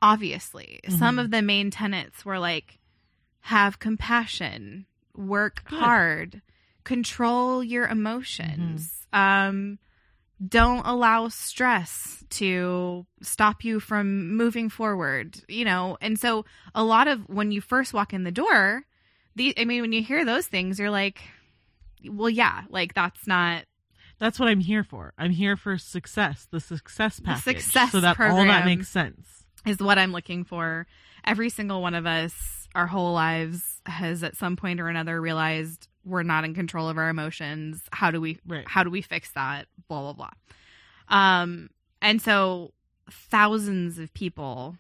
obviously. 0.02 0.80
Some 0.88 1.16
Mhm. 1.16 1.20
of 1.24 1.30
the 1.30 1.42
main 1.42 1.70
tenets 1.70 2.24
were 2.24 2.38
like, 2.38 2.78
have 3.42 3.78
compassion, 3.78 4.86
work 5.14 5.64
Good. 5.68 5.78
hard, 5.78 6.42
control 6.84 7.62
your 7.64 7.86
emotions, 7.86 9.06
um, 9.12 9.78
don't 10.46 10.86
allow 10.86 11.28
stress 11.28 12.24
to 12.30 13.04
stop 13.20 13.62
you 13.64 13.78
from 13.80 14.34
moving 14.36 14.68
forward, 14.70 15.38
you 15.48 15.64
know. 15.64 15.98
And 16.00 16.18
so, 16.18 16.44
a 16.74 16.82
lot 16.82 17.08
of 17.08 17.28
when 17.28 17.50
you 17.52 17.60
first 17.60 17.92
walk 17.92 18.12
in 18.14 18.24
the 18.24 18.32
door, 18.32 18.86
the 19.36 19.54
I 19.58 19.64
mean, 19.66 19.82
when 19.82 19.92
you 19.92 20.02
hear 20.02 20.24
those 20.24 20.46
things, 20.46 20.78
you're 20.78 20.90
like, 20.90 21.20
well, 22.08 22.30
yeah, 22.30 22.62
like 22.68 22.94
that's 22.94 23.26
not 23.26 23.64
That's 24.18 24.38
what 24.38 24.48
I'm 24.48 24.60
here 24.60 24.84
for. 24.84 25.12
I'm 25.18 25.30
here 25.30 25.56
for 25.56 25.78
success, 25.78 26.46
the 26.50 26.60
success 26.60 27.20
package. 27.20 27.42
success 27.62 27.92
so 27.92 28.00
that 28.00 28.18
all 28.20 28.44
that 28.44 28.64
makes 28.64 28.88
sense. 28.88 29.44
is 29.66 29.78
what 29.78 29.98
I'm 29.98 30.12
looking 30.12 30.44
for. 30.44 30.86
Every 31.24 31.50
single 31.50 31.82
one 31.82 31.94
of 31.94 32.06
us, 32.06 32.68
our 32.74 32.86
whole 32.86 33.12
lives, 33.12 33.80
has 33.86 34.22
at 34.22 34.36
some 34.36 34.56
point 34.56 34.80
or 34.80 34.88
another 34.88 35.20
realized 35.20 35.88
we're 36.04 36.22
not 36.22 36.44
in 36.44 36.54
control 36.54 36.88
of 36.88 36.96
our 36.98 37.08
emotions. 37.10 37.82
How 37.92 38.10
do 38.10 38.20
we 38.20 38.38
Right. 38.46 38.66
how 38.66 38.82
do 38.84 38.90
we 38.90 39.02
fix 39.02 39.30
that? 39.32 39.66
Blah 39.88 40.12
blah 40.12 40.30
blah. 41.08 41.16
Um, 41.16 41.68
and 42.02 42.22
so 42.22 42.72
thousands 43.10 43.98
of 43.98 44.12
people, 44.14 44.76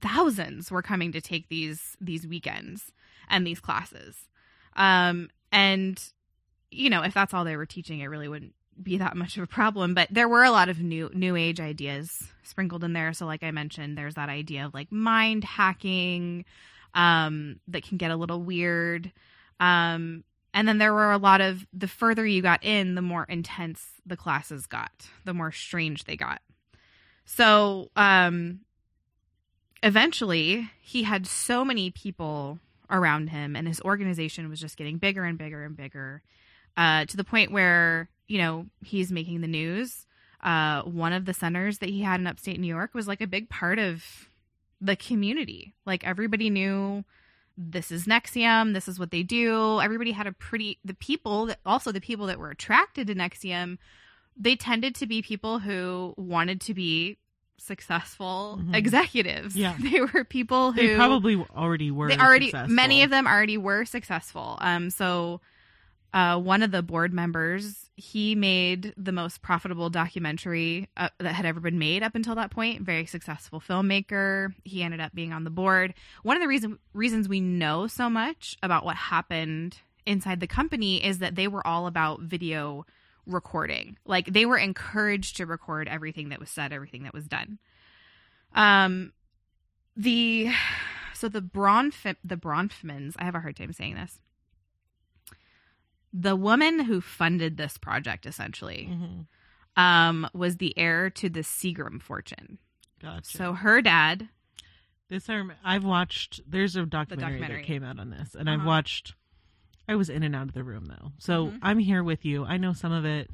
thousands 0.00 0.70
were 0.70 0.82
coming 0.82 1.12
to 1.12 1.20
take 1.20 1.48
these 1.48 1.96
these 2.00 2.26
weekends 2.26 2.92
and 3.28 3.46
these 3.46 3.60
classes. 3.60 4.28
Um, 4.76 5.28
and 5.52 6.02
you 6.72 6.90
know, 6.90 7.02
if 7.02 7.14
that's 7.14 7.34
all 7.34 7.44
they 7.44 7.56
were 7.56 7.66
teaching, 7.66 8.00
it 8.00 8.06
really 8.06 8.28
wouldn't 8.28 8.54
be 8.82 8.96
that 8.98 9.16
much 9.16 9.36
of 9.36 9.42
a 9.42 9.46
problem. 9.46 9.94
But 9.94 10.08
there 10.10 10.28
were 10.28 10.42
a 10.42 10.50
lot 10.50 10.68
of 10.68 10.80
new 10.80 11.10
new 11.14 11.36
age 11.36 11.60
ideas 11.60 12.24
sprinkled 12.42 12.82
in 12.82 12.94
there. 12.94 13.12
So, 13.12 13.26
like 13.26 13.42
I 13.42 13.50
mentioned, 13.50 13.96
there's 13.96 14.14
that 14.14 14.28
idea 14.28 14.66
of 14.66 14.74
like 14.74 14.90
mind 14.90 15.44
hacking 15.44 16.44
um, 16.94 17.60
that 17.68 17.84
can 17.84 17.98
get 17.98 18.10
a 18.10 18.16
little 18.16 18.42
weird. 18.42 19.12
Um, 19.60 20.24
and 20.54 20.66
then 20.68 20.78
there 20.78 20.92
were 20.92 21.12
a 21.12 21.18
lot 21.18 21.40
of 21.40 21.66
the 21.72 21.88
further 21.88 22.26
you 22.26 22.42
got 22.42 22.64
in, 22.64 22.94
the 22.94 23.02
more 23.02 23.24
intense 23.24 23.86
the 24.04 24.16
classes 24.16 24.66
got, 24.66 24.90
the 25.24 25.32
more 25.32 25.52
strange 25.52 26.04
they 26.04 26.16
got. 26.16 26.42
So, 27.24 27.90
um, 27.96 28.60
eventually, 29.82 30.70
he 30.80 31.04
had 31.04 31.26
so 31.26 31.64
many 31.64 31.90
people 31.90 32.58
around 32.92 33.30
him, 33.30 33.56
and 33.56 33.66
his 33.66 33.80
organization 33.80 34.48
was 34.48 34.60
just 34.60 34.76
getting 34.76 34.98
bigger 34.98 35.24
and 35.24 35.38
bigger 35.38 35.64
and 35.64 35.76
bigger 35.76 36.22
uh, 36.76 37.04
to 37.06 37.16
the 37.16 37.24
point 37.24 37.50
where, 37.50 38.08
you 38.28 38.38
know, 38.38 38.66
he's 38.84 39.10
making 39.10 39.40
the 39.40 39.48
news. 39.48 40.06
Uh, 40.42 40.82
one 40.82 41.12
of 41.12 41.24
the 41.24 41.34
centers 41.34 41.78
that 41.78 41.88
he 41.88 42.02
had 42.02 42.20
in 42.20 42.26
upstate 42.26 42.60
New 42.60 42.66
York 42.66 42.94
was 42.94 43.08
like 43.08 43.20
a 43.20 43.26
big 43.26 43.48
part 43.48 43.78
of 43.78 44.04
the 44.80 44.96
community. 44.96 45.74
Like 45.86 46.04
everybody 46.04 46.50
knew 46.50 47.04
this 47.56 47.92
is 47.92 48.06
NXIVM, 48.06 48.74
this 48.74 48.88
is 48.88 48.98
what 48.98 49.10
they 49.10 49.22
do. 49.22 49.80
Everybody 49.80 50.12
had 50.12 50.26
a 50.26 50.32
pretty 50.32 50.78
the 50.84 50.94
people 50.94 51.46
that 51.46 51.60
also 51.64 51.92
the 51.92 52.00
people 52.00 52.26
that 52.26 52.38
were 52.38 52.50
attracted 52.50 53.06
to 53.06 53.14
NXIVM, 53.14 53.78
they 54.36 54.56
tended 54.56 54.94
to 54.96 55.06
be 55.06 55.22
people 55.22 55.60
who 55.60 56.14
wanted 56.16 56.60
to 56.62 56.74
be 56.74 57.18
successful 57.62 58.58
Mhm. 58.62 58.74
executives. 58.74 59.56
Yeah. 59.56 59.76
They 59.90 60.00
were 60.00 60.24
people 60.24 60.72
who 60.72 60.80
They 60.86 60.96
probably 60.96 61.36
already 61.54 61.90
were. 61.90 62.08
they 62.08 62.18
already 62.18 62.46
successful. 62.46 62.74
many 62.74 63.02
of 63.02 63.10
them 63.10 63.26
already 63.26 63.56
were 63.56 63.84
successful 63.84 64.58
um 64.60 64.90
so 64.90 65.40
uh 66.14 66.38
one 66.38 66.62
of 66.62 66.70
the 66.70 66.82
board 66.82 67.12
members 67.12 67.88
he 67.96 68.34
made 68.34 68.92
the 68.96 69.12
most 69.12 69.42
profitable 69.42 69.90
documentary 69.90 70.88
uh, 70.96 71.08
that 71.18 71.34
had 71.34 71.46
ever 71.46 71.60
been 71.60 71.78
made 71.78 72.02
up 72.02 72.14
until 72.14 72.34
that 72.34 72.50
point 72.50 72.82
very 72.82 73.06
successful 73.06 73.60
filmmaker 73.60 74.52
he 74.64 74.82
ended 74.82 75.00
up 75.00 75.14
being 75.14 75.32
on 75.32 75.44
the 75.44 75.50
board 75.50 75.94
one 76.22 76.36
of 76.36 76.42
the 76.42 76.48
reason 76.48 76.78
reasons 76.92 77.28
we 77.28 77.40
know 77.40 77.86
so 77.86 78.10
much 78.10 78.56
about 78.62 78.84
what 78.84 78.96
happened 78.96 79.78
inside 80.04 80.40
the 80.40 80.46
company 80.46 81.02
is 81.04 81.18
that 81.20 81.34
they 81.34 81.48
were 81.48 81.66
all 81.66 81.86
about 81.86 82.20
video 82.20 82.84
recording 83.26 83.96
like 84.04 84.26
they 84.26 84.44
were 84.46 84.56
encouraged 84.58 85.36
to 85.36 85.46
record 85.46 85.86
everything 85.88 86.30
that 86.30 86.40
was 86.40 86.50
said 86.50 86.72
everything 86.72 87.04
that 87.04 87.14
was 87.14 87.26
done 87.28 87.58
um 88.54 89.12
the 89.96 90.50
so 91.14 91.28
the 91.28 91.40
Bronf 91.40 92.04
the 92.24 92.36
Bronfmans, 92.36 93.14
I 93.18 93.24
have 93.24 93.34
a 93.36 93.40
hard 93.40 93.56
time 93.56 93.72
saying 93.72 93.94
this. 93.94 94.18
The 96.12 96.34
woman 96.36 96.80
who 96.80 97.00
funded 97.00 97.56
this 97.56 97.78
project 97.78 98.26
essentially 98.26 98.88
Mhm. 98.90 99.26
um, 99.80 100.28
was 100.34 100.56
the 100.56 100.76
heir 100.76 101.08
to 101.10 101.28
the 101.30 101.40
Seagram 101.40 102.02
fortune. 102.02 102.58
Gotcha. 103.00 103.36
So 103.36 103.52
her 103.54 103.80
dad, 103.80 104.28
this 105.08 105.28
I 105.30 105.42
I've 105.64 105.84
watched. 105.84 106.40
There's 106.46 106.76
a 106.76 106.84
documentary, 106.86 107.32
documentary. 107.38 107.62
that 107.62 107.66
came 107.66 107.84
out 107.84 107.98
on 107.98 108.10
this, 108.10 108.34
and 108.34 108.50
I've 108.50 108.60
Uh-huh. 108.60 108.68
watched. 108.68 109.14
I 109.92 109.94
was 109.94 110.08
in 110.08 110.22
and 110.22 110.34
out 110.34 110.44
of 110.48 110.54
the 110.54 110.64
room 110.64 110.86
though, 110.86 111.12
so 111.18 111.48
Mhm. 111.48 111.58
I'm 111.62 111.78
here 111.78 112.02
with 112.02 112.24
you. 112.24 112.44
I 112.46 112.56
know 112.56 112.72
some 112.72 112.92
of 112.92 113.04
it. 113.04 113.30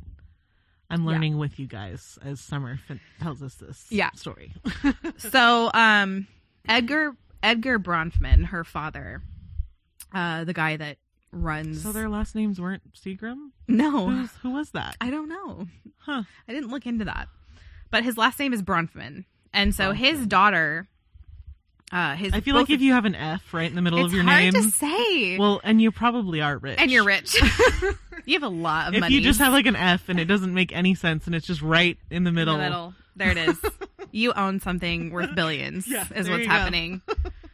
I'm 0.91 1.03
Yeah. 1.05 1.11
learning 1.11 1.39
with 1.39 1.59
you 1.61 1.67
guys 1.67 2.19
as 2.23 2.41
Summer 2.41 2.77
fin- 2.79 3.01
tells 3.21 3.43
us 3.43 3.55
this 3.57 3.87
Yeah. 3.91 4.11
story. 4.13 4.53
so 5.19 5.71
um, 5.73 6.27
Edgar 6.69 7.13
Edgar 7.43 7.79
Bronfman, 7.79 8.47
her 8.47 8.65
father, 8.65 9.23
uh, 10.13 10.45
the 10.45 10.53
guy 10.53 10.77
that 10.77 10.99
runs. 11.31 11.83
so 11.83 11.93
their 11.93 12.09
last 12.09 12.35
names 12.35 12.61
weren't 12.61 12.83
Seagram. 12.95 13.51
no, 13.69 14.09
Who's, 14.11 14.33
who 14.43 14.51
was 14.51 14.71
that? 14.73 14.97
I 15.01 15.11
don't 15.11 15.29
know. 15.29 15.69
Huh. 15.99 16.23
I 16.49 16.53
didn't 16.53 16.71
look 16.71 16.87
into 16.87 17.05
that. 17.05 17.29
But 17.91 18.03
his 18.03 18.17
last 18.19 18.39
name 18.39 18.53
is 18.53 18.63
Bronfman. 18.63 19.25
And 19.53 19.75
so 19.75 19.93
his 19.93 20.27
daughter 20.27 20.89
uh 21.93 22.15
his 22.17 22.33
I 22.33 22.41
feel 22.41 22.55
like 22.55 22.71
if 22.71 22.81
you 22.81 22.93
have 22.93 23.05
an 23.05 23.15
F 23.15 23.55
right 23.55 23.69
in 23.69 23.75
the 23.75 23.83
middle 23.83 24.05
of 24.05 24.13
your 24.13 24.23
hard 24.23 24.43
name, 24.43 24.53
to 24.55 24.71
say. 24.71 25.39
well, 25.39 25.61
and 25.65 25.81
you 25.81 25.91
probably 25.91 26.41
are 26.41 26.59
rich, 26.59 26.79
and 26.79 26.91
you're 26.91 27.05
rich. 27.05 27.35
you 28.25 28.35
have 28.35 28.43
a 28.43 28.49
lot 28.49 28.89
of 28.89 28.95
if 28.95 29.01
money. 29.01 29.15
you 29.15 29.21
just 29.21 29.39
have 29.41 29.53
like 29.53 29.67
an 29.67 29.77
F 29.77 30.09
and 30.09 30.21
it 30.21 30.27
doesn't 30.27 30.53
make 30.53 30.73
any 30.73 30.95
sense 30.95 31.27
and 31.27 31.35
it's 31.35 31.47
just 31.47 31.63
right 31.63 31.97
in 32.11 32.25
the 32.25 32.29
in 32.29 32.35
middle, 32.35 32.57
the 32.57 32.63
middle. 32.63 32.95
There 33.17 33.31
it 33.31 33.39
is. 33.39 33.59
you 34.13 34.33
own 34.35 34.61
something 34.61 35.11
worth 35.11 35.35
billions 35.35 35.89
Yeah, 35.89 36.07
is 36.15 36.29
what's 36.29 36.47
happening. 36.47 37.03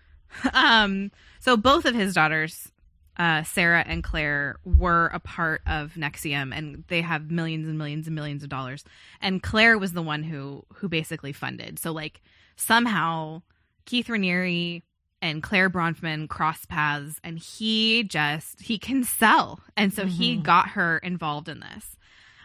um 0.53 1.11
so 1.41 1.57
both 1.57 1.85
of 1.85 1.95
his 1.95 2.15
daughters 2.15 2.71
uh, 3.17 3.45
Sarah 3.45 3.85
and 3.87 4.03
Clare 4.03 4.57
were 4.65 5.07
a 5.15 5.21
part 5.21 5.63
of 5.67 5.93
NXIVM, 5.93 6.53
and 6.53 6.83
they 6.89 7.01
have 7.01 7.31
millions 7.31 7.69
and 7.69 7.79
millions 7.79 8.09
and 8.09 8.15
millions 8.17 8.43
of 8.43 8.49
dollars. 8.49 8.85
And 9.21 9.41
Clare 9.41 9.79
was 9.79 9.93
the 9.93 10.03
one 10.03 10.25
who 10.25 10.65
who 10.75 10.89
basically 10.89 11.33
funded. 11.33 11.79
So 11.79 11.93
like 11.93 12.21
somehow 12.57 13.43
Keith 13.87 14.07
Raniere 14.09 14.83
and 15.23 15.43
Clare 15.43 15.71
Bronfman 15.71 16.29
cross 16.29 16.65
paths, 16.67 17.19
and 17.25 17.39
he 17.39 18.05
just 18.05 18.61
he 18.63 18.79
can 18.79 19.05
sell, 19.05 19.61
and 19.77 19.93
so 19.93 20.07
he 20.07 20.37
Mhm. 20.37 20.43
got 20.43 20.69
her 20.71 20.99
involved 20.99 21.49
in 21.49 21.61
this. 21.61 21.97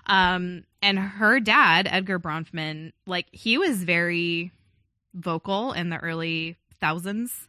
Um, 0.05 0.63
and 0.81 0.97
her 0.97 1.39
dad, 1.39 1.87
Edgar 1.91 2.19
Bronfman, 2.19 2.93
like 3.05 3.27
he 3.31 3.57
was 3.57 3.83
very 3.83 4.51
vocal 5.13 5.73
in 5.73 5.89
the 5.89 5.97
early 5.97 6.55
thousands 6.79 7.47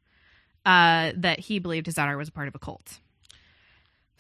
uh, 0.66 1.12
that 1.16 1.38
he 1.40 1.59
believed 1.59 1.87
his 1.87 1.94
daughter 1.94 2.16
was 2.16 2.29
a 2.29 2.33
part 2.33 2.48
of 2.48 2.55
a 2.55 2.59
cult. 2.59 3.00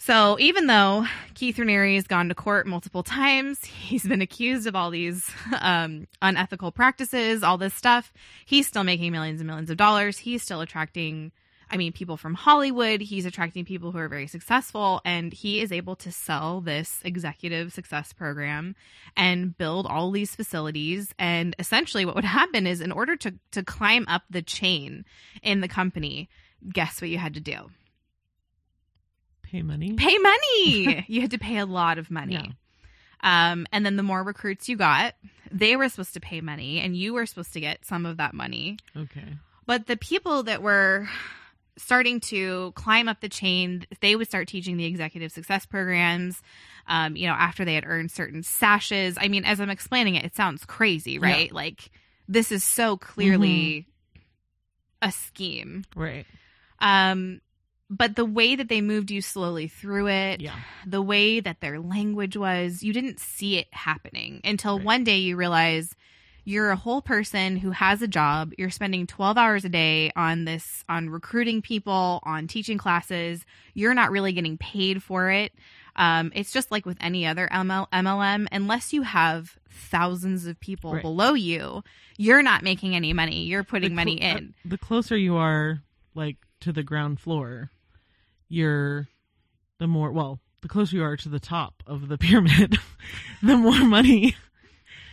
So 0.02 0.38
even 0.40 0.66
though 0.66 1.04
Keith 1.34 1.58
Raniere 1.58 1.94
has 1.94 2.06
gone 2.06 2.30
to 2.30 2.34
court 2.34 2.66
multiple 2.66 3.02
times, 3.02 3.62
he's 3.66 4.02
been 4.02 4.22
accused 4.22 4.66
of 4.66 4.74
all 4.74 4.90
these 4.90 5.30
um, 5.60 6.06
unethical 6.22 6.72
practices, 6.72 7.42
all 7.42 7.58
this 7.58 7.74
stuff. 7.74 8.10
He's 8.46 8.66
still 8.66 8.82
making 8.82 9.12
millions 9.12 9.42
and 9.42 9.46
millions 9.46 9.68
of 9.68 9.76
dollars. 9.76 10.16
He's 10.16 10.42
still 10.42 10.62
attracting, 10.62 11.32
I 11.70 11.76
mean, 11.76 11.92
people 11.92 12.16
from 12.16 12.32
Hollywood. 12.32 13.02
He's 13.02 13.26
attracting 13.26 13.66
people 13.66 13.92
who 13.92 13.98
are 13.98 14.08
very 14.08 14.26
successful, 14.26 15.02
and 15.04 15.34
he 15.34 15.60
is 15.60 15.70
able 15.70 15.96
to 15.96 16.10
sell 16.10 16.62
this 16.62 17.02
executive 17.04 17.70
success 17.70 18.14
program 18.14 18.76
and 19.18 19.54
build 19.58 19.86
all 19.86 20.10
these 20.10 20.34
facilities. 20.34 21.14
And 21.18 21.54
essentially, 21.58 22.06
what 22.06 22.14
would 22.14 22.24
happen 22.24 22.66
is, 22.66 22.80
in 22.80 22.90
order 22.90 23.16
to 23.16 23.34
to 23.50 23.62
climb 23.62 24.06
up 24.08 24.22
the 24.30 24.40
chain 24.40 25.04
in 25.42 25.60
the 25.60 25.68
company, 25.68 26.30
guess 26.72 27.02
what 27.02 27.10
you 27.10 27.18
had 27.18 27.34
to 27.34 27.40
do? 27.40 27.68
Pay 29.50 29.62
money. 29.62 29.94
pay 29.94 30.18
money. 30.18 31.04
you 31.08 31.20
had 31.20 31.30
to 31.32 31.38
pay 31.38 31.58
a 31.58 31.66
lot 31.66 31.98
of 31.98 32.10
money. 32.10 32.34
Yeah. 32.34 32.52
Um, 33.22 33.66
and 33.72 33.84
then 33.84 33.96
the 33.96 34.02
more 34.02 34.22
recruits 34.22 34.68
you 34.68 34.76
got, 34.76 35.14
they 35.50 35.76
were 35.76 35.88
supposed 35.88 36.14
to 36.14 36.20
pay 36.20 36.40
money, 36.40 36.80
and 36.80 36.96
you 36.96 37.12
were 37.12 37.26
supposed 37.26 37.52
to 37.52 37.60
get 37.60 37.84
some 37.84 38.06
of 38.06 38.16
that 38.16 38.32
money. 38.34 38.78
Okay. 38.96 39.36
But 39.66 39.86
the 39.86 39.96
people 39.96 40.44
that 40.44 40.62
were 40.62 41.08
starting 41.76 42.20
to 42.20 42.72
climb 42.76 43.08
up 43.08 43.20
the 43.20 43.28
chain, 43.28 43.84
they 44.00 44.16
would 44.16 44.26
start 44.28 44.48
teaching 44.48 44.76
the 44.76 44.84
executive 44.84 45.32
success 45.32 45.66
programs. 45.66 46.40
Um, 46.86 47.14
you 47.16 47.26
know, 47.26 47.34
after 47.34 47.64
they 47.64 47.74
had 47.74 47.84
earned 47.86 48.10
certain 48.10 48.42
sashes. 48.42 49.16
I 49.20 49.28
mean, 49.28 49.44
as 49.44 49.60
I'm 49.60 49.70
explaining 49.70 50.16
it, 50.16 50.24
it 50.24 50.34
sounds 50.34 50.64
crazy, 50.64 51.18
right? 51.18 51.52
Like 51.52 51.90
this 52.28 52.50
is 52.50 52.64
so 52.64 52.96
clearly 52.96 53.86
a 55.02 55.12
scheme. 55.12 55.84
Right. 55.94 56.26
Um, 56.80 57.40
but 57.90 58.14
the 58.16 58.24
way 58.24 58.54
that 58.54 58.68
they 58.68 58.80
moved 58.80 59.10
you 59.10 59.20
slowly 59.20 59.66
through 59.68 60.06
it, 60.08 60.40
Yeah. 60.40 60.54
the 60.86 61.02
way 61.02 61.40
that 61.40 61.60
their 61.60 61.80
language 61.80 62.36
was, 62.36 62.82
you 62.84 62.92
didn't 62.92 63.18
see 63.20 63.56
it 63.58 63.66
happening 63.72 64.40
until 64.44 64.76
Right. 64.78 64.86
one 64.86 65.04
day 65.04 65.18
you 65.18 65.36
realize 65.36 65.94
you're 66.44 66.70
a 66.70 66.76
whole 66.76 67.02
person 67.02 67.56
who 67.58 67.70
has 67.72 68.00
a 68.00 68.08
job. 68.08 68.52
You're 68.56 68.70
spending 68.70 69.06
12 69.06 69.36
hours 69.36 69.64
a 69.64 69.68
day 69.68 70.10
on 70.16 70.44
this, 70.46 70.84
on 70.88 71.10
recruiting 71.10 71.60
people, 71.62 72.20
on 72.22 72.46
teaching 72.46 72.78
classes. 72.78 73.44
You're 73.74 73.92
not 73.94 74.10
really 74.10 74.32
getting 74.32 74.56
paid 74.56 75.02
for 75.02 75.30
it. 75.30 75.52
Um, 75.96 76.32
it's 76.34 76.52
just 76.52 76.70
like 76.70 76.86
with 76.86 76.96
any 77.00 77.26
other 77.26 77.46
ML- 77.52 77.88
MLM, 77.92 78.46
unless 78.52 78.92
you 78.92 79.02
have 79.02 79.58
thousands 79.68 80.46
of 80.46 80.58
people 80.60 80.94
Right. 80.94 81.02
below 81.02 81.34
you, 81.34 81.82
you're 82.16 82.42
not 82.42 82.62
making 82.62 82.94
any 82.94 83.12
money. 83.12 83.44
You're 83.44 83.64
putting 83.64 83.90
The 83.90 83.96
money 83.96 84.18
clo- 84.18 84.28
uh, 84.30 84.36
in. 84.38 84.54
the 84.64 84.78
closer 84.78 85.16
you 85.16 85.36
are, 85.36 85.82
like 86.14 86.36
to 86.60 86.72
the 86.72 86.82
ground 86.82 87.20
floor, 87.20 87.70
you're 88.50 89.08
the 89.78 89.86
more 89.86 90.12
well. 90.12 90.40
The 90.60 90.68
closer 90.68 90.96
you 90.96 91.02
are 91.04 91.16
to 91.16 91.28
the 91.30 91.40
top 91.40 91.82
of 91.86 92.08
the 92.08 92.18
pyramid, 92.26 92.76
the 93.42 93.56
more 93.56 93.82
money 93.84 94.36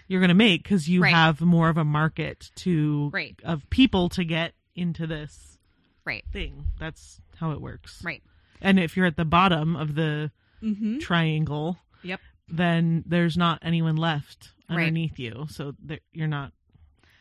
you're 0.09 0.19
going 0.19 0.27
to 0.29 0.33
make 0.35 0.63
because 0.63 0.89
you 0.89 1.01
Right. 1.01 1.13
have 1.13 1.39
more 1.39 1.69
of 1.69 1.77
a 1.77 1.85
market 1.85 2.51
to 2.57 3.09
Right. 3.13 3.39
of 3.45 3.69
people 3.69 4.09
to 4.09 4.25
get 4.25 4.53
into 4.75 5.07
this 5.07 5.57
Right. 6.05 6.25
thing. 6.33 6.65
That's 6.79 7.21
how 7.37 7.51
it 7.51 7.61
works. 7.61 8.03
Right. 8.03 8.21
And 8.61 8.79
if 8.79 8.97
you're 8.97 9.05
at 9.05 9.15
the 9.17 9.25
bottom 9.25 9.75
of 9.77 9.95
the 9.95 10.31
Mm-hmm. 10.61 10.97
triangle, 10.99 11.77
Yep. 12.03 12.19
then 12.49 13.03
there's 13.05 13.37
not 13.37 13.59
anyone 13.61 13.95
left 13.95 14.49
Right. 14.69 14.79
underneath 14.79 15.19
you. 15.19 15.45
So 15.49 15.75
that 15.85 16.01
you're 16.11 16.27
not, 16.27 16.51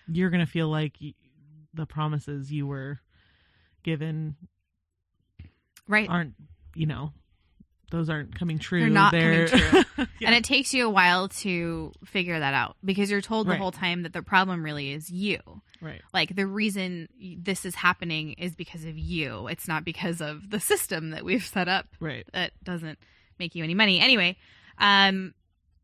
you're 0.09 0.31
going 0.31 0.45
to 0.45 0.51
feel 0.51 0.69
like 0.69 0.97
y- 1.01 1.15
the 1.75 1.85
promises 1.87 2.51
you 2.51 2.67
were 2.67 3.01
given 3.83 4.37
Right. 5.89 6.09
aren't, 6.09 6.35
you 6.75 6.87
know, 6.87 7.13
those 7.91 8.11
aren't 8.11 8.37
coming 8.37 8.59
true. 8.59 8.81
They're 8.81 8.91
not 8.91 9.13
coming 9.13 9.47
true. 9.47 9.83
Yeah. 10.19 10.29
And 10.29 10.35
it 10.35 10.45
takes 10.45 10.75
you 10.75 10.87
a 10.87 10.91
while 10.91 11.29
to 11.29 11.93
figure 12.05 12.39
that 12.39 12.53
out 12.55 12.77
because 12.85 13.11
you're 13.11 13.21
told 13.21 13.47
the 13.47 13.53
Right. 13.53 13.61
whole 13.61 13.71
time 13.73 14.03
that 14.03 14.13
the 14.13 14.23
problem 14.23 14.63
really 14.65 14.93
is 14.93 15.09
you. 15.11 15.39
right. 15.81 16.03
Like 16.13 16.35
the 16.35 16.47
reason 16.47 17.09
this 17.39 17.65
is 17.65 17.75
happening 17.75 18.33
is 18.33 18.55
because 18.57 18.85
of 18.85 18.99
you. 18.99 19.47
It's 19.49 19.69
not 19.69 19.85
because 19.85 20.21
of 20.21 20.51
the 20.51 20.59
system 20.61 21.11
that 21.11 21.25
we've 21.25 21.45
set 21.47 21.69
up 21.69 21.87
Right. 22.01 22.27
that 22.33 22.53
doesn't 22.65 22.99
make 23.39 23.55
you 23.55 23.63
any 23.63 23.75
money. 23.75 24.01
Anyway, 24.01 24.37
um, 24.79 25.35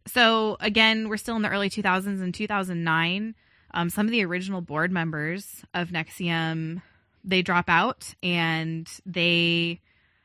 so 0.06 0.56
again, 0.60 1.08
we're 1.08 1.16
still 1.18 1.36
in 1.36 1.42
the 1.42 1.50
early 1.50 1.70
2000s. 1.70 2.20
In 2.22 2.32
2009, 2.32 3.34
um, 3.74 3.88
some 3.90 4.06
of 4.06 4.10
the 4.12 4.24
original 4.24 4.60
board 4.60 4.90
members 4.90 5.62
of 5.72 5.90
NXIVM 5.90 6.82
they 7.24 7.40
drop 7.42 7.68
out 7.68 8.14
and 8.22 8.88
they 9.06 9.80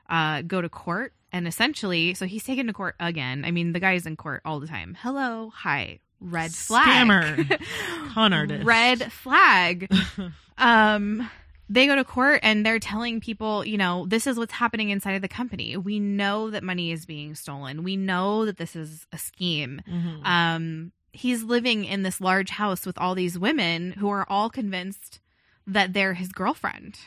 uh, 0.09 0.41
go 0.43 0.61
to 0.61 0.69
court. 0.69 1.13
And 1.31 1.47
essentially, 1.47 2.13
so 2.13 2.25
he's 2.25 2.43
taken 2.45 2.67
to 2.67 2.73
court 2.73 2.95
again. 2.99 3.43
I 3.45 3.51
mean, 3.51 3.73
the 3.73 3.79
guy's 3.81 4.05
in 4.05 4.15
court 4.15 4.41
all 4.45 4.59
the 4.61 4.67
time. 4.67 4.97
Hello, 5.01 5.51
hi, 5.53 5.99
red 6.21 6.51
flag, 6.51 7.07
Scammer. 7.07 7.61
Con 8.13 8.33
artist. 8.33 8.65
red 8.65 9.11
flag 9.11 9.91
um 10.57 11.29
they 11.69 11.85
go 11.85 11.95
to 11.97 12.05
court 12.05 12.39
and 12.43 12.65
they're 12.65 12.79
telling 12.79 13.19
people, 13.19 13.65
you 13.65 13.77
know, 13.77 14.05
this 14.07 14.25
is 14.25 14.37
what's 14.37 14.53
happening 14.53 14.89
inside 14.89 15.15
of 15.15 15.21
the 15.21 15.27
company. 15.27 15.75
We 15.75 15.99
know 15.99 16.49
that 16.49 16.63
money 16.63 16.91
is 16.93 17.05
being 17.05 17.35
stolen. 17.35 17.83
We 17.83 17.97
know 17.97 18.45
that 18.45 18.55
this 18.57 18.73
is 18.73 19.05
a 19.11 19.17
scheme. 19.17 19.81
Mhm. 19.87 20.25
Um 20.25 20.91
he's 21.11 21.43
living 21.43 21.83
in 21.83 22.03
this 22.03 22.21
large 22.21 22.51
house 22.51 22.85
with 22.85 22.97
all 22.97 23.15
these 23.15 23.37
women 23.37 23.91
who 23.93 24.07
are 24.09 24.25
all 24.29 24.49
convinced 24.49 25.19
that 25.67 25.91
they're 25.91 26.13
his 26.13 26.31
girlfriend. 26.31 26.97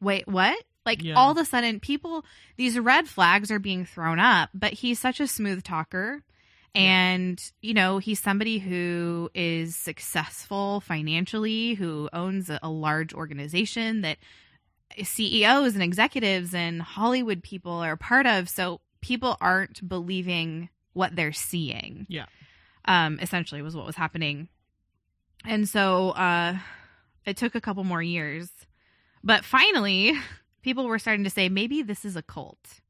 Wait, 0.00 0.26
what? 0.26 0.60
Like 0.84 1.02
Yeah. 1.02 1.14
all 1.14 1.30
of 1.30 1.36
a 1.38 1.44
sudden 1.44 1.80
people 1.80 2.24
these 2.56 2.78
red 2.78 3.08
flags 3.08 3.50
are 3.50 3.58
being 3.58 3.84
thrown 3.84 4.18
up, 4.18 4.50
but 4.54 4.72
he's 4.72 4.98
such 4.98 5.20
a 5.20 5.26
smooth 5.26 5.62
talker 5.62 6.22
and 6.74 7.38
you 7.60 7.74
know 7.74 7.98
he's 7.98 8.18
somebody 8.18 8.58
who 8.58 9.28
is 9.34 9.76
successful 9.76 10.80
financially 10.80 11.74
who 11.74 12.08
owns 12.14 12.48
a, 12.48 12.58
a 12.62 12.70
large 12.70 13.12
organization 13.12 14.00
that 14.00 14.16
ceos 15.04 15.74
and 15.74 15.82
executives 15.82 16.54
and 16.54 16.80
hollywood 16.80 17.42
people 17.42 17.72
are 17.72 17.92
a 17.92 17.96
part 17.98 18.26
of 18.26 18.48
so 18.48 18.80
people 19.02 19.36
aren't 19.40 19.86
believing 19.86 20.70
what 20.94 21.14
they're 21.14 21.32
seeing 21.32 22.06
Yeah. 22.08 22.24
um 22.86 23.18
essentially 23.20 23.60
was 23.60 23.76
what 23.76 23.84
was 23.84 23.96
happening 23.96 24.48
and 25.44 25.68
so 25.68 26.10
uh 26.10 26.56
it 27.26 27.36
took 27.36 27.54
a 27.54 27.60
couple 27.60 27.84
more 27.84 28.02
years 28.02 28.48
but 29.22 29.44
finally 29.44 30.14
people 30.62 30.86
were 30.86 30.98
starting 30.98 31.24
to 31.24 31.30
say 31.30 31.48
maybe 31.48 31.82
this 31.82 32.04
is 32.04 32.16
a 32.16 32.22
cult 32.22 32.80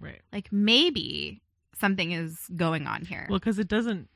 Right. 0.00 0.20
like 0.32 0.52
maybe 0.52 1.40
something 1.78 2.12
is 2.12 2.46
going 2.56 2.86
on 2.86 3.04
here. 3.04 3.26
Well, 3.30 3.38
because 3.38 3.58
it 3.58 3.68
doesn't 3.68 4.08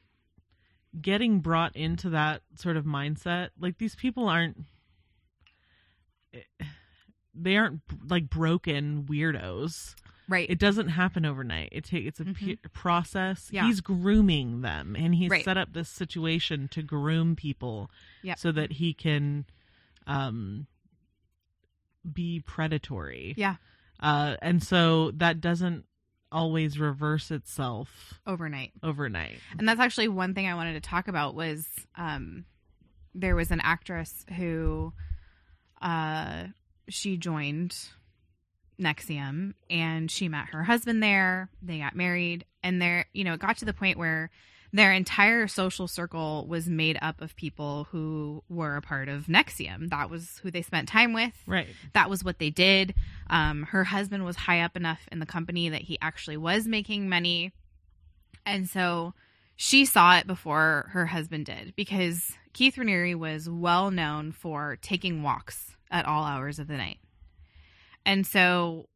getting 1.00 1.40
brought 1.40 1.74
into 1.76 2.10
that 2.10 2.42
sort 2.56 2.76
of 2.76 2.84
mindset. 2.84 3.50
Like 3.58 3.78
these 3.78 3.94
people 3.96 4.28
aren't. 4.28 4.58
They 7.34 7.56
aren't 7.56 7.80
like 8.08 8.30
broken 8.30 9.04
weirdos. 9.04 9.94
right. 10.28 10.48
It 10.48 10.58
doesn't 10.58 10.88
happen 10.88 11.26
overnight. 11.26 11.68
It 11.72 11.84
take 11.84 12.06
it's 12.06 12.20
a 12.20 12.24
Mhm. 12.24 12.34
pe- 12.36 12.56
process. 12.72 13.50
Yeah. 13.52 13.66
He's 13.66 13.80
grooming 13.80 14.60
them, 14.62 14.94
and 14.96 15.14
he's 15.14 15.28
Right. 15.30 15.44
set 15.44 15.56
up 15.58 15.72
this 15.74 15.88
situation 15.88 16.68
to 16.68 16.82
groom 16.82 17.34
people, 17.36 17.90
Yep. 18.22 18.38
so 18.38 18.50
that 18.52 18.72
he 18.72 18.94
can, 18.94 19.44
um, 20.06 20.66
be 22.12 22.40
predatory. 22.40 23.34
yeah, 23.36 23.56
Uh, 24.00 24.36
and 24.42 24.62
so 24.62 25.10
that 25.12 25.40
doesn't 25.40 25.84
always 26.32 26.78
reverse 26.78 27.30
itself 27.30 28.14
overnight. 28.26 28.72
overnight. 28.82 29.38
And 29.58 29.68
that's 29.68 29.80
actually 29.80 30.08
one 30.08 30.34
thing 30.34 30.46
I 30.48 30.54
wanted 30.56 30.72
to 30.74 30.80
talk 30.80 31.06
about 31.08 31.34
was 31.34 31.66
um 31.96 32.44
there 33.14 33.36
was 33.36 33.50
an 33.52 33.60
actress 33.60 34.26
who 34.36 34.92
uh 35.80 36.44
she 36.88 37.16
joined 37.16 37.76
NXIVM 38.80 39.54
and 39.70 40.10
she 40.10 40.28
met 40.28 40.46
her 40.48 40.64
husband 40.64 41.02
there. 41.02 41.48
They 41.62 41.78
got 41.78 41.94
married 41.94 42.44
and 42.62 42.82
there, 42.82 43.06
you 43.12 43.22
know, 43.24 43.34
it 43.34 43.40
got 43.40 43.58
to 43.58 43.64
the 43.64 43.72
point 43.72 43.98
where 43.98 44.30
their 44.74 44.92
entire 44.92 45.46
social 45.46 45.86
circle 45.86 46.46
was 46.48 46.68
made 46.68 46.98
up 47.00 47.20
of 47.22 47.36
people 47.36 47.86
who 47.92 48.42
were 48.48 48.74
a 48.74 48.82
part 48.82 49.08
of 49.08 49.26
NXIVM. 49.26 49.90
That 49.90 50.10
was 50.10 50.40
who 50.42 50.50
they 50.50 50.62
spent 50.62 50.88
time 50.88 51.12
with. 51.12 51.32
Right. 51.46 51.68
that 51.92 52.10
was 52.10 52.24
what 52.24 52.40
they 52.40 52.50
did. 52.50 52.92
Um, 53.30 53.62
her 53.62 53.84
husband 53.84 54.24
was 54.24 54.34
high 54.34 54.62
up 54.62 54.76
enough 54.76 55.06
in 55.12 55.20
the 55.20 55.26
company 55.26 55.68
that 55.68 55.82
he 55.82 55.96
actually 56.02 56.36
was 56.38 56.66
making 56.66 57.08
money. 57.08 57.52
And 58.44 58.68
so 58.68 59.14
she 59.54 59.84
saw 59.84 60.16
it 60.18 60.26
before 60.26 60.88
her 60.90 61.06
husband 61.06 61.46
did 61.46 61.74
because 61.76 62.32
Keith 62.52 62.74
Raniere 62.74 63.14
was 63.14 63.48
well 63.48 63.92
known 63.92 64.32
for 64.32 64.76
taking 64.82 65.22
walks 65.22 65.76
at 65.88 66.04
all 66.04 66.24
hours 66.24 66.58
of 66.58 66.66
the 66.66 66.76
night. 66.76 66.98
And 68.04 68.26
so 68.26 68.88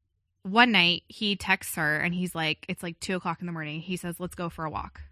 one 0.42 0.72
night 0.72 1.04
he 1.06 1.36
texts 1.36 1.76
her 1.76 2.00
and 2.00 2.12
he's 2.12 2.34
like, 2.34 2.66
it's 2.68 2.82
like 2.82 2.98
two 2.98 3.14
o'clock 3.14 3.38
in 3.38 3.46
the 3.46 3.52
morning. 3.52 3.78
He 3.80 3.96
says, 3.96 4.18
let's 4.18 4.34
go 4.34 4.48
for 4.48 4.64
a 4.64 4.70
walk. 4.70 5.02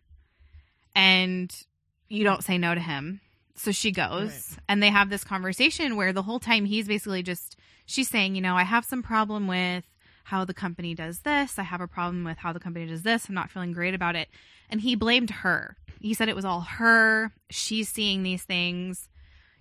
And 0.96 1.54
you 2.08 2.24
don't 2.24 2.42
say 2.42 2.58
no 2.58 2.74
to 2.74 2.80
him. 2.80 3.20
So 3.54 3.70
she 3.72 3.90
goes 3.92 4.50
Right. 4.50 4.58
and 4.68 4.82
they 4.82 4.90
have 4.90 5.08
this 5.10 5.24
conversation 5.24 5.96
where 5.96 6.12
the 6.12 6.22
whole 6.22 6.40
time 6.40 6.64
he's 6.66 6.86
basically 6.88 7.22
just, 7.22 7.56
she's 7.86 8.08
saying, 8.08 8.34
you 8.34 8.40
know, 8.42 8.54
I 8.56 8.64
have 8.64 8.84
some 8.84 9.02
problem 9.02 9.46
with 9.46 9.84
how 10.24 10.44
the 10.44 10.52
company 10.54 10.94
does 10.94 11.20
this. 11.20 11.58
I 11.58 11.62
have 11.62 11.80
a 11.80 11.86
problem 11.88 12.24
with 12.24 12.38
how 12.38 12.52
the 12.52 12.60
company 12.60 12.86
does 12.86 13.02
this. 13.02 13.28
I'm 13.28 13.34
not 13.34 13.50
feeling 13.50 13.72
great 13.72 13.94
about 13.94 14.16
it. 14.16 14.28
And 14.68 14.80
he 14.80 14.94
blamed 14.94 15.30
her. 15.30 15.76
He 16.00 16.12
said 16.14 16.28
it 16.28 16.36
was 16.36 16.44
all 16.44 16.60
her. 16.62 17.32
She's 17.48 17.88
seeing 17.88 18.22
these 18.22 18.42
things, 18.42 19.08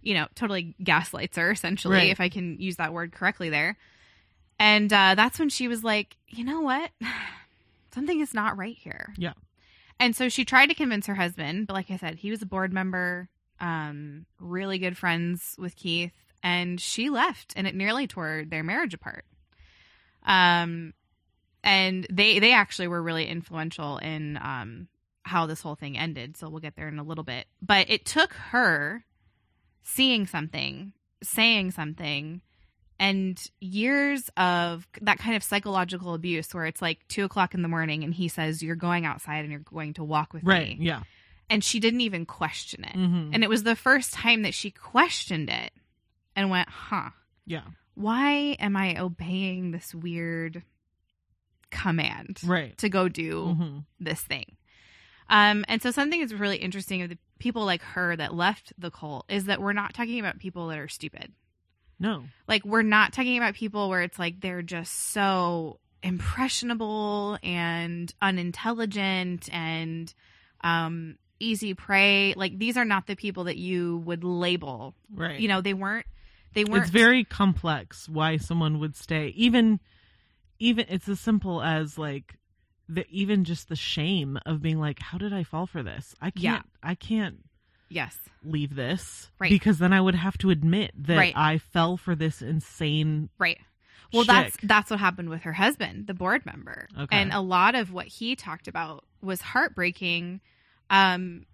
you 0.01 0.13
know, 0.13 0.27
totally 0.36 0.75
gaslights 0.83 1.38
her, 1.38 1.51
essentially, 1.51 1.95
Right. 1.95 2.09
if 2.11 2.19
I 2.19 2.29
can 2.29 2.59
use 2.59 2.75
that 2.77 2.91
word 2.93 3.11
correctly 3.13 3.49
there. 3.49 3.77
And 4.59 4.91
uh, 4.91 5.15
that's 5.15 5.39
when 5.39 5.49
she 5.49 5.67
was 5.67 5.83
like, 5.83 6.17
you 6.27 6.43
know 6.43 6.61
what? 6.61 6.89
Something 7.93 8.19
is 8.19 8.33
not 8.33 8.57
right 8.57 8.75
here. 8.77 9.13
Yeah. 9.17 9.33
And 9.99 10.15
so 10.15 10.29
she 10.29 10.45
tried 10.45 10.67
to 10.67 10.75
convince 10.75 11.07
her 11.07 11.15
husband, 11.15 11.67
but 11.67 11.73
like 11.73 11.89
I 11.89 11.97
said, 11.97 12.15
he 12.15 12.29
was 12.29 12.41
a 12.41 12.45
board 12.45 12.73
member, 12.73 13.29
um, 13.59 14.25
really 14.39 14.77
good 14.77 14.97
friends 14.97 15.55
with 15.57 15.75
Keith, 15.75 16.13
and 16.43 16.79
she 16.79 17.09
left, 17.09 17.53
and 17.55 17.65
it 17.65 17.75
nearly 17.75 18.07
tore 18.07 18.43
their 18.47 18.63
marriage 18.63 18.93
apart. 18.93 19.25
Um, 20.25 20.93
and 21.63 22.05
they 22.11 22.39
they 22.39 22.53
actually 22.53 22.87
were 22.87 23.01
really 23.01 23.25
influential 23.25 23.97
in 23.97 24.37
um 24.37 24.87
how 25.23 25.47
this 25.47 25.61
whole 25.61 25.75
thing 25.75 25.97
ended. 25.97 26.37
So 26.37 26.47
we'll 26.49 26.59
get 26.59 26.75
there 26.75 26.87
in 26.87 26.99
a 26.99 27.03
little 27.03 27.23
bit. 27.23 27.47
But 27.61 27.89
it 27.89 28.05
took 28.05 28.33
her 28.33 29.03
seeing 29.81 30.27
something, 30.27 30.93
saying 31.23 31.71
something, 31.71 32.41
and 32.99 33.41
years 33.59 34.29
of 34.37 34.87
that 35.01 35.17
kind 35.17 35.35
of 35.35 35.43
psychological 35.43 36.13
abuse 36.13 36.53
where 36.53 36.65
it's 36.65 36.81
like 36.81 36.99
two 37.07 37.25
o'clock 37.25 37.53
in 37.53 37.61
the 37.61 37.67
morning 37.67 38.03
and 38.03 38.13
he 38.13 38.27
says, 38.27 38.63
You're 38.63 38.75
going 38.75 39.05
outside 39.05 39.39
and 39.39 39.51
you're 39.51 39.59
going 39.59 39.93
to 39.95 40.03
walk 40.03 40.33
with 40.33 40.43
Right. 40.43 40.77
me. 40.79 40.85
Yeah. 40.85 41.01
And 41.49 41.63
she 41.63 41.79
didn't 41.79 42.01
even 42.01 42.25
question 42.25 42.83
it. 42.83 42.93
hmm 42.95 43.29
And 43.33 43.43
it 43.43 43.49
was 43.49 43.63
the 43.63 43.75
first 43.75 44.13
time 44.13 44.41
that 44.43 44.53
she 44.53 44.71
questioned 44.71 45.49
it 45.49 45.71
and 46.35 46.49
went, 46.49 46.69
Huh, 46.69 47.09
yeah. 47.45 47.63
why 47.95 48.55
am 48.59 48.75
I 48.77 48.99
obeying 48.99 49.71
this 49.71 49.93
weird 49.93 50.63
command 51.71 52.39
Right. 52.43 52.77
to 52.77 52.89
go 52.89 53.09
do 53.09 53.55
hmm 53.55 53.79
this 53.99 54.21
thing? 54.21 54.55
Um, 55.29 55.65
and 55.67 55.81
so 55.81 55.89
something 55.91 56.19
that's 56.19 56.33
really 56.33 56.57
interesting 56.57 57.01
of 57.01 57.09
the 57.09 57.17
people 57.39 57.65
like 57.65 57.81
her 57.81 58.15
that 58.15 58.33
left 58.35 58.73
the 58.77 58.91
cult 58.91 59.25
is 59.27 59.45
that 59.45 59.59
we're 59.59 59.73
not 59.73 59.93
talking 59.95 60.19
about 60.19 60.37
people 60.37 60.67
that 60.67 60.77
are 60.77 60.87
stupid. 60.87 61.33
No. 61.99 62.23
Like 62.47 62.65
we're 62.65 62.81
not 62.81 63.13
talking 63.13 63.37
about 63.37 63.53
people 63.53 63.89
where 63.89 64.01
it's 64.01 64.19
like 64.19 64.41
they're 64.41 64.61
just 64.61 65.11
so 65.11 65.79
impressionable 66.03 67.37
and 67.43 68.13
unintelligent 68.21 69.49
and 69.51 70.13
um 70.61 71.17
easy 71.39 71.73
prey. 71.73 72.33
Like 72.35 72.57
these 72.57 72.77
are 72.77 72.85
not 72.85 73.07
the 73.07 73.15
people 73.15 73.45
that 73.45 73.57
you 73.57 73.97
would 74.05 74.23
label. 74.23 74.93
Right. 75.13 75.39
You 75.39 75.47
know, 75.47 75.61
they 75.61 75.73
weren't 75.73 76.05
they 76.53 76.63
weren't 76.63 76.83
it's 76.83 76.91
very 76.91 77.23
complex 77.23 78.07
why 78.09 78.37
someone 78.37 78.79
would 78.79 78.95
stay 78.95 79.27
even 79.35 79.79
even 80.59 80.85
it's 80.87 81.09
as 81.09 81.19
simple 81.19 81.61
as 81.61 81.97
like 81.97 82.35
the 82.87 83.05
even 83.09 83.43
just 83.43 83.67
the 83.67 83.75
shame 83.75 84.39
of 84.45 84.61
being 84.61 84.79
like 84.79 84.99
how 84.99 85.17
did 85.17 85.33
i 85.33 85.43
fall 85.43 85.65
for 85.67 85.83
this 85.83 86.15
i 86.21 86.29
can't 86.31 86.43
Yeah. 86.43 86.61
i 86.81 86.95
can't 86.95 87.39
Yes. 87.89 88.17
leave 88.43 88.75
this 88.75 89.29
Right. 89.39 89.49
because 89.49 89.79
then 89.79 89.91
i 89.93 89.99
would 90.01 90.15
have 90.15 90.38
to 90.39 90.49
admit 90.51 90.91
that 91.07 91.17
Right. 91.17 91.33
i 91.36 91.57
fell 91.57 91.97
for 91.97 92.15
this 92.15 92.41
insane 92.41 93.29
Right. 93.39 93.59
Well, 94.13 94.23
that's 94.23 94.55
that's 94.63 94.89
what 94.91 94.99
happened 94.99 95.29
with 95.29 95.41
her 95.41 95.51
husband, 95.53 96.05
the 96.07 96.13
board 96.13 96.45
member, 96.45 96.88
Okay. 96.97 97.07
and 97.17 97.33
a 97.33 97.41
lot 97.41 97.73
of 97.75 97.91
what 97.91 98.05
he 98.05 98.36
talked 98.36 98.67
about 98.67 99.03
was 99.21 99.41
heartbreaking, 99.41 100.41
um, 100.89 101.45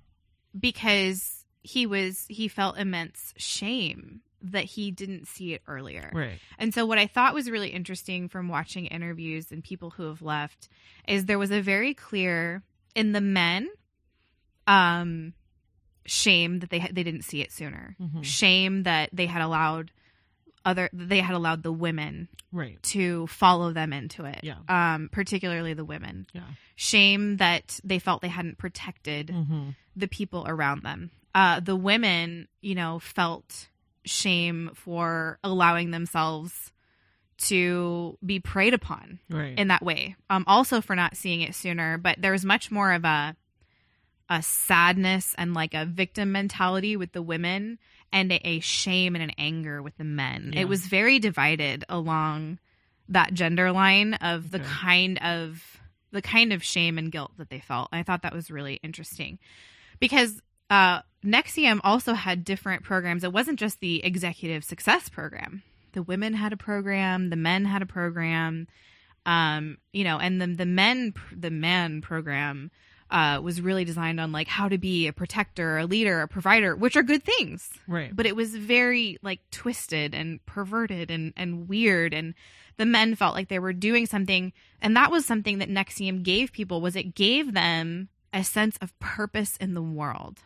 because 0.60 1.46
he 1.64 1.86
was 1.88 2.26
he 2.28 2.48
felt 2.48 2.78
immense 2.78 3.34
shame 3.38 4.22
that 4.44 4.66
he 4.66 4.92
didn't 4.92 5.28
see 5.28 5.54
it 5.54 5.62
earlier. 5.68 6.12
right 6.14 6.40
And 6.60 6.74
so, 6.74 6.86
what 6.86 6.98
I 6.98 7.08
thought 7.08 7.34
was 7.34 7.50
really 7.50 7.70
interesting 7.70 8.28
from 8.28 8.48
watching 8.50 8.86
interviews 8.88 9.52
and 9.52 9.64
people 9.64 9.92
who 9.92 10.04
have 10.08 10.22
left 10.22 10.68
is 11.08 11.26
there 11.26 11.40
was 11.40 11.52
a 11.52 11.62
very 11.62 11.94
clear 11.94 12.64
in 12.96 13.14
the 13.14 13.22
men, 13.22 13.70
um, 14.68 15.34
shame 16.06 16.60
that 16.60 16.70
they 16.70 16.80
they 16.80 17.04
didn't 17.04 17.24
see 17.24 17.42
it 17.42 17.52
sooner. 17.52 17.96
Mhm. 18.02 18.24
Shame 18.24 18.84
that 18.84 19.10
they 19.14 19.26
had 19.28 19.42
allowed 19.42 19.92
other 20.64 20.90
they 20.94 21.20
had 21.20 21.34
allowed 21.36 21.64
the 21.64 21.72
women 21.72 22.28
right 22.52 22.82
to 22.84 23.26
follow 23.28 23.74
them 23.74 23.94
into 23.94 24.26
it. 24.26 24.40
Yeah. 24.44 24.58
Um, 24.70 25.10
particularly 25.12 25.74
the 25.74 25.86
women. 25.86 26.28
yeah 26.34 26.44
Shame 26.76 27.38
that 27.38 27.80
they 27.84 28.00
felt 28.00 28.22
they 28.22 28.28
hadn't 28.28 28.58
protected 28.58 29.30
hmm 29.32 29.70
the 29.94 30.08
people 30.08 30.46
around 30.48 30.84
them. 30.84 31.12
Uh, 31.36 31.60
the 31.60 31.76
women, 31.76 32.48
you 32.62 32.76
know, 32.76 32.98
felt 33.00 33.68
shame 34.06 34.72
for 34.74 35.38
allowing 35.44 35.92
themselves 35.92 36.72
to 37.38 38.18
be 38.26 38.40
preyed 38.40 38.74
upon 38.74 39.20
right 39.30 39.58
in 39.58 39.68
that 39.70 39.82
way. 39.84 40.16
Um, 40.30 40.44
also 40.48 40.80
for 40.80 40.96
not 40.96 41.18
seeing 41.18 41.42
it 41.42 41.56
sooner, 41.56 41.98
but 41.98 42.22
there 42.22 42.32
was 42.32 42.46
much 42.46 42.72
more 42.72 42.94
of 42.94 43.04
a 43.04 43.36
a 44.32 44.42
sadness 44.42 45.36
and 45.38 45.54
like 45.54 45.74
a 45.74 45.86
victim 45.86 46.32
mentality 46.32 46.96
with 46.96 47.12
the 47.12 47.22
women 47.22 47.78
and 48.14 48.32
a, 48.32 48.60
shame 48.62 49.14
and 49.14 49.24
an 49.24 49.32
anger 49.38 49.82
with 49.82 49.98
the 49.98 50.06
men. 50.06 50.52
Yeah. 50.54 50.62
It 50.62 50.70
was 50.70 50.86
very 50.86 51.20
divided 51.20 51.84
along 51.90 52.58
that 53.10 53.34
gender 53.34 53.74
line 53.74 54.14
of 54.16 54.50
the 54.52 54.60
Okay. 54.60 54.68
kind 54.70 55.18
of 55.22 55.62
the 56.12 56.22
kind 56.22 56.54
of 56.54 56.64
shame 56.64 56.98
and 56.98 57.12
guilt 57.12 57.32
that 57.38 57.50
they 57.50 57.60
felt. 57.60 57.90
I 57.92 58.04
thought 58.04 58.22
that 58.22 58.34
was 58.34 58.50
really 58.50 58.80
interesting 58.84 59.38
because 60.00 60.42
uh, 60.70 61.02
NXIVM 61.26 61.82
also 61.84 62.14
had 62.14 62.46
different 62.46 62.84
programs. 62.84 63.26
It 63.26 63.34
wasn't 63.34 63.60
just 63.60 63.82
the 63.82 64.04
executive 64.04 64.64
success 64.64 65.10
program. 65.10 65.64
The 65.94 66.04
women 66.04 66.34
had 66.34 66.54
a 66.54 66.58
program, 66.58 67.30
the 67.30 67.36
men 67.36 67.66
had 67.66 67.82
a 67.82 67.86
program, 67.86 68.68
um, 69.26 69.78
you 69.92 70.06
know, 70.06 70.20
and 70.20 70.42
the 70.42 70.48
the 70.48 70.66
men 70.66 71.14
the 71.36 71.52
men 71.52 72.02
program 72.02 72.72
uh, 73.12 73.42
was 73.42 73.62
really 73.62 73.84
designed 73.84 74.20
on 74.20 74.32
like 74.32 74.48
how 74.48 74.70
to 74.70 74.78
be 74.78 75.08
a 75.08 75.14
protector, 75.14 75.78
a 75.78 75.86
leader, 75.86 76.22
a 76.22 76.28
provider, 76.28 76.76
which 76.76 76.96
are 76.96 77.04
good 77.04 77.24
things. 77.24 77.70
Right. 77.88 78.16
But 78.16 78.26
it 78.26 78.36
was 78.36 78.56
very 78.56 79.18
like 79.22 79.40
twisted 79.52 80.16
and 80.16 80.44
perverted 80.46 81.12
and 81.12 81.34
and 81.36 81.68
weird. 81.68 82.14
And 82.14 82.34
the 82.78 82.86
men 82.86 83.16
felt 83.16 83.36
like 83.36 83.50
they 83.50 83.60
were 83.60 83.74
doing 83.74 84.06
something. 84.06 84.54
And 84.82 84.96
that 84.96 85.12
was 85.12 85.26
something 85.26 85.60
that 85.60 85.70
NXIVM 85.70 86.24
gave 86.24 86.54
people 86.54 86.82
was 86.82 86.96
it 86.96 87.14
gave 87.14 87.54
them 87.54 88.10
a 88.34 88.44
sense 88.44 88.78
of 88.82 88.98
purpose 89.00 89.58
in 89.58 89.74
the 89.74 89.82
world. 89.82 90.40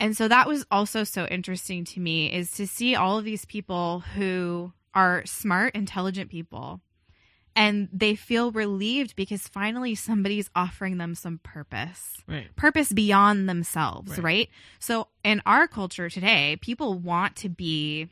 And 0.00 0.16
so 0.16 0.26
that 0.26 0.48
was 0.48 0.66
also 0.72 1.04
so 1.04 1.26
interesting 1.26 1.84
to 1.84 2.00
me 2.00 2.32
is 2.32 2.50
to 2.52 2.66
see 2.66 2.96
all 2.96 3.18
of 3.18 3.24
these 3.24 3.44
people 3.44 4.00
who 4.00 4.72
are 4.92 5.24
smart, 5.24 5.74
intelligent 5.76 6.30
people 6.30 6.80
and 7.56 7.88
they 7.92 8.14
feel 8.16 8.50
relieved 8.52 9.14
because 9.16 9.46
finally 9.46 9.94
somebody's 9.94 10.50
offering 10.56 10.98
them 10.98 11.14
some 11.14 11.38
purpose 11.42 12.16
right 12.26 12.54
purpose 12.56 12.92
beyond 12.92 13.48
themselves, 13.48 14.12
Right. 14.12 14.22
right. 14.24 14.50
So 14.78 15.08
in 15.22 15.40
our 15.46 15.68
culture 15.68 16.08
today, 16.10 16.56
people 16.60 16.98
want 16.98 17.36
to 17.36 17.48
be 17.48 18.08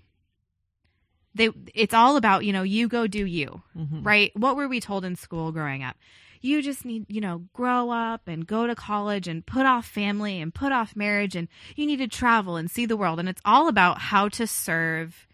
they 1.34 1.50
it's 1.74 1.94
all 1.94 2.16
about, 2.16 2.44
you 2.44 2.52
know, 2.52 2.62
you 2.62 2.88
go 2.88 3.06
do 3.06 3.24
you, 3.26 3.62
Mhm. 3.76 4.04
right? 4.04 4.30
What 4.36 4.54
were 4.56 4.68
we 4.68 4.80
told 4.80 5.04
in 5.04 5.16
school 5.16 5.50
growing 5.50 5.82
up? 5.82 5.96
You 6.42 6.60
just 6.60 6.84
need, 6.84 7.06
you 7.08 7.20
know, 7.20 7.44
grow 7.52 7.90
up 7.90 8.26
and 8.28 8.46
go 8.46 8.66
to 8.66 8.74
college 8.74 9.28
and 9.28 9.46
put 9.46 9.64
off 9.64 9.86
family 9.86 10.40
and 10.40 10.52
put 10.52 10.72
off 10.72 10.94
marriage 10.96 11.34
and 11.36 11.48
you 11.76 11.86
need 11.86 11.98
to 11.98 12.08
travel 12.08 12.56
and 12.56 12.70
see 12.70 12.84
the 12.84 12.96
world 12.96 13.18
and 13.20 13.28
it's 13.28 13.40
all 13.44 13.68
about 13.68 13.98
how 13.98 14.28
to 14.30 14.46
serve 14.46 15.26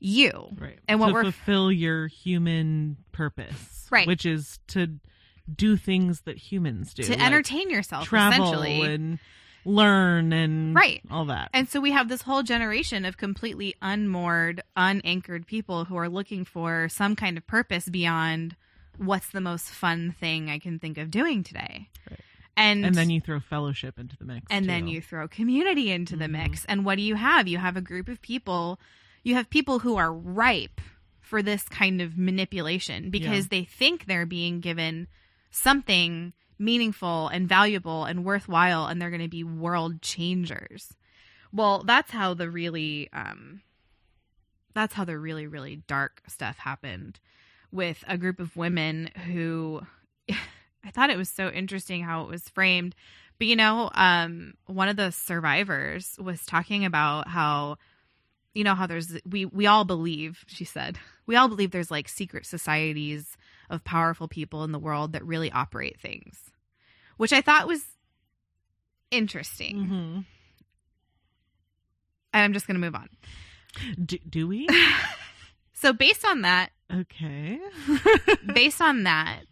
you. 0.00 0.48
right 0.58 0.78
And 0.88 1.00
what 1.00 1.08
to 1.08 1.12
we're 1.14 1.22
fulfill 1.24 1.72
your 1.72 2.06
human 2.08 2.96
purpose 3.12 3.86
Right. 3.90 4.06
which 4.06 4.26
is 4.26 4.58
to 4.68 4.98
do 5.54 5.76
things 5.76 6.22
that 6.22 6.36
humans 6.38 6.94
do 6.94 7.02
to 7.04 7.12
like 7.12 7.22
entertain 7.22 7.70
yourself 7.70 8.06
travel 8.06 8.46
essentially. 8.46 8.82
and 8.82 9.18
learn 9.66 10.32
and 10.32 10.74
Right. 10.74 11.02
all 11.10 11.26
that 11.26 11.50
And 11.54 11.68
so 11.68 11.80
we 11.80 11.92
have 11.92 12.08
this 12.08 12.22
whole 12.22 12.42
generation 12.42 13.04
of 13.04 13.16
completely 13.16 13.74
unmoored, 13.80 14.62
unanchored 14.76 15.46
people 15.46 15.84
who 15.86 15.96
are 15.96 16.08
looking 16.08 16.44
for 16.44 16.88
some 16.90 17.16
kind 17.16 17.36
of 17.38 17.46
purpose 17.46 17.88
beyond 17.88 18.56
what's 18.98 19.28
the 19.30 19.40
most 19.40 19.70
fun 19.70 20.12
thing 20.18 20.50
I 20.50 20.58
can 20.58 20.78
think 20.78 20.98
of 20.98 21.10
doing 21.10 21.42
today. 21.42 21.88
Right. 22.10 22.20
And 22.56 22.86
and 22.86 22.94
then 22.94 23.10
you 23.10 23.20
throw 23.20 23.40
fellowship 23.40 23.98
into 23.98 24.16
the 24.16 24.24
mix 24.24 24.46
and 24.50 24.66
then 24.68 24.86
you 24.86 25.00
throw 25.00 25.26
community 25.28 25.90
into 25.90 26.14
the 26.14 26.26
Mhm. 26.26 26.30
mix. 26.32 26.64
And 26.66 26.84
what 26.84 26.96
do 26.96 27.02
you 27.02 27.16
have? 27.16 27.48
You 27.48 27.58
have 27.58 27.76
a 27.76 27.80
group 27.80 28.08
of 28.08 28.22
people, 28.22 28.78
you 29.24 29.34
have 29.34 29.50
people 29.50 29.80
who 29.80 29.96
are 29.96 30.12
ripe 30.12 30.80
for 31.20 31.42
this 31.42 31.64
kind 31.64 32.00
of 32.00 32.16
manipulation 32.16 33.10
because 33.10 33.48
they 33.48 33.64
think 33.64 34.04
they're 34.04 34.26
being 34.26 34.60
given 34.60 35.08
something 35.50 36.32
meaningful 36.58 37.28
and 37.28 37.48
valuable 37.48 38.04
and 38.04 38.24
worthwhile 38.24 38.86
and 38.86 39.00
they're 39.00 39.10
going 39.10 39.20
to 39.22 39.28
be 39.28 39.42
world 39.42 40.00
changers. 40.02 40.94
Well, 41.52 41.82
that's 41.82 42.10
how 42.10 42.34
the 42.34 42.50
really 42.50 43.08
um 43.12 43.62
that's 44.74 44.94
how 44.94 45.04
the 45.04 45.18
really 45.18 45.46
really 45.46 45.82
dark 45.88 46.22
stuff 46.28 46.58
happened 46.58 47.18
with 47.72 48.04
a 48.06 48.18
group 48.18 48.38
of 48.38 48.56
women 48.56 49.10
who 49.26 49.80
I 50.84 50.90
thought 50.90 51.10
it 51.10 51.16
was 51.16 51.30
so 51.30 51.48
interesting 51.48 52.02
how 52.02 52.22
it 52.22 52.28
was 52.28 52.48
framed. 52.48 52.94
But 53.38 53.46
you 53.46 53.56
know, 53.56 53.90
um, 53.94 54.54
one 54.66 54.88
of 54.88 54.96
the 54.96 55.10
survivors 55.10 56.16
was 56.20 56.44
talking 56.44 56.84
about 56.84 57.28
how, 57.28 57.78
you 58.54 58.64
know, 58.64 58.74
how 58.74 58.86
there's 58.86 59.18
we 59.26 59.44
we 59.44 59.66
all 59.66 59.84
believe. 59.84 60.44
She 60.46 60.64
said 60.64 60.98
we 61.26 61.36
all 61.36 61.48
believe 61.48 61.70
there's 61.70 61.90
like 61.90 62.08
secret 62.08 62.46
societies 62.46 63.36
of 63.70 63.84
powerful 63.84 64.28
people 64.28 64.62
in 64.64 64.72
the 64.72 64.78
world 64.78 65.12
that 65.12 65.24
really 65.24 65.50
operate 65.50 65.98
things, 66.00 66.38
which 67.16 67.32
I 67.32 67.40
thought 67.40 67.66
was 67.66 67.84
interesting. 69.10 69.76
Mhm. 69.86 70.24
And 72.32 72.42
I'm 72.42 72.52
just 72.52 72.66
going 72.66 72.74
to 72.74 72.80
move 72.80 72.94
on. 72.94 73.08
do, 74.04 74.18
do 74.28 74.48
we 74.48 74.68
So 75.72 75.92
based 75.92 76.24
on 76.24 76.42
that, 76.42 76.70
okay 76.92 77.58
based 78.54 78.80
on 78.80 79.02
that 79.04 79.42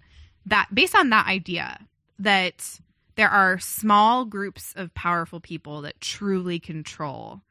that 0.46 0.68
based 0.74 0.94
on 0.94 1.10
that 1.10 1.26
idea 1.26 1.78
that 2.18 2.80
there 3.16 3.28
are 3.28 3.58
small 3.58 4.24
groups 4.24 4.72
of 4.76 4.94
powerful 4.94 5.40
people 5.40 5.82
that 5.82 6.00
truly 6.00 6.58
control 6.58 7.42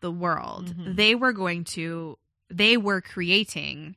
the 0.00 0.10
world 0.12 0.74
Mhm. 0.76 0.96
they 0.96 1.14
were 1.14 1.32
going 1.32 1.64
to 1.64 2.18
they 2.50 2.76
were 2.76 3.00
creating 3.00 3.96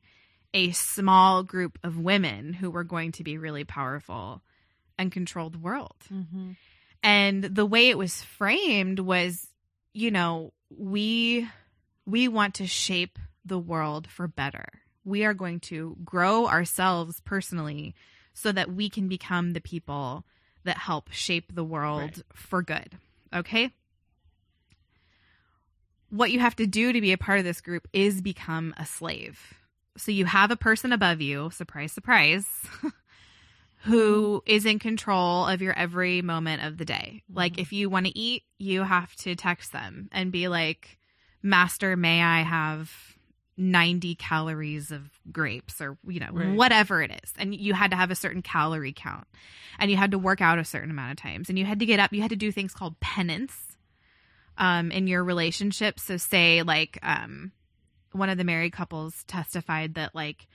a 0.54 0.70
small 0.72 1.42
group 1.42 1.78
of 1.82 1.96
women 1.96 2.52
who 2.52 2.70
were 2.70 2.84
going 2.84 3.12
to 3.12 3.24
be 3.24 3.38
really 3.38 3.64
powerful 3.64 4.42
and 4.98 5.10
control 5.10 5.48
the 5.50 5.58
world 5.58 5.96
Mhm. 6.10 6.56
and 7.02 7.44
the 7.44 7.66
way 7.66 7.88
it 7.88 7.96
was 7.98 8.22
framed 8.22 8.98
was 8.98 9.48
you 9.94 10.10
know 10.10 10.52
we 10.70 11.48
we 12.06 12.28
want 12.28 12.54
to 12.56 12.66
shape 12.66 13.18
the 13.44 13.58
world 13.58 14.06
for 14.08 14.26
better 14.28 14.66
we 15.04 15.24
are 15.24 15.34
going 15.34 15.58
to 15.60 15.96
grow 16.04 16.46
ourselves 16.46 17.20
personally 17.20 17.94
so 18.34 18.52
that 18.52 18.72
we 18.72 18.88
can 18.88 19.08
become 19.08 19.52
the 19.52 19.60
people 19.60 20.24
that 20.64 20.78
help 20.78 21.10
shape 21.10 21.54
the 21.54 21.64
world 21.64 22.00
Right. 22.16 22.22
for 22.34 22.62
good 22.62 22.98
okay 23.32 23.72
what 26.12 26.30
you 26.30 26.38
have 26.40 26.54
to 26.56 26.66
do 26.66 26.92
to 26.92 27.00
be 27.00 27.12
a 27.12 27.18
part 27.18 27.38
of 27.38 27.44
this 27.44 27.62
group 27.62 27.88
is 27.92 28.20
become 28.20 28.74
a 28.76 28.84
slave 28.84 29.54
So 29.96 30.12
you 30.12 30.26
have 30.26 30.50
a 30.50 30.56
person 30.56 30.92
above 30.92 31.20
you, 31.22 31.50
surprise, 31.50 31.90
surprise, 31.92 32.46
who 33.84 34.42
is 34.46 34.64
in 34.64 34.78
control 34.78 35.46
of 35.46 35.60
your 35.60 35.72
every 35.72 36.22
moment 36.22 36.62
of 36.64 36.78
the 36.78 36.84
day. 36.84 37.22
Like 37.32 37.58
if 37.58 37.72
you 37.72 37.90
want 37.90 38.06
to 38.06 38.16
eat, 38.18 38.44
you 38.58 38.82
have 38.82 39.14
to 39.16 39.34
text 39.34 39.72
them 39.72 40.08
and 40.12 40.30
be 40.30 40.48
like, 40.48 40.98
Master, 41.42 41.96
may 41.96 42.22
I 42.22 42.42
have 42.42 42.90
90 43.56 44.14
calories 44.14 44.92
of 44.92 45.10
grapes 45.32 45.80
or, 45.80 45.98
you 46.06 46.20
know, 46.20 46.28
Right. 46.32 46.54
whatever 46.54 47.02
it 47.02 47.10
is. 47.24 47.32
And 47.38 47.54
you 47.54 47.74
had 47.74 47.90
to 47.90 47.96
have 47.96 48.10
a 48.10 48.14
certain 48.14 48.42
calorie 48.42 48.92
count 48.94 49.26
and 49.78 49.90
you 49.90 49.96
had 49.96 50.12
to 50.12 50.18
work 50.18 50.40
out 50.40 50.58
a 50.58 50.64
certain 50.64 50.90
amount 50.90 51.10
of 51.12 51.16
times 51.16 51.48
and 51.48 51.58
you 51.58 51.64
had 51.64 51.80
to 51.80 51.86
get 51.86 51.98
up. 52.00 52.12
You 52.12 52.22
had 52.22 52.30
to 52.30 52.36
do 52.36 52.52
things 52.52 52.72
called 52.74 53.00
penance 53.00 53.71
um, 54.58 54.90
in 54.90 55.06
your 55.06 55.24
relationship. 55.24 55.98
So, 55.98 56.16
say, 56.16 56.62
like, 56.62 56.98
um, 57.02 57.52
one 58.12 58.28
of 58.28 58.38
the 58.38 58.44
married 58.44 58.72
couples 58.72 59.24
testified 59.24 59.94
that, 59.94 60.14
like, 60.14 60.46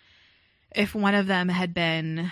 if 0.75 0.93
one 0.93 1.15
of 1.15 1.27
them 1.27 1.49
had 1.49 1.73
been, 1.73 2.31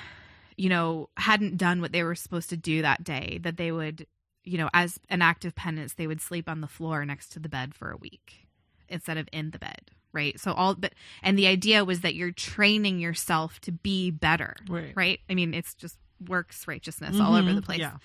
you 0.58 0.70
know, 0.70 1.10
hadn't 1.18 1.58
done 1.58 1.82
what 1.82 1.92
they 1.92 2.04
were 2.04 2.16
supposed 2.16 2.50
to 2.50 2.58
do 2.58 2.82
that 2.82 3.04
day, 3.04 3.40
that 3.44 3.58
they 3.58 3.72
would, 3.72 4.06
you 4.44 4.58
know, 4.58 4.70
as 4.74 5.00
an 5.10 5.22
act 5.22 5.46
of 5.46 5.56
penance, 5.56 5.94
they 5.94 6.08
would 6.08 6.22
sleep 6.22 6.48
on 6.48 6.62
the 6.62 6.68
floor 6.68 7.04
next 7.06 7.30
to 7.30 7.40
the 7.40 7.50
bed 7.50 7.74
for 7.74 7.92
a 7.92 7.98
week 7.98 8.48
instead 8.88 9.18
of 9.18 9.28
in 9.32 9.52
the 9.52 9.60
bed. 9.60 9.92
Right. 10.14 10.40
So, 10.40 10.54
all, 10.54 10.76
but, 10.76 10.94
and 11.24 11.38
the 11.38 11.48
idea 11.48 11.84
was 11.84 12.02
that 12.02 12.16
you're 12.16 12.32
training 12.32 13.00
yourself 13.00 13.60
to 13.62 13.72
be 13.72 14.12
better. 14.12 14.56
Right. 14.70 14.94
Right. 14.96 15.20
I 15.30 15.34
mean, 15.34 15.54
it's 15.54 15.74
just 15.74 15.98
works 16.26 16.68
righteousness 16.68 17.20
all 17.20 17.36
over 17.36 17.50
Mhm. 17.50 17.56
the 17.56 17.62
place. 17.62 17.80
Yeah. 17.80 17.98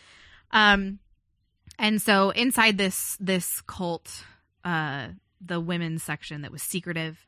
Um, 0.50 0.98
and 1.80 2.00
so 2.00 2.30
inside 2.30 2.78
this 2.78 3.16
this 3.18 3.60
cult, 3.62 4.24
uh, 4.64 5.08
the 5.44 5.58
women's 5.60 6.02
section 6.02 6.42
that 6.42 6.52
was 6.52 6.62
secretive, 6.62 7.26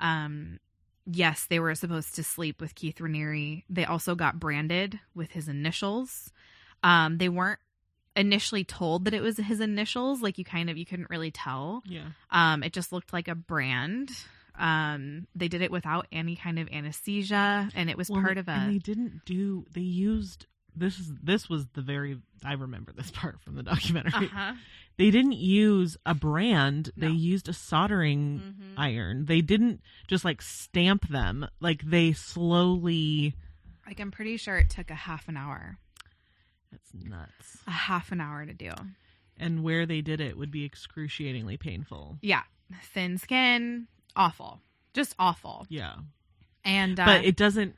um, 0.00 0.58
yes, 1.06 1.46
they 1.48 1.60
were 1.60 1.74
supposed 1.74 2.14
to 2.16 2.24
sleep 2.24 2.60
with 2.60 2.74
Keith 2.74 2.96
Raniere. 2.96 3.62
They 3.68 3.84
also 3.84 4.14
got 4.14 4.40
branded 4.40 4.98
with 5.14 5.30
his 5.32 5.46
initials. 5.48 6.32
Um, 6.82 7.18
they 7.18 7.28
weren't 7.28 7.60
initially 8.16 8.64
told 8.64 9.04
that 9.04 9.14
it 9.14 9.20
was 9.20 9.36
his 9.36 9.60
initials. 9.60 10.22
Like 10.22 10.38
you 10.38 10.44
kind 10.44 10.70
of 10.70 10.76
you 10.76 10.86
couldn't 10.86 11.10
really 11.10 11.30
tell. 11.30 11.82
Yeah. 11.86 12.08
Um, 12.30 12.62
it 12.62 12.72
just 12.72 12.92
looked 12.92 13.12
like 13.12 13.28
a 13.28 13.34
brand. 13.34 14.10
Um, 14.58 15.26
they 15.34 15.48
did 15.48 15.62
it 15.62 15.70
without 15.70 16.06
any 16.12 16.36
kind 16.36 16.58
of 16.58 16.68
anesthesia, 16.70 17.70
and 17.74 17.88
it 17.88 17.96
was 17.96 18.10
Well, 18.10 18.20
part 18.20 18.36
of 18.36 18.48
And 18.48 18.70
a 18.70 18.72
they 18.72 18.78
didn't 18.78 19.24
do. 19.24 19.64
They 19.72 19.80
used 19.80 20.46
this 20.76 20.98
is 20.98 21.12
this 21.22 21.48
was 21.48 21.66
the 21.74 21.82
very. 21.82 22.18
I 22.44 22.54
remember 22.54 22.92
this 22.92 23.10
part 23.14 23.40
from 23.40 23.54
the 23.56 23.62
documentary. 23.62 24.26
uh-huh. 24.26 24.54
They 24.96 25.10
didn't 25.10 25.32
use 25.32 25.96
a 26.04 26.14
brand. 26.14 26.90
They 26.96 27.08
used 27.08 27.48
a 27.48 27.54
soldering 27.54 28.40
Mhm. 28.40 28.74
iron. 28.76 29.24
They 29.24 29.40
didn't 29.40 29.80
just 30.08 30.24
like 30.26 30.42
stamp 30.42 31.08
them. 31.08 31.46
Like 31.60 31.82
they 31.82 32.12
slowly. 32.12 33.34
Like 33.86 33.98
I'm 34.00 34.10
pretty 34.10 34.36
sure 34.36 34.56
it 34.58 34.68
took 34.70 34.90
a 34.90 34.94
half 34.94 35.26
an 35.28 35.36
hour. 35.38 35.78
That's 36.70 36.92
nuts. 36.94 37.58
a 37.66 37.70
half 37.70 38.12
an 38.12 38.20
hour 38.20 38.44
to 38.46 38.52
do. 38.54 38.72
And 39.38 39.62
where 39.62 39.86
they 39.86 40.02
did 40.02 40.20
it 40.20 40.36
would 40.36 40.50
be 40.50 40.64
excruciatingly 40.64 41.56
painful. 41.56 42.18
Yeah, 42.20 42.42
thin 42.92 43.16
skin, 43.16 43.88
awful, 44.14 44.60
just 44.92 45.14
awful. 45.18 45.66
Yeah. 45.70 45.94
And 46.62 47.00
uh, 47.00 47.06
but 47.06 47.24
it 47.24 47.36
doesn't. 47.36 47.74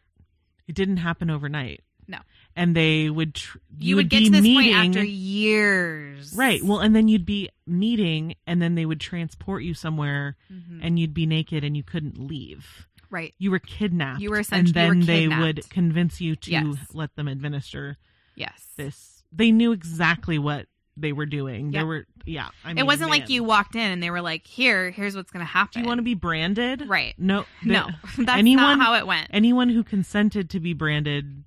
It 0.66 0.74
didn't 0.74 0.96
happen 0.98 1.30
overnight. 1.30 1.82
No. 2.12 2.18
And 2.54 2.76
they 2.76 3.08
would. 3.10 3.34
Tr- 3.34 3.58
you, 3.78 3.96
would, 3.96 4.08
be 4.10 4.18
get 4.18 4.24
to 4.26 4.30
this 4.32 4.42
meeting, 4.42 4.74
point 4.74 4.96
after 4.96 5.04
years, 5.04 6.34
Right. 6.36 6.62
Well, 6.62 6.78
and 6.80 6.94
then 6.94 7.08
you'd 7.08 7.24
be 7.26 7.48
meeting, 7.66 8.34
and 8.46 8.60
then 8.60 8.74
they 8.74 8.84
would 8.86 9.00
transport 9.00 9.62
you 9.62 9.74
somewhere, 9.74 10.36
Mhm. 10.52 10.80
and 10.82 10.98
you'd 10.98 11.14
be 11.14 11.26
naked, 11.26 11.64
and 11.64 11.76
you 11.76 11.82
couldn't 11.82 12.18
leave. 12.18 12.86
right? 13.10 13.34
You 13.38 13.50
were 13.50 13.58
kidnapped. 13.58 14.22
You 14.22 14.30
were 14.30 14.36
and 14.36 14.44
essentially- 14.46 14.84
you 14.86 14.88
then 14.94 15.00
they 15.06 15.28
would 15.28 15.68
convince 15.68 16.18
you 16.22 16.34
to 16.34 16.50
Yes. 16.50 16.76
let 16.94 17.14
them 17.14 17.28
administer 17.28 17.98
Yes. 18.36 18.68
this. 18.78 19.22
They 19.30 19.50
knew 19.52 19.72
exactly 19.72 20.38
what 20.38 20.66
they 20.96 21.12
were 21.12 21.26
doing. 21.26 21.66
Yep. 21.66 21.72
There 21.72 21.86
were, 21.86 22.06
yeah. 22.24 22.48
I 22.64 22.68
mean, 22.68 22.78
it 22.78 22.86
wasn't 22.86 23.10
like 23.10 23.28
you 23.28 23.44
walked 23.44 23.74
in 23.76 23.82
and 23.92 24.02
they 24.02 24.08
were 24.10 24.22
like, 24.22 24.46
"Here, 24.46 24.90
here's 24.90 25.14
what's 25.14 25.30
going 25.30 25.44
to 25.44 25.50
happen." 25.52 25.72
Do 25.74 25.80
you 25.80 25.86
want 25.88 25.98
to 25.98 26.02
be 26.02 26.14
branded? 26.14 26.88
Right. 26.88 27.14
No. 27.18 27.44
No, 27.62 27.88
that's 28.16 28.38
anyone- 28.38 28.78
not 28.78 28.80
how 28.80 28.94
it 28.94 29.06
went. 29.06 29.28
anyone 29.30 29.68
who 29.68 29.84
consented 29.84 30.48
to 30.48 30.58
be 30.60 30.72
branded 30.72 31.44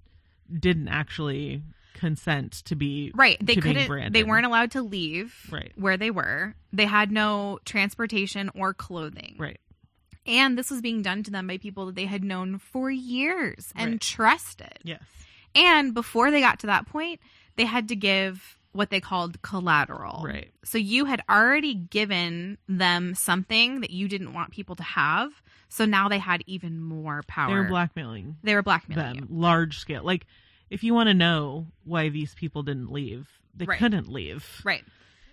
didn't 0.59 0.87
actually 0.87 1.63
consent 1.93 2.51
to 2.65 2.75
be 2.75 3.11
Right. 3.15 3.37
They 3.39 3.55
couldn't. 3.55 4.11
They 4.13 4.23
weren't 4.23 4.45
allowed 4.45 4.71
to 4.71 4.81
leave 4.81 5.33
Right. 5.49 5.71
where 5.75 5.95
they 5.97 6.11
were. 6.11 6.55
They 6.73 6.85
had 6.85 7.11
no 7.11 7.59
transportation 7.65 8.49
or 8.55 8.73
clothing. 8.73 9.35
right. 9.37 9.59
And 10.27 10.57
this 10.57 10.71
was 10.71 10.81
being 10.81 11.03
done 11.03 11.21
to 11.23 11.31
them 11.31 11.45
by 11.45 11.57
people 11.59 11.85
that 11.85 11.93
they 11.95 12.05
had 12.07 12.23
known 12.23 12.57
for 12.57 12.89
years 12.89 13.71
and 13.75 13.91
Right. 13.93 14.01
trusted. 14.01 14.79
Yes. 14.83 15.03
And 15.53 15.93
before 15.93 16.31
they 16.31 16.41
got 16.41 16.59
to 16.61 16.67
that 16.67 16.87
point, 16.87 17.19
they 17.55 17.65
had 17.65 17.87
to 17.89 17.95
give 17.95 18.57
what 18.71 18.89
they 18.89 18.99
called 18.99 19.41
collateral. 19.41 20.23
Right. 20.25 20.51
So 20.65 20.77
you 20.77 21.05
had 21.05 21.21
already 21.29 21.73
given 21.75 22.57
them 22.67 23.13
something 23.15 23.79
that 23.81 23.91
you 23.91 24.07
didn't 24.09 24.33
want 24.33 24.51
people 24.51 24.75
to 24.75 24.83
have. 24.83 25.41
So 25.75 25.85
now 25.85 26.07
they 26.09 26.19
had 26.19 26.41
even 26.47 26.79
more 26.79 27.21
power. 27.27 27.49
They 27.49 27.55
were 27.55 27.67
blackmailing 27.67 28.37
They 28.43 28.55
were 28.55 28.63
blackmailing 28.63 29.05
them 29.17 29.27
you. 29.29 29.35
large 29.41 29.77
scale. 29.79 30.03
Like 30.03 30.25
if 30.69 30.83
you 30.83 30.93
want 30.93 31.07
to 31.07 31.13
know 31.13 31.67
why 31.83 32.09
these 32.09 32.33
people 32.33 32.63
didn't 32.63 32.91
leave, 32.91 33.27
they 33.53 33.65
Right. 33.65 33.77
couldn't 33.79 34.07
leave. 34.07 34.61
Right. 34.63 34.83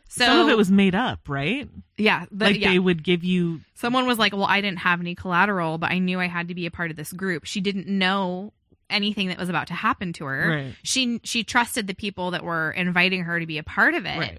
So 0.08 0.26
Some 0.26 0.40
of 0.40 0.48
it 0.48 0.56
was 0.58 0.70
made 0.70 0.94
up, 0.94 1.20
right? 1.28 1.68
yeah, 1.96 2.26
the, 2.30 2.44
like 2.46 2.60
yeah. 2.60 2.70
they 2.70 2.78
would 2.78 3.02
give 3.02 3.24
you 3.24 3.60
Someone 3.74 4.06
was 4.06 4.18
like, 4.18 4.32
"Well, 4.34 4.44
I 4.44 4.60
didn't 4.60 4.80
have 4.80 5.00
any 5.00 5.14
collateral, 5.14 5.78
but 5.78 5.90
I 5.90 6.00
knew 6.00 6.20
I 6.20 6.26
had 6.26 6.48
to 6.48 6.54
be 6.54 6.66
a 6.66 6.70
part 6.70 6.90
of 6.90 6.96
this 6.98 7.12
group." 7.14 7.46
She 7.46 7.60
didn't 7.62 7.86
know 7.86 8.52
anything 8.90 9.28
that 9.28 9.38
was 9.38 9.48
about 9.48 9.68
to 9.68 9.74
happen 9.74 10.12
to 10.14 10.26
her. 10.26 10.48
Right. 10.50 10.74
She 10.82 11.18
she 11.24 11.44
trusted 11.44 11.86
the 11.86 11.94
people 11.94 12.32
that 12.32 12.44
were 12.44 12.72
inviting 12.72 13.22
her 13.24 13.40
to 13.40 13.46
be 13.46 13.56
a 13.56 13.62
part 13.62 13.94
of 13.94 14.04
it. 14.04 14.18
right. 14.18 14.38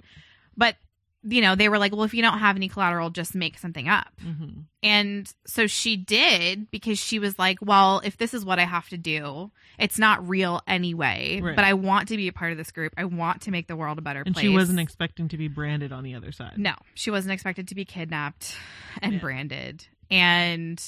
But 0.56 0.76
you 1.24 1.42
know, 1.42 1.56
they 1.56 1.70
were 1.70 1.78
like, 1.78 1.92
"Well, 1.94 2.04
if 2.04 2.14
you 2.14 2.22
don't 2.22 2.40
have 2.40 2.56
any 2.58 2.68
collateral, 2.68 3.10
just 3.10 3.34
make 3.36 3.58
something 3.58 3.88
up." 3.88 4.08
hmm 4.22 4.62
And 4.82 5.32
so 5.48 5.68
she 5.68 5.96
did 5.96 6.70
because 6.70 7.00
she 7.00 7.18
was 7.20 7.40
like, 7.40 7.60
well, 7.62 8.02
if 8.04 8.18
this 8.18 8.34
is 8.34 8.44
what 8.44 8.60
I 8.60 8.66
have 8.66 8.90
to 8.90 8.98
do, 8.98 9.52
it's 9.80 9.98
not 9.98 10.28
real 10.28 10.62
anyway, 10.68 11.40
Right. 11.42 11.56
but 11.56 11.64
I 11.64 11.74
want 11.74 12.10
to 12.10 12.18
be 12.18 12.28
a 12.28 12.34
part 12.34 12.52
of 12.52 12.58
this 12.58 12.72
group. 12.72 12.94
I 12.98 13.06
want 13.06 13.44
to 13.44 13.52
make 13.52 13.68
the 13.68 13.76
world 13.78 13.98
a 13.98 14.02
better 14.02 14.24
place. 14.24 14.28
And 14.28 14.36
place. 14.36 14.44
she 14.44 14.50
wasn't 14.50 14.80
expecting 14.82 15.30
to 15.30 15.38
be 15.38 15.48
branded 15.48 15.92
on 15.94 16.04
the 16.04 16.16
other 16.16 16.32
side. 16.34 16.58
no, 16.58 16.74
she 16.96 17.10
wasn't 17.12 17.32
expected 17.34 17.70
to 17.70 17.76
be 17.76 17.86
kidnapped 17.86 18.54
and 19.02 19.14
Yeah. 19.14 19.20
branded. 19.20 19.88
And 20.12 20.82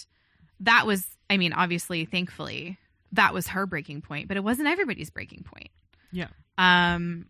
that 0.60 0.86
was, 0.86 1.08
I 1.30 1.38
mean, 1.38 1.54
obviously, 1.54 2.04
thankfully, 2.06 2.78
that 3.14 3.34
was 3.34 3.48
her 3.48 3.66
breaking 3.66 4.02
point, 4.02 4.28
but 4.28 4.36
it 4.36 4.44
wasn't 4.44 4.68
everybody's 4.68 5.10
breaking 5.10 5.44
point. 5.44 5.70
Yeah. 6.12 6.28
Um, 6.58 7.28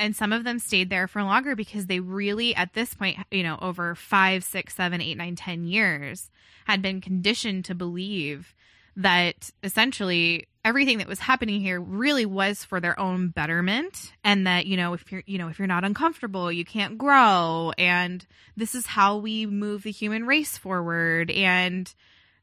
and 0.00 0.16
some 0.16 0.32
of 0.32 0.44
them 0.44 0.58
stayed 0.58 0.90
there 0.90 1.06
for 1.06 1.22
longer 1.22 1.54
because 1.54 1.86
they 1.86 2.00
really, 2.00 2.54
at 2.54 2.72
this 2.72 2.94
point, 2.94 3.18
you 3.30 3.42
know, 3.42 3.58
over 3.60 3.94
five, 3.94 4.42
six, 4.42 4.74
seven, 4.74 5.00
eight, 5.00 5.16
nine, 5.16 5.36
ten 5.36 5.64
years, 5.64 6.30
had 6.66 6.82
been 6.82 7.00
conditioned 7.00 7.66
to 7.66 7.74
believe 7.74 8.54
that 8.96 9.50
essentially 9.62 10.48
everything 10.64 10.98
that 10.98 11.08
was 11.08 11.20
happening 11.20 11.60
here 11.60 11.80
really 11.80 12.26
was 12.26 12.64
for 12.64 12.80
their 12.80 12.98
own 12.98 13.28
betterment 13.28 14.12
and 14.24 14.46
that 14.46 14.66
you 14.66 14.76
know 14.76 14.92
if 14.92 15.10
you're 15.10 15.22
you 15.24 15.38
know 15.38 15.48
if 15.48 15.58
you're 15.58 15.68
not 15.68 15.84
uncomfortable 15.84 16.52
you 16.52 16.66
can't 16.66 16.98
grow 16.98 17.72
and 17.78 18.26
this 18.56 18.74
is 18.74 18.84
how 18.84 19.16
we 19.16 19.46
move 19.46 19.84
the 19.84 19.90
human 19.90 20.26
race 20.26 20.58
forward 20.58 21.30
and 21.30 21.94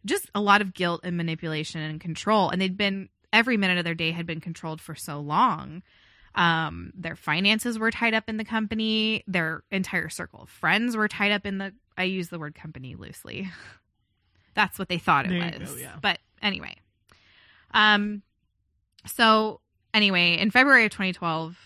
just 0.07 0.31
a 0.33 0.41
lot 0.41 0.61
of 0.61 0.73
guilt 0.73 1.01
and 1.03 1.17
manipulation 1.17 1.81
and 1.81 2.01
control. 2.01 2.49
And 2.49 2.59
they'd 2.59 2.77
been 2.77 3.09
every 3.31 3.57
minute 3.57 3.77
of 3.77 3.83
their 3.83 3.93
day 3.93 4.11
had 4.11 4.25
been 4.25 4.41
controlled 4.41 4.81
for 4.81 4.95
so 4.95 5.19
long 5.19 5.83
um 6.37 6.93
their 6.95 7.15
finances 7.15 7.77
were 7.77 7.91
tied 7.91 8.13
up 8.13 8.29
in 8.29 8.37
the 8.37 8.45
company. 8.45 9.23
Their 9.27 9.63
entire 9.71 10.07
circle 10.07 10.43
of 10.43 10.49
friends 10.49 10.95
were 10.95 11.07
tied 11.07 11.31
up 11.31 11.45
in 11.45 11.57
the 11.57 11.73
i 11.97 12.03
use 12.03 12.29
the 12.29 12.39
word 12.39 12.55
company 12.55 12.95
loosely. 12.95 13.49
That's 14.53 14.79
what 14.79 14.87
they 14.87 14.97
thought 14.97 15.25
it 15.25 15.29
There 15.29 15.59
was 15.59 15.71
go, 15.73 15.77
yeah. 15.77 15.95
but 16.01 16.19
anyway. 16.41 16.75
Um 17.73 18.21
so 19.05 19.59
anyway 19.93 20.37
in 20.37 20.51
february 20.51 20.85
of 20.85 20.91
2012 20.91 21.57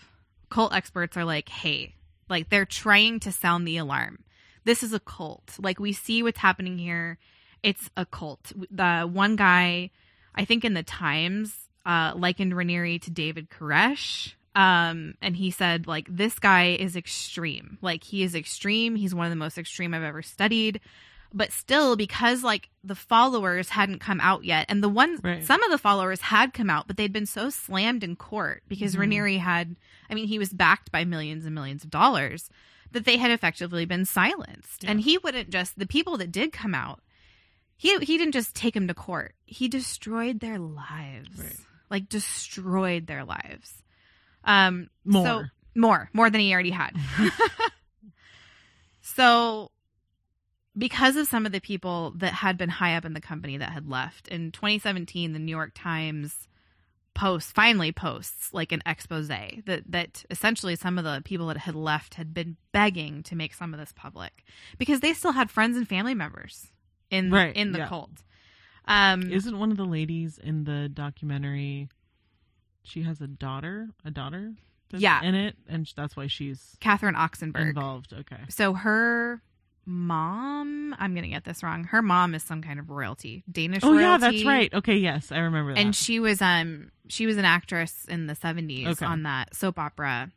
cult 0.48 0.72
experts 0.74 1.16
are 1.16 1.24
like 1.24 1.48
hey 1.48 1.94
like 2.28 2.48
they're 2.48 2.64
trying 2.64 3.20
to 3.20 3.30
sound 3.30 3.68
the 3.68 3.76
alarm. 3.76 4.24
This 4.64 4.82
is 4.82 4.92
a 4.92 5.00
cult. 5.00 5.56
Like 5.58 5.78
we 5.78 5.92
see 5.92 6.22
what's 6.22 6.38
happening 6.38 6.78
here. 6.78 7.18
It's 7.62 7.90
a 7.96 8.06
cult. 8.06 8.52
The 8.70 9.02
one 9.02 9.36
guy 9.36 9.90
i 10.34 10.44
think 10.44 10.64
in 10.64 10.74
the 10.74 10.82
times 10.82 11.68
uh 11.84 12.12
likened 12.16 12.52
raniere 12.52 13.00
to 13.02 13.10
david 13.10 13.50
koresh 13.50 14.34
um 14.54 15.14
and 15.22 15.36
he 15.36 15.50
said 15.50 15.86
like 15.86 16.06
this 16.10 16.38
guy 16.38 16.76
is 16.78 16.94
extreme 16.96 17.78
like 17.80 18.04
he 18.04 18.22
is 18.22 18.34
extreme 18.34 18.94
he's 18.96 19.14
one 19.14 19.26
of 19.26 19.30
the 19.30 19.36
most 19.36 19.56
extreme 19.58 19.94
i've 19.94 20.02
ever 20.02 20.22
studied 20.22 20.80
but 21.34 21.50
still 21.50 21.96
because 21.96 22.42
like 22.42 22.68
the 22.84 22.94
followers 22.94 23.70
hadn't 23.70 24.00
come 24.00 24.20
out 24.20 24.44
yet 24.44 24.66
and 24.68 24.82
the 24.82 24.88
ones 24.88 25.20
Right. 25.22 25.42
some 25.44 25.62
of 25.62 25.70
the 25.70 25.78
followers 25.78 26.20
had 26.20 26.52
come 26.52 26.68
out 26.68 26.86
but 26.86 26.96
they'd 26.98 27.12
been 27.12 27.24
so 27.26 27.48
slammed 27.48 28.04
in 28.04 28.14
court 28.16 28.62
because 28.68 28.94
Mhm. 28.94 29.00
raniere 29.08 29.38
had 29.38 29.76
i 30.10 30.14
mean 30.14 30.28
he 30.28 30.38
was 30.38 30.52
backed 30.52 30.92
by 30.92 31.04
millions 31.04 31.46
and 31.46 31.54
millions 31.54 31.82
of 31.84 31.90
dollars 31.90 32.50
that 32.90 33.06
they 33.06 33.16
had 33.16 33.30
effectively 33.30 33.86
been 33.86 34.04
silenced 34.04 34.84
Yeah. 34.84 34.90
and 34.90 35.00
he 35.00 35.16
wouldn't 35.16 35.48
just 35.48 35.78
the 35.78 35.86
people 35.86 36.18
that 36.18 36.30
did 36.30 36.52
come 36.52 36.74
out 36.74 37.00
he 37.78 37.96
he 38.00 38.18
didn't 38.18 38.32
just 38.34 38.54
take 38.54 38.74
them 38.74 38.86
to 38.86 38.94
court. 38.94 39.34
He 39.44 39.66
destroyed 39.66 40.38
their 40.38 40.56
lives. 40.56 41.36
Right. 41.36 41.56
Like 41.90 42.08
destroyed 42.08 43.08
their 43.08 43.24
lives. 43.24 43.82
Um 44.44 44.88
More. 45.04 45.24
so- 45.26 45.44
more, 45.74 46.10
more 46.12 46.28
than 46.28 46.42
he 46.42 46.52
already 46.52 46.70
had. 46.70 46.90
so 49.00 49.70
because 50.76 51.16
of 51.16 51.26
some 51.26 51.44
of 51.46 51.52
the 51.52 51.60
people 51.60 52.12
that 52.16 52.32
had 52.32 52.56
been 52.56 52.68
high 52.68 52.94
up 52.96 53.04
in 53.04 53.12
the 53.14 53.20
company 53.20 53.56
that 53.58 53.70
had 53.72 53.88
left 53.88 54.28
in 54.28 54.52
2017 54.52 55.32
the 55.32 55.38
New 55.38 55.50
York 55.50 55.72
Times 55.74 56.48
posts 57.14 57.52
finally 57.52 57.92
posts 57.92 58.54
like 58.54 58.72
an 58.72 58.82
expose 58.86 59.28
that 59.28 59.82
that 59.86 60.24
essentially 60.30 60.74
some 60.76 60.96
of 60.96 61.04
the 61.04 61.20
people 61.24 61.46
that 61.48 61.58
had 61.58 61.74
left 61.74 62.14
had 62.14 62.32
been 62.32 62.56
begging 62.72 63.22
to 63.22 63.36
make 63.36 63.52
some 63.52 63.74
of 63.74 63.80
this 63.80 63.92
public 63.94 64.44
because 64.78 65.00
they 65.00 65.12
still 65.12 65.32
had 65.32 65.50
friends 65.50 65.76
and 65.76 65.86
family 65.86 66.14
members 66.14 66.68
in 67.10 67.30
Right, 67.30 67.54
in 67.54 67.72
the 67.72 67.80
yeah. 67.80 67.88
cult. 67.88 68.22
Um 68.86 69.30
Isn't 69.30 69.58
one 69.58 69.70
of 69.70 69.76
the 69.76 69.84
ladies 69.84 70.38
in 70.38 70.64
the 70.64 70.88
documentary? 70.88 71.88
She 72.84 73.02
has 73.02 73.20
a 73.20 73.26
daughter, 73.26 73.88
a 74.04 74.10
daughter, 74.10 74.52
that's 74.90 75.02
Yeah. 75.02 75.22
in 75.22 75.34
it, 75.34 75.56
and 75.68 75.90
that's 75.96 76.16
why 76.16 76.26
she's 76.26 76.76
Catherine 76.80 77.14
Oxenberg. 77.14 77.68
involved. 77.68 78.12
Okay, 78.12 78.40
So 78.48 78.74
her 78.74 79.40
mom, 79.84 80.94
I'm 80.98 81.14
gonna 81.14 81.28
get 81.28 81.44
this 81.44 81.62
wrong. 81.62 81.84
Her 81.84 82.02
mom 82.02 82.34
is 82.34 82.42
some 82.42 82.62
kind 82.62 82.78
of 82.78 82.90
royalty, 82.90 83.44
Danish. 83.50 83.82
oh 83.84 83.88
royalty. 83.92 84.02
yeah, 84.02 84.16
that's 84.18 84.44
right. 84.44 84.72
Okay, 84.74 84.96
yes, 84.96 85.32
I 85.32 85.38
remember 85.38 85.74
that. 85.74 85.80
And 85.80 85.94
she 85.94 86.20
was 86.20 86.40
um 86.42 86.90
she 87.08 87.26
was 87.26 87.36
an 87.36 87.44
actress 87.44 88.04
in 88.08 88.26
the 88.26 88.34
70s 88.34 88.86
Okay. 88.88 89.06
on 89.06 89.22
that 89.24 89.54
soap 89.54 89.78
opera. 89.78 90.30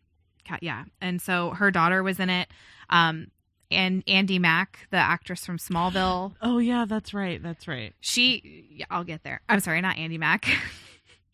Yeah, 0.62 0.86
and 1.02 1.22
so 1.22 1.52
her 1.52 1.72
daughter 1.72 2.04
was 2.04 2.20
in 2.20 2.30
it. 2.30 2.48
Um, 2.90 3.28
and 3.72 4.04
Andy 4.08 4.38
Mack, 4.38 4.88
the 4.92 4.98
actress 4.98 5.44
from 5.46 5.58
Smallville, 5.58 6.34
oh 6.42 6.60
yeah, 6.60 6.86
that's 6.88 7.14
right. 7.14 7.42
That's 7.42 7.68
right. 7.68 7.94
she. 8.00 8.68
Yeah, 8.70 8.86
I'll 8.92 9.04
get 9.04 9.24
there. 9.24 9.42
I'm 9.50 9.60
sorry, 9.60 9.82
not 9.82 9.98
Andy 9.98 10.18
Mack. 10.20 10.48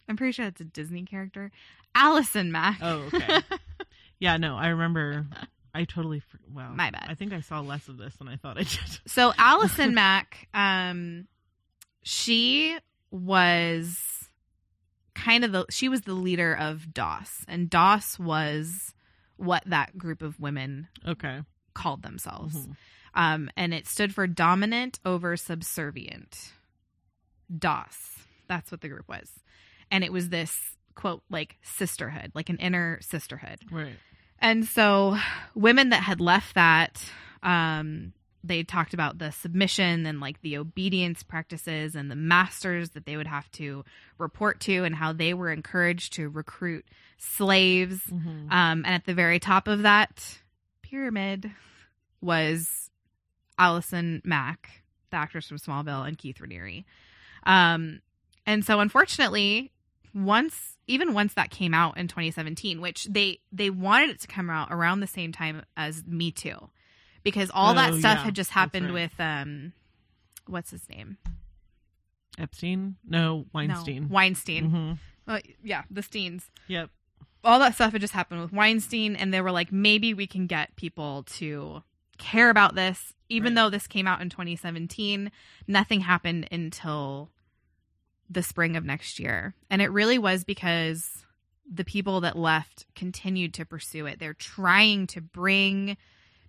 I'm 0.08 0.18
pretty 0.18 0.32
sure 0.34 0.46
it's 0.46 0.62
a 0.62 0.66
Disney 0.66 1.04
character. 1.04 1.52
Allison 1.96 2.52
Mack. 2.52 2.80
Oh 2.82 3.10
okay. 3.14 3.40
yeah, 4.20 4.38
no, 4.38 4.56
I 4.56 4.68
remember. 4.70 5.26
I 5.74 5.86
totally. 5.86 6.22
Wow, 6.54 6.74
My 6.74 6.92
bad. 6.92 7.06
I 7.08 7.16
think 7.16 7.32
I 7.34 7.42
saw 7.42 7.62
less 7.62 7.88
of 7.88 7.98
this 7.98 8.16
than 8.18 8.28
I 8.28 8.36
thought 8.36 8.58
I 8.58 8.64
did. 8.64 8.80
So 9.08 9.34
Allison 9.38 9.94
Mack, 9.94 10.48
um, 10.54 11.28
she 12.04 12.78
was 13.10 14.30
kind 15.16 15.44
of 15.44 15.52
the 15.52 15.66
she 15.70 15.88
was 15.90 16.02
the 16.02 16.14
leader 16.14 16.54
of 16.56 16.94
DOS, 16.94 17.46
and 17.48 17.70
DOS 17.70 18.18
was 18.20 18.94
what 19.38 19.64
that 19.66 19.98
group 19.98 20.22
of 20.22 20.40
women 20.40 20.88
Okay. 21.08 21.42
called 21.74 22.04
themselves. 22.04 22.56
Mhm. 22.56 22.76
Um, 23.14 23.50
and 23.58 23.74
it 23.74 23.88
stood 23.88 24.14
for 24.16 24.26
dominant 24.28 25.00
over 25.04 25.36
subservient. 25.36 26.54
DOS. 27.56 28.20
That's 28.48 28.72
what 28.72 28.82
the 28.82 28.88
group 28.90 29.08
was. 29.10 29.30
And 29.92 30.04
it 30.04 30.12
was 30.12 30.30
this 30.30 30.58
quote 30.96 31.22
like 31.30 31.58
sisterhood, 31.62 32.32
like 32.34 32.50
an 32.50 32.58
inner 32.58 33.00
sisterhood. 33.02 33.60
Right. 33.70 33.96
And 34.40 34.66
so 34.66 35.18
women 35.54 35.90
that 35.90 36.02
had 36.02 36.20
left 36.20 36.56
that, 36.56 37.04
um, 37.44 38.14
they 38.44 38.64
talked 38.64 38.96
about 38.96 39.20
the 39.20 39.32
submission 39.32 40.06
and 40.08 40.20
like 40.20 40.42
the 40.42 40.58
obedience 40.58 41.22
practices 41.22 41.96
and 41.96 42.10
the 42.10 42.16
masters 42.16 42.92
that 42.92 43.06
they 43.06 43.16
would 43.16 43.28
have 43.28 43.52
to 43.52 43.86
report 44.18 44.60
to 44.62 44.84
and 44.84 44.96
how 44.96 45.14
they 45.14 45.36
were 45.36 45.52
encouraged 45.52 46.14
to 46.14 46.28
recruit 46.28 46.86
slaves. 47.20 48.02
Mhm. 48.08 48.52
Um, 48.52 48.84
and 48.84 48.88
at 48.88 49.06
the 49.06 49.14
very 49.14 49.40
top 49.40 49.68
of 49.68 49.84
that 49.84 50.40
pyramid 50.82 51.52
was 52.20 52.90
Allison 53.60 54.24
Mack, 54.26 54.84
the 55.12 55.18
actress 55.18 55.48
from 55.48 55.58
Smallville, 55.58 56.08
and 56.08 56.18
Keith 56.18 56.40
Raniere. 56.40 56.84
Um, 57.44 58.02
and 58.48 58.66
so 58.66 58.80
unfortunately, 58.80 59.72
once 60.14 60.78
even 60.88 61.14
once 61.14 61.34
that 61.36 61.50
came 61.52 61.74
out 61.74 61.98
in 61.98 62.08
2017, 62.08 62.82
which 62.82 63.06
they 63.06 63.40
they 63.52 63.70
wanted 63.70 64.10
it 64.10 64.20
to 64.22 64.28
come 64.28 64.50
out 64.50 64.68
around 64.72 65.00
the 65.00 65.08
same 65.08 65.32
time 65.32 65.64
as 65.78 66.06
Me 66.06 66.32
Too, 66.32 66.70
because 67.24 67.50
all 67.54 67.74
that 67.76 67.94
Oh, 67.94 68.00
stuff 68.00 68.18
yeah, 68.20 68.24
had 68.26 68.36
just 68.36 68.52
happened 68.52 68.88
right. 68.88 68.94
with 69.10 69.20
um, 69.20 69.74
what's 70.48 70.72
his 70.72 70.88
name? 70.90 71.18
Epstein? 72.38 72.96
No, 73.08 73.46
Weinstein. 73.54 74.04
No, 74.04 74.08
Weinstein. 74.10 74.72
Mhm. 74.72 74.98
Uh, 75.28 75.40
yeah, 75.64 75.84
the 75.92 76.02
Steens. 76.02 76.50
Yep. 76.68 76.90
all 77.44 77.58
that 77.60 77.74
stuff 77.74 77.92
had 77.92 78.02
just 78.02 78.14
happened 78.14 78.40
with 78.42 78.54
Weinstein, 78.54 79.16
and 79.16 79.34
they 79.34 79.42
were 79.42 79.52
like, 79.52 79.72
maybe 79.72 80.14
we 80.14 80.28
can 80.28 80.46
get 80.46 80.76
people 80.76 81.24
to 81.24 81.82
care 82.20 82.52
about 82.52 82.76
this. 82.76 83.14
Even 83.30 83.56
Right. 83.56 83.64
though 83.64 83.70
this 83.72 83.88
came 83.88 84.06
out 84.06 84.22
in 84.22 84.30
2017, 84.30 85.32
nothing 85.68 86.02
happened 86.02 86.48
until 86.52 87.32
the 88.32 88.44
spring 88.44 88.78
of 88.78 88.86
next 88.86 89.20
year. 89.20 89.54
And 89.70 89.82
it 89.82 89.92
really 89.92 90.18
was 90.18 90.44
because 90.44 91.26
the 91.72 91.86
people 91.86 92.22
that 92.22 92.38
left 92.38 92.86
continued 92.96 93.54
to 93.56 93.66
pursue 93.66 94.06
it. 94.06 94.20
They're 94.20 94.34
trying 94.34 95.08
to 95.08 95.22
bring 95.22 95.98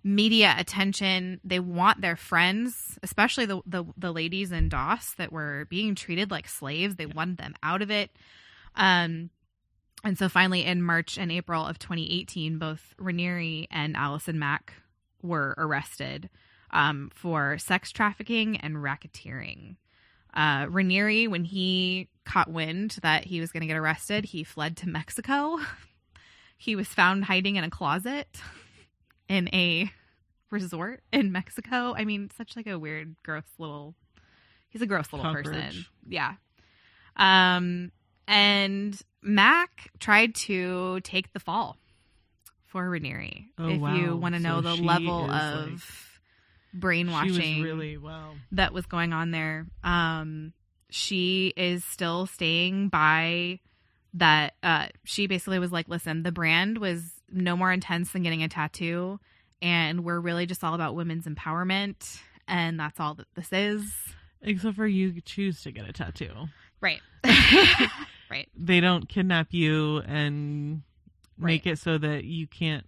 media 0.03 0.55
attention. 0.57 1.39
They 1.43 1.59
want 1.59 2.01
their 2.01 2.15
friends, 2.15 2.97
especially 3.03 3.45
the 3.45 3.61
the, 3.65 3.85
the 3.97 4.11
ladies 4.11 4.51
in 4.51 4.69
DOS 4.69 5.13
that 5.17 5.31
were 5.31 5.65
being 5.69 5.95
treated 5.95 6.31
like 6.31 6.47
slaves. 6.47 6.95
They 6.95 7.05
wanted 7.05 7.37
them 7.37 7.55
out 7.63 7.81
of 7.81 7.89
it. 7.89 8.11
Um, 8.75 9.29
and 10.03 10.17
so 10.17 10.27
finally, 10.27 10.65
in 10.65 10.81
March 10.81 11.17
and 11.17 11.31
April 11.31 11.65
of 11.65 11.79
2018, 11.79 12.57
both 12.57 12.93
Raniere 12.99 13.67
and 13.71 13.95
Allison 13.95 14.37
Mack 14.37 14.73
were 15.21 15.55
arrested 15.57 16.29
um, 16.71 17.09
for 17.13 17.57
sex 17.57 17.91
trafficking 17.91 18.57
and 18.57 18.77
racketeering. 18.77 19.77
Uh, 20.33 20.65
Raniere, 20.65 21.29
when 21.29 21.43
he 21.43 22.09
caught 22.25 22.49
wind 22.49 22.97
that 23.01 23.25
he 23.25 23.39
was 23.39 23.51
going 23.51 23.61
to 23.61 23.67
get 23.67 23.77
arrested, 23.77 24.25
he 24.25 24.43
fled 24.43 24.77
to 24.77 24.89
Mexico. 24.89 25.59
he 26.57 26.75
was 26.75 26.87
found 26.87 27.25
hiding 27.25 27.55
in 27.55 27.63
a 27.63 27.69
closet 27.69 28.27
in 29.29 29.49
a 29.53 29.91
resort 30.49 31.03
in 31.11 31.31
Mexico. 31.31 31.93
I 31.95 32.05
mean, 32.05 32.29
such 32.37 32.55
like 32.55 32.67
a 32.67 32.79
weird, 32.79 33.15
gross 33.23 33.43
little. 33.57 33.95
He's 34.69 34.81
a 34.81 34.87
gross 34.87 35.11
little 35.13 35.31
person. 35.31 35.85
Yeah. 36.07 36.33
Um, 37.15 37.91
and 38.27 38.99
Mack 39.21 39.91
tried 39.99 40.33
to 40.35 40.99
take 41.01 41.31
the 41.33 41.39
fall 41.39 41.77
for 42.67 42.89
Raniere. 42.89 43.47
Oh, 43.59 43.67
if 43.67 44.01
you 44.01 44.17
want 44.17 44.33
to 44.35 44.41
know 44.41 44.61
So 44.61 44.75
the 44.75 44.81
level 44.81 45.29
of 45.29 46.12
brainwashing 46.73 47.33
She 47.33 47.55
was 47.61 47.63
really 47.63 47.97
wow. 47.97 48.31
that 48.53 48.73
was 48.73 48.85
going 48.85 49.13
on 49.13 49.31
there. 49.31 49.65
Um, 49.83 50.53
she 50.89 51.53
is 51.57 51.83
still 51.83 52.25
staying 52.27 52.89
by 52.89 53.59
that. 54.15 54.53
Uh, 54.63 54.87
she 55.03 55.27
basically 55.27 55.59
was 55.59 55.71
like, 55.71 55.87
listen, 55.87 56.23
the 56.23 56.31
brand 56.31 56.77
was 56.77 57.11
no 57.31 57.55
more 57.57 57.71
intense 57.71 58.11
than 58.11 58.23
getting 58.23 58.43
a 58.43 58.47
tattoo. 58.49 59.19
And 59.61 60.03
we're 60.03 60.19
really 60.19 60.45
just 60.45 60.63
all 60.63 60.73
about 60.73 60.93
women's 60.95 61.25
empowerment. 61.25 62.19
And 62.47 62.79
that's 62.79 62.99
all 62.99 63.13
that 63.15 63.27
this 63.35 63.51
is. 63.51 63.91
Except 64.41 64.75
for 64.75 64.85
you 64.87 65.21
choose 65.21 65.61
to 65.63 65.71
get 65.71 65.87
a 65.87 65.93
tattoo. 65.93 66.33
Right. 66.81 66.99
right. 68.29 68.49
They 68.55 68.81
don't 68.81 69.07
kidnap 69.07 69.47
you 69.53 69.99
and 69.99 70.81
make 71.37 71.65
Right. 71.65 71.73
it 71.73 71.79
so 71.79 71.97
that 71.97 72.25
you 72.25 72.45
can't 72.47 72.85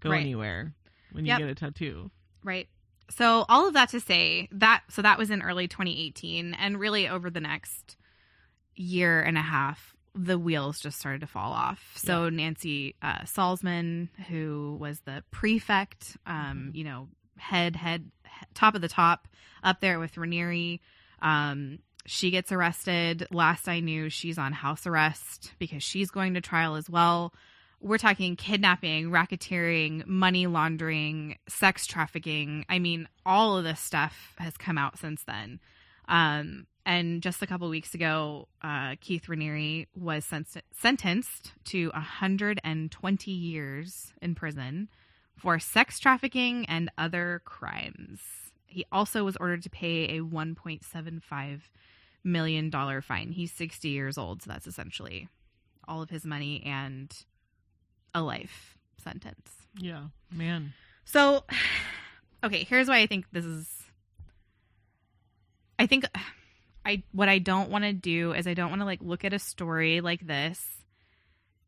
go 0.00 0.10
Right. 0.10 0.20
anywhere 0.20 0.74
when 1.12 1.24
you 1.24 1.30
Yep. 1.30 1.38
get 1.38 1.48
a 1.48 1.54
tattoo. 1.54 2.10
Right. 2.42 2.68
So 3.10 3.44
all 3.48 3.66
of 3.66 3.74
that 3.74 3.90
to 3.90 4.00
say 4.00 4.48
that 4.52 4.82
so 4.90 5.02
that 5.02 5.18
was 5.18 5.30
in 5.30 5.42
early 5.42 5.68
2018 5.68 6.54
and 6.54 6.78
really 6.78 7.08
over 7.08 7.30
the 7.30 7.40
next 7.40 7.96
year 8.74 9.20
and 9.20 9.36
a 9.36 9.42
half 9.42 9.94
the 10.14 10.38
wheels 10.38 10.80
just 10.80 10.98
started 10.98 11.20
to 11.20 11.26
fall 11.26 11.52
off. 11.52 11.92
So 11.96 12.28
Nancy 12.28 12.96
uh, 13.02 13.20
Salzman 13.20 14.08
who 14.28 14.76
was 14.80 15.00
the 15.00 15.22
prefect 15.30 16.16
um 16.26 16.72
you 16.74 16.84
know 16.84 17.08
head 17.36 17.76
head 17.76 18.10
top 18.54 18.74
of 18.74 18.80
the 18.80 18.88
top 18.88 19.28
up 19.62 19.80
there 19.80 19.98
with 19.98 20.14
Raniere 20.14 20.80
um 21.22 21.78
she 22.08 22.30
gets 22.30 22.50
arrested. 22.52 23.26
Last 23.30 23.68
I 23.68 23.80
knew, 23.80 24.08
she's 24.08 24.38
on 24.38 24.52
house 24.52 24.86
arrest 24.86 25.52
because 25.58 25.82
she's 25.82 26.10
going 26.10 26.34
to 26.34 26.40
trial 26.40 26.74
as 26.76 26.88
well. 26.88 27.34
We're 27.80 27.98
talking 27.98 28.34
kidnapping, 28.34 29.10
racketeering, 29.10 30.06
money 30.06 30.46
laundering, 30.46 31.38
sex 31.48 31.86
trafficking. 31.86 32.64
I 32.68 32.78
mean, 32.80 33.08
all 33.24 33.56
of 33.56 33.64
this 33.64 33.80
stuff 33.80 34.34
has 34.38 34.56
come 34.56 34.76
out 34.76 34.98
since 34.98 35.22
then. 35.24 35.60
Um, 36.08 36.66
and 36.84 37.22
just 37.22 37.42
a 37.42 37.46
couple 37.46 37.68
weeks 37.68 37.94
ago, 37.94 38.48
uh, 38.62 38.96
Keith 39.00 39.26
Raniere 39.26 39.86
was 39.94 40.24
sen- 40.24 40.46
sentenced 40.72 41.52
to 41.66 41.90
120 41.90 43.30
years 43.30 44.12
in 44.20 44.34
prison 44.34 44.88
for 45.36 45.58
sex 45.58 46.00
trafficking 46.00 46.66
and 46.66 46.90
other 46.98 47.42
crimes. 47.44 48.20
He 48.66 48.86
also 48.90 49.24
was 49.24 49.36
ordered 49.36 49.62
to 49.62 49.70
pay 49.70 50.16
a 50.16 50.20
1.75 50.22 51.60
million 52.24 52.70
dollar 52.70 53.00
fine. 53.00 53.32
He's 53.32 53.52
60 53.52 53.88
years 53.88 54.18
old, 54.18 54.42
so 54.42 54.50
that's 54.50 54.66
essentially 54.66 55.28
all 55.86 56.02
of 56.02 56.10
his 56.10 56.24
money 56.24 56.62
and 56.64 57.14
a 58.14 58.22
life 58.22 58.76
sentence. 59.02 59.50
Yeah, 59.78 60.04
man. 60.32 60.72
So, 61.04 61.44
okay, 62.44 62.64
here's 62.64 62.88
why 62.88 62.98
I 62.98 63.06
think 63.06 63.26
this 63.32 63.44
is 63.44 63.78
I 65.78 65.86
think 65.86 66.04
I 66.84 67.02
what 67.12 67.28
I 67.28 67.38
don't 67.38 67.70
want 67.70 67.84
to 67.84 67.92
do 67.92 68.32
is 68.32 68.46
I 68.46 68.54
don't 68.54 68.70
want 68.70 68.80
to 68.80 68.86
like 68.86 69.00
look 69.02 69.24
at 69.24 69.32
a 69.32 69.38
story 69.38 70.00
like 70.00 70.26
this 70.26 70.64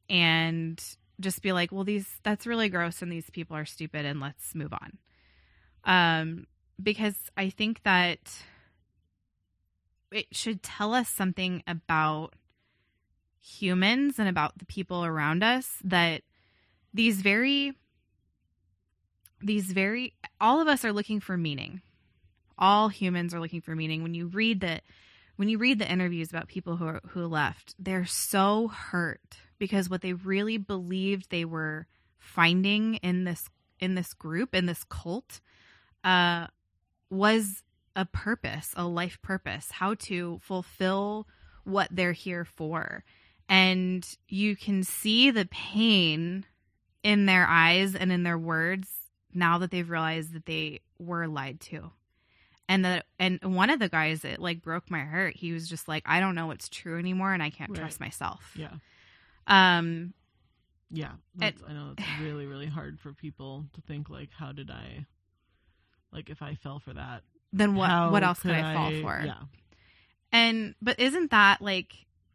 and 0.09 0.83
just 1.21 1.43
be 1.43 1.53
like, 1.53 1.71
well, 1.71 1.85
these 1.85 2.09
that's 2.23 2.47
really 2.47 2.69
gross 2.69 3.03
and 3.03 3.13
these 3.13 3.29
people 3.31 3.57
are 3.57 3.67
stupid 3.67 4.07
and 4.07 4.21
let's 4.21 4.55
move 4.55 4.73
on. 4.73 4.99
Um, 5.85 6.47
because 6.83 7.17
I 7.37 7.51
think 7.51 7.83
that 7.83 8.19
it 10.11 10.27
should 10.33 10.63
tell 10.63 10.95
us 10.95 11.09
something 11.09 11.63
about 11.67 12.35
humans 13.41 14.19
and 14.19 14.29
about 14.29 14.59
the 14.59 14.67
people 14.67 15.05
around 15.05 15.43
us 15.43 15.77
that 15.85 16.23
these 16.93 17.21
very 17.21 17.75
these 19.43 19.73
very 19.73 20.15
all 20.41 20.61
of 20.61 20.69
us 20.69 20.85
are 20.85 20.93
looking 20.93 21.21
for 21.21 21.37
meaning. 21.37 21.83
All 22.59 22.89
humans 22.89 23.33
are 23.33 23.41
looking 23.41 23.63
for 23.63 23.75
meaning. 23.75 24.03
When 24.03 24.15
you 24.15 24.27
read 24.27 24.61
the 24.61 24.81
when 25.37 25.49
you 25.49 25.59
read 25.59 25.79
the 25.79 25.91
interviews 25.91 26.29
about 26.29 26.49
people 26.49 26.77
who 26.77 26.87
are, 26.87 27.01
who 27.09 27.27
left 27.27 27.75
they're 27.79 28.05
so 28.05 28.69
hurt 28.69 29.39
because 29.59 29.89
what 29.89 30.03
they 30.03 30.13
really 30.13 30.59
believed 30.59 31.31
they 31.31 31.45
were 31.45 31.87
finding 32.19 32.97
in 32.97 33.25
this 33.25 33.49
in 33.79 33.95
this 33.95 34.13
group 34.13 34.55
in 34.55 34.67
this 34.67 34.85
cult 34.85 35.41
uh 36.05 36.47
was 37.09 37.63
a 37.97 38.05
purpose 38.05 38.75
a 38.77 38.87
life 38.87 39.19
purpose 39.23 39.69
how 39.71 39.95
to 39.95 40.39
fulfill 40.43 41.27
what 41.65 41.89
they're 41.91 42.13
here 42.13 42.45
for. 42.45 43.05
And 43.49 44.07
you 44.29 44.57
can 44.57 44.85
see 44.85 45.31
the 45.31 45.47
pain 45.47 46.47
in 47.03 47.27
their 47.27 47.47
eyes 47.47 47.95
and 47.95 48.13
in 48.13 48.23
their 48.23 48.39
words 48.39 48.89
now 49.33 49.59
that 49.59 49.71
they've 49.71 49.89
realized 49.89 50.33
that 50.35 50.47
they 50.47 50.81
were 50.99 51.27
lied 51.27 51.61
to 51.61 51.91
and 52.69 52.85
that 52.85 53.07
and 53.19 53.39
one 53.43 53.71
of 53.71 53.79
the 53.79 53.89
guys 53.89 54.21
that 54.23 54.39
like 54.39 54.61
broke 54.63 54.91
my 54.91 55.05
heart 55.05 55.35
he 55.37 55.53
was 55.53 55.69
just 55.69 55.89
like 55.89 56.03
i 56.07 56.21
don't 56.21 56.35
know 56.35 56.47
what's 56.47 56.69
true 56.69 56.99
anymore 56.99 57.33
and 57.33 57.43
i 57.43 57.49
can't 57.51 57.71
Right. 57.71 57.79
trust 57.81 58.01
myself 58.01 58.53
Yeah. 58.57 58.73
um 59.47 60.13
Yeah. 60.91 61.13
That's, 61.37 61.63
I 61.67 61.73
know 61.73 61.95
it's 61.97 62.07
really, 62.21 62.47
really 62.47 62.67
hard 62.67 62.99
for 63.01 63.13
people 63.13 63.65
to 63.75 63.81
think 63.83 64.11
like, 64.11 64.29
how 64.37 64.51
did 64.53 64.71
I, 64.71 65.07
like, 66.13 66.29
if 66.29 66.43
I 66.43 66.57
fell 66.57 66.81
for 66.81 66.93
that, 66.93 67.23
then 67.53 67.77
what 67.77 67.89
how 67.89 68.11
what 68.11 68.23
else 68.25 68.41
could 68.41 68.51
i 68.51 68.75
fall 68.75 68.91
for 69.01 69.23
Yeah. 69.25 69.43
And 70.33 70.75
but 70.83 70.99
isn't 71.01 71.31
that 71.31 71.63
like 71.63 71.95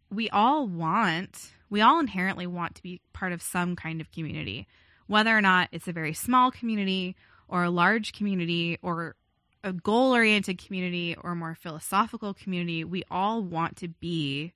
we 0.09 0.29
all 0.29 0.67
want 0.67 1.51
we 1.69 1.81
all 1.81 1.99
inherently 1.99 2.47
want 2.47 2.75
to 2.75 2.83
be 2.83 3.01
part 3.13 3.31
of 3.31 3.41
some 3.41 3.75
kind 3.75 4.01
of 4.01 4.11
community, 4.11 4.67
whether 5.07 5.35
or 5.35 5.41
not 5.41 5.69
it's 5.71 5.87
a 5.87 5.93
very 5.93 6.13
small 6.13 6.51
community 6.51 7.15
or 7.47 7.63
a 7.63 7.69
large 7.69 8.13
community 8.13 8.77
or 8.81 9.15
a 9.63 9.73
goal 9.73 10.13
oriented 10.13 10.63
community 10.63 11.15
or 11.23 11.31
a 11.31 11.35
more 11.35 11.55
philosophical 11.55 12.33
community, 12.33 12.83
we 12.83 13.03
all 13.09 13.41
want 13.41 13.75
to 13.77 13.87
be 13.87 14.53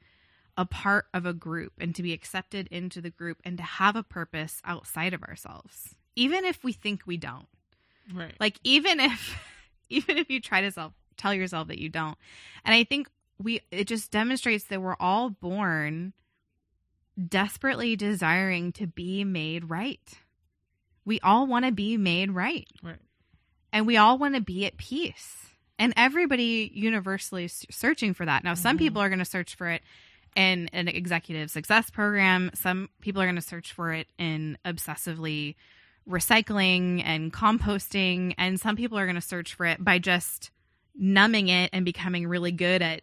a 0.55 0.65
part 0.65 1.07
of 1.13 1.25
a 1.25 1.33
group 1.33 1.73
and 1.79 1.95
to 1.95 2.03
be 2.03 2.13
accepted 2.13 2.67
into 2.67 3.01
the 3.01 3.09
group 3.09 3.39
and 3.43 3.57
to 3.57 3.63
have 3.63 3.95
a 3.95 4.03
purpose 4.03 4.61
outside 4.63 5.13
of 5.13 5.23
ourselves. 5.23 5.95
Even 6.15 6.45
if 6.45 6.63
we 6.63 6.73
think 6.73 7.03
we 7.05 7.17
don't. 7.17 7.47
Right. 8.13 8.35
Like 8.39 8.59
even 8.63 8.99
if 8.99 9.39
even 9.89 10.17
if 10.17 10.29
you 10.29 10.39
try 10.39 10.61
to 10.61 10.71
self 10.71 10.93
tell 11.17 11.33
yourself 11.33 11.69
that 11.69 11.79
you 11.79 11.89
don't. 11.89 12.17
And 12.63 12.75
I 12.75 12.83
think 12.83 13.09
we 13.41 13.61
it 13.71 13.85
just 13.85 14.11
demonstrates 14.11 14.65
that 14.65 14.81
we're 14.81 14.97
all 14.99 15.29
born 15.29 16.13
desperately 17.27 17.95
desiring 17.95 18.71
to 18.73 18.87
be 18.87 19.23
made 19.23 19.69
right. 19.69 19.99
We 21.05 21.19
all 21.21 21.47
want 21.47 21.65
to 21.65 21.71
be 21.71 21.97
made 21.97 22.31
right. 22.31 22.67
Right. 22.83 22.97
And 23.73 23.85
we 23.85 23.97
all 23.97 24.17
want 24.17 24.35
to 24.35 24.41
be 24.41 24.65
at 24.65 24.77
peace. 24.77 25.47
And 25.77 25.93
everybody 25.95 26.71
universally 26.73 27.45
is 27.45 27.65
searching 27.71 28.13
for 28.13 28.25
that. 28.25 28.43
Now 28.43 28.53
some 28.53 28.75
Mhm. 28.75 28.79
people 28.79 29.01
are 29.01 29.09
going 29.09 29.19
to 29.19 29.25
search 29.25 29.55
for 29.55 29.69
it 29.69 29.81
in 30.35 30.69
an 30.73 30.87
executive 30.87 31.49
success 31.49 31.89
program. 31.89 32.51
Some 32.53 32.89
people 33.01 33.21
are 33.21 33.25
going 33.25 33.35
to 33.35 33.41
search 33.41 33.71
for 33.73 33.93
it 33.93 34.07
in 34.17 34.57
obsessively 34.65 35.55
recycling 36.07 37.01
and 37.03 37.31
composting. 37.31 38.33
And 38.37 38.59
some 38.59 38.75
people 38.75 38.97
are 38.97 39.05
going 39.05 39.15
to 39.15 39.21
search 39.21 39.53
for 39.53 39.65
it 39.65 39.83
by 39.83 39.99
just 39.99 40.51
numbing 40.95 41.47
it 41.47 41.69
and 41.71 41.85
becoming 41.85 42.27
really 42.27 42.51
good 42.51 42.81
at 42.81 43.01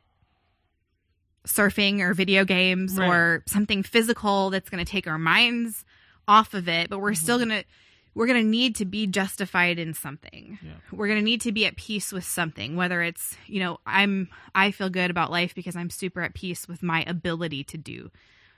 surfing 1.47 2.01
or 2.01 2.12
video 2.14 2.44
games 2.44 2.97
Right. 2.99 3.09
or 3.09 3.42
something 3.47 3.82
physical 3.82 4.51
that's 4.51 4.68
going 4.68 4.84
to 4.84 4.90
take 4.90 5.07
our 5.07 5.18
minds 5.18 5.84
off 6.28 6.55
of 6.55 6.68
it. 6.68 6.90
But 6.90 6.99
we're 6.99 7.14
still 7.14 7.38
going 7.38 7.51
to, 7.51 7.64
we're 8.14 8.26
going 8.26 8.42
to 8.42 8.49
need 8.49 8.74
to 8.76 8.84
be 8.84 9.07
justified 9.07 9.78
in 9.78 9.94
something 9.94 10.59
Yeah. 10.62 10.72
we're 10.90 11.07
going 11.07 11.18
to 11.20 11.24
need 11.24 11.42
to 11.42 11.53
be 11.53 11.66
at 11.66 11.76
peace 11.76 12.12
with 12.12 12.24
something 12.24 12.74
whether 12.74 13.03
it's 13.03 13.36
you 13.47 13.61
know 13.61 13.78
i'm 13.86 14.30
i 14.55 14.70
feel 14.70 14.88
good 14.88 15.11
about 15.11 15.30
life 15.30 15.55
because 15.55 15.76
i'm 15.76 15.90
super 15.90 16.22
at 16.22 16.32
peace 16.32 16.66
with 16.66 16.82
my 16.82 17.05
ability 17.07 17.62
to 17.64 17.76
do 17.76 18.11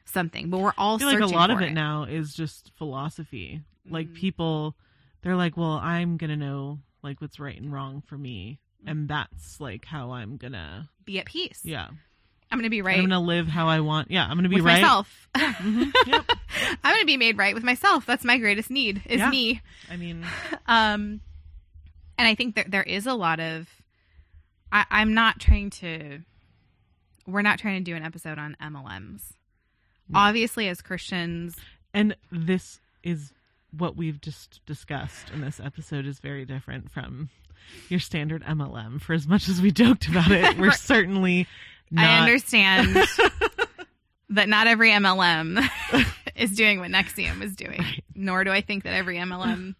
something 0.04 0.48
but 0.48 0.58
we're 0.60 0.72
all 0.78 0.94
I 0.94 0.98
feel 0.98 1.08
like 1.08 1.20
a 1.20 1.26
lot 1.26 1.50
of 1.50 1.58
for 1.58 1.64
it 1.64 1.72
now 1.72 2.04
is 2.04 2.32
just 2.34 2.70
philosophy. 2.78 3.62
Like 3.90 4.08
Mhm. 4.08 4.14
people, 4.14 4.76
they're 5.22 5.34
like, 5.36 5.56
well, 5.56 5.72
I'm 5.82 6.16
gonna 6.18 6.36
know 6.36 6.78
like 7.02 7.20
what's 7.20 7.40
right 7.40 7.60
and 7.60 7.72
wrong 7.72 8.02
for 8.06 8.16
me, 8.16 8.60
and 8.86 9.08
that's 9.08 9.60
like 9.60 9.84
how 9.86 10.12
I'm 10.12 10.36
gonna, 10.36 10.88
be 11.04 11.18
at 11.18 11.26
peace 11.26 11.60
yeah, 11.64 11.88
i'm 12.50 12.58
going 12.58 12.64
to 12.64 12.70
be 12.70 12.82
right 12.82 12.96
I'm 12.98 13.04
gonna 13.04 13.20
live 13.20 13.46
how 13.48 13.68
I 13.68 13.80
want. 13.80 14.10
Yeah, 14.10 14.24
I'm 14.26 14.36
gonna 14.36 14.48
be 14.48 14.56
with 14.56 14.64
right. 14.64 14.80
myself 14.82 15.28
Mhm. 15.36 15.92
Yep. 16.06 16.24
i'm 16.84 16.92
going 16.94 17.00
to 17.00 17.06
be 17.06 17.16
made 17.16 17.36
right 17.38 17.54
with 17.54 17.64
myself 17.64 18.06
that's 18.06 18.24
my 18.24 18.38
greatest 18.38 18.70
need 18.70 19.02
is 19.06 19.18
Yeah. 19.20 19.30
me 19.30 19.60
I 19.90 19.96
mean, 19.96 20.24
um 20.66 21.20
and 22.18 22.26
i 22.28 22.34
think 22.34 22.54
that 22.56 22.70
there 22.70 22.82
is 22.82 23.06
a 23.06 23.14
lot 23.14 23.38
of 23.40 23.68
I, 24.72 24.84
i'm 24.90 25.14
not 25.14 25.38
trying 25.40 25.70
to 25.70 26.20
we're 27.26 27.42
not 27.42 27.58
trying 27.58 27.84
to 27.84 27.90
do 27.90 27.94
an 27.96 28.02
episode 28.02 28.38
on 28.38 28.56
mlms 28.62 29.22
No. 30.08 30.18
obviously 30.18 30.68
as 30.68 30.80
christians 30.82 31.56
and 31.94 32.16
this 32.32 32.80
is 33.02 33.32
what 33.76 33.96
we've 33.96 34.20
just 34.20 34.60
discussed 34.66 35.30
in 35.30 35.40
this 35.42 35.60
episode 35.62 36.06
is 36.06 36.18
very 36.20 36.44
different 36.46 36.90
from 36.90 37.28
your 37.90 38.00
standard 38.00 38.42
MLM. 38.44 38.98
For 39.00 39.12
as 39.12 39.26
much 39.28 39.46
as 39.48 39.60
we 39.60 39.70
joked 39.70 40.08
about 40.08 40.30
it, 40.30 40.56
we're 40.58 40.70
certainly 40.72 41.46
not. 41.90 42.04
I 42.04 42.18
understand 42.20 42.94
that 44.30 44.48
not 44.48 44.66
every 44.66 44.90
MLM 44.90 45.66
is 46.36 46.52
doing 46.54 46.80
what 46.80 46.90
NXIVM 46.90 47.42
is 47.42 47.56
doing, 47.56 47.78
Right. 47.80 48.04
nor 48.14 48.44
do 48.44 48.50
I 48.50 48.60
think 48.60 48.84
that 48.84 48.92
every 48.94 49.16
MLM 49.16 49.74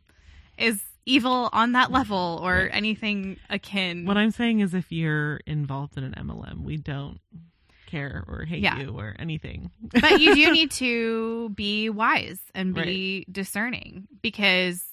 is 0.56 0.80
evil 1.06 1.48
on 1.52 1.72
that 1.72 1.90
level 1.92 2.40
or 2.42 2.54
Right. 2.54 2.70
anything 2.72 3.36
akin. 3.50 4.06
What 4.06 4.16
I'm 4.16 4.30
saying 4.30 4.61
is, 4.61 4.74
if 4.74 4.90
you're 4.92 5.40
involved 5.46 5.96
in 5.96 6.04
an 6.04 6.14
MLM, 6.18 6.62
we 6.64 6.76
don't 6.76 7.18
care 7.86 8.24
or 8.28 8.44
hate 8.44 8.61
Yeah. 8.61 8.78
you 8.80 8.90
or 8.90 9.14
anything. 9.18 9.70
but 9.80 10.20
you 10.20 10.34
do 10.34 10.52
need 10.52 10.70
to 10.72 11.48
be 11.50 11.88
wise 11.88 12.38
and 12.54 12.74
be 12.74 13.24
discerning 13.30 14.06
because 14.20 14.84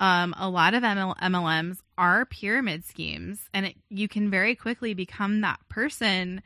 um, 0.00 0.34
a 0.38 0.48
lot 0.48 0.74
of 0.74 0.82
ML- 0.82 1.16
MLMs 1.18 1.78
are 2.00 2.24
pyramid 2.24 2.84
schemes, 2.84 3.48
and 3.52 3.66
it, 3.66 3.76
you 3.90 4.08
can 4.08 4.30
very 4.30 4.54
quickly 4.54 4.94
become 4.94 5.42
that 5.42 5.60
person 5.68 6.42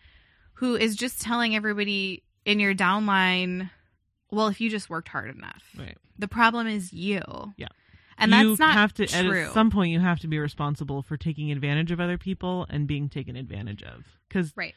who 0.54 0.74
is 0.74 0.96
just 0.96 1.20
telling 1.22 1.54
everybody 1.54 2.24
in 2.44 2.58
your 2.60 2.74
downline, 2.74 3.70
"Well, 4.30 4.48
if 4.48 4.60
you 4.60 4.68
just 4.68 4.90
worked 4.90 5.08
hard 5.08 5.34
enough." 5.34 5.62
Right. 5.78 5.96
The 6.18 6.28
problem 6.28 6.66
is 6.66 6.92
you. 6.92 7.22
Yeah. 7.56 7.68
and 8.18 8.30
you 8.32 8.50
that's 8.50 8.58
not 8.60 8.72
have 8.74 8.92
to 8.94 9.06
true. 9.06 9.44
at 9.46 9.52
some 9.52 9.70
point 9.70 9.90
you 9.92 10.00
have 10.00 10.20
to 10.20 10.28
be 10.28 10.38
responsible 10.38 11.02
for 11.02 11.16
taking 11.16 11.50
advantage 11.52 11.90
of 11.90 12.00
other 12.00 12.18
people 12.18 12.66
and 12.70 12.86
being 12.86 13.08
taken 13.08 13.34
advantage 13.36 13.82
of 13.82 14.04
because 14.28 14.52
Right. 14.56 14.74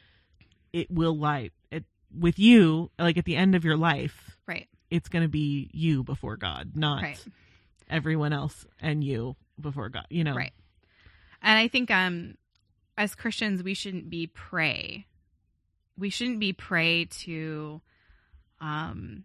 it 0.74 0.90
will 0.90 1.16
lie 1.18 1.52
it 1.72 1.86
with 2.12 2.40
you 2.40 2.90
like 2.98 3.16
at 3.18 3.26
the 3.26 3.36
end 3.36 3.54
of 3.54 3.64
your 3.64 3.78
life 3.78 4.38
right, 4.48 4.68
it's 4.90 5.08
going 5.10 5.22
to 5.22 5.30
be 5.30 5.70
you 5.72 6.04
before 6.04 6.36
god 6.36 6.72
not 6.76 7.04
right. 7.04 7.24
everyone 7.88 8.34
else 8.34 8.66
and 8.80 9.04
you 9.04 9.36
before 9.62 9.90
god 9.90 10.08
you 10.10 10.24
know 10.24 10.34
Right. 10.36 10.54
And 11.48 11.58
I 11.58 11.70
think 11.70 11.90
um 11.90 12.36
as 12.98 13.16
Christians 13.16 13.64
we 13.64 13.74
shouldn't 13.74 14.10
be 14.10 14.28
prey. 14.28 15.08
We 15.98 16.10
shouldn't 16.10 16.42
be 16.42 16.52
prey 16.52 17.06
to 17.22 17.82
um 18.60 19.24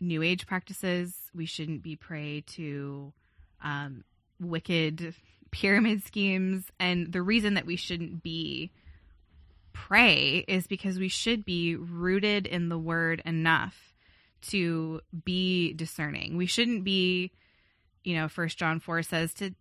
new 0.00 0.22
age 0.22 0.46
practices. 0.46 1.14
We 1.34 1.44
shouldn't 1.44 1.82
be 1.82 1.94
prey 1.94 2.42
to 2.54 3.12
um 3.62 4.02
wicked 4.40 5.14
pyramid 5.50 6.02
schemes 6.02 6.64
and 6.80 7.12
the 7.12 7.20
reason 7.20 7.54
that 7.54 7.66
we 7.66 7.76
shouldn't 7.76 8.22
be 8.22 8.72
prey 9.74 10.46
is 10.48 10.66
because 10.66 10.98
we 10.98 11.08
should 11.08 11.44
be 11.44 11.76
rooted 11.76 12.46
in 12.46 12.70
the 12.70 12.78
word 12.78 13.20
enough 13.26 13.92
to 14.40 15.02
be 15.26 15.74
discerning. 15.74 16.38
We 16.38 16.46
shouldn't 16.46 16.82
be 16.82 17.30
you 18.04 18.16
know, 18.16 18.28
first 18.28 18.58
John 18.58 18.80
4 18.80 19.02
says 19.02 19.34
to 19.34 19.54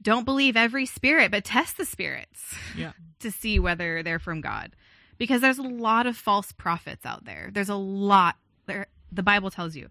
don't 0.00 0.24
believe 0.24 0.56
every 0.56 0.86
spirit, 0.86 1.30
but 1.30 1.44
test 1.44 1.76
the 1.76 1.84
spirits 1.84 2.54
Yeah. 2.76 2.92
to 3.20 3.30
see 3.30 3.58
whether 3.58 4.02
they're 4.02 4.18
from 4.18 4.40
God. 4.40 4.74
Because 5.18 5.40
there's 5.40 5.58
a 5.58 5.62
lot 5.62 6.06
of 6.06 6.16
false 6.16 6.52
prophets 6.52 7.04
out 7.04 7.24
there. 7.24 7.50
There's 7.52 7.68
a 7.68 7.74
lot 7.74 8.36
there 8.66 8.86
the 9.10 9.22
Bible 9.22 9.50
tells 9.50 9.74
you 9.74 9.88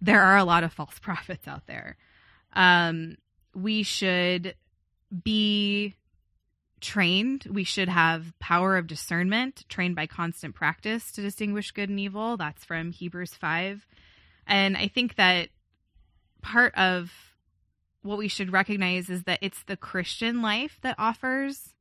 there 0.00 0.22
are 0.22 0.36
a 0.36 0.44
lot 0.44 0.64
of 0.64 0.72
false 0.72 0.98
prophets 1.00 1.48
out 1.48 1.66
there. 1.66 1.96
Um 2.52 3.16
we 3.54 3.82
should 3.82 4.54
be 5.24 5.96
trained. 6.80 7.46
We 7.50 7.64
should 7.64 7.88
have 7.88 8.38
power 8.38 8.76
of 8.76 8.86
discernment, 8.86 9.64
trained 9.68 9.96
by 9.96 10.06
constant 10.06 10.54
practice 10.54 11.10
to 11.12 11.22
distinguish 11.22 11.70
good 11.72 11.88
and 11.88 11.98
evil. 11.98 12.36
That's 12.36 12.64
from 12.64 12.92
Hebrews 12.92 13.34
5. 13.34 13.86
And 14.46 14.76
I 14.76 14.88
think 14.88 15.16
that 15.16 15.48
part 16.42 16.74
of 16.76 17.10
what 18.02 18.18
we 18.18 18.28
should 18.28 18.52
recognize 18.52 19.08
is 19.10 19.24
that 19.24 19.38
it's 19.42 19.62
the 19.64 19.76
Christian 19.76 20.40
life 20.42 20.78
that 20.82 20.96
offers 20.98 21.74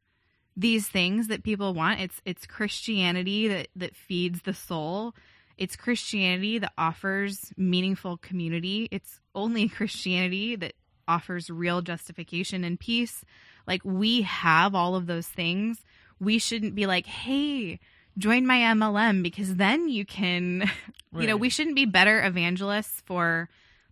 these 0.55 0.87
things 0.87 1.27
that 1.27 1.43
people 1.43 1.73
want. 1.73 1.99
It's 1.99 2.21
it's 2.25 2.45
Christianity 2.45 3.47
that 3.47 3.67
that 3.75 3.95
feeds 3.95 4.41
the 4.41 4.53
soul. 4.53 5.13
It's 5.57 5.75
Christianity 5.75 6.59
that 6.59 6.73
offers 6.77 7.51
meaningful 7.57 8.17
community. 8.17 8.87
It's 8.91 9.19
only 9.35 9.67
Christianity 9.69 10.55
that 10.55 10.73
offers 11.07 11.49
real 11.49 11.81
justification 11.81 12.63
and 12.63 12.79
peace. 12.79 13.23
Like 13.65 13.81
we 13.83 14.23
have 14.23 14.75
all 14.75 14.95
of 14.95 15.07
those 15.07 15.27
things. 15.27 15.83
We 16.19 16.39
shouldn't 16.39 16.73
be 16.73 16.87
like, 16.87 17.05
"Hey, 17.05 17.79
join 18.17 18.47
my 18.47 18.57
MLM 18.57 19.21
because 19.21 19.55
then 19.55 19.87
you 19.87 20.05
can 20.05 20.69
you 21.15 21.27
know, 21.27 21.37
we 21.37 21.49
shouldn't 21.49 21.75
be 21.75 21.85
better 21.85 22.23
evangelists 22.23 23.01
for 23.05 23.49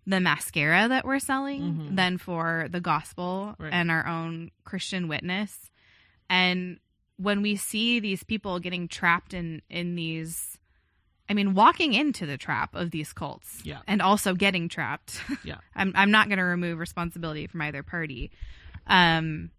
the 0.07 0.19
mascara 0.19 0.87
that 0.87 1.05
we're 1.05 1.19
selling 1.19 1.61
Mhm. 1.91 1.95
than 1.95 2.17
for 2.17 2.67
the 2.69 2.79
gospel 2.81 3.55
Right. 3.57 3.73
and 3.73 3.89
our 3.89 4.05
own 4.07 4.51
Christian 4.63 5.07
witness. 5.07 5.71
And 6.29 6.79
when 7.17 7.41
we 7.41 7.55
see 7.55 7.99
these 7.99 8.23
people 8.23 8.59
getting 8.59 8.87
trapped 8.87 9.33
in 9.33 9.61
in 9.69 9.95
these 9.95 10.59
I 11.27 11.33
mean 11.33 11.55
walking 11.55 11.93
into 11.93 12.27
the 12.27 12.37
trap 12.37 12.75
of 12.75 12.91
these 12.91 13.11
cults 13.13 13.61
Yeah. 13.65 13.79
and 13.87 13.99
also 14.01 14.35
getting 14.35 14.69
trapped. 14.69 15.23
Yeah. 15.43 15.57
I'm 15.75 15.91
I'm 15.95 16.11
not 16.11 16.27
going 16.27 16.37
to 16.37 16.43
remove 16.45 16.77
responsibility 16.77 17.47
from 17.47 17.61
either 17.63 17.81
party. 17.83 18.31
Um 18.85 19.49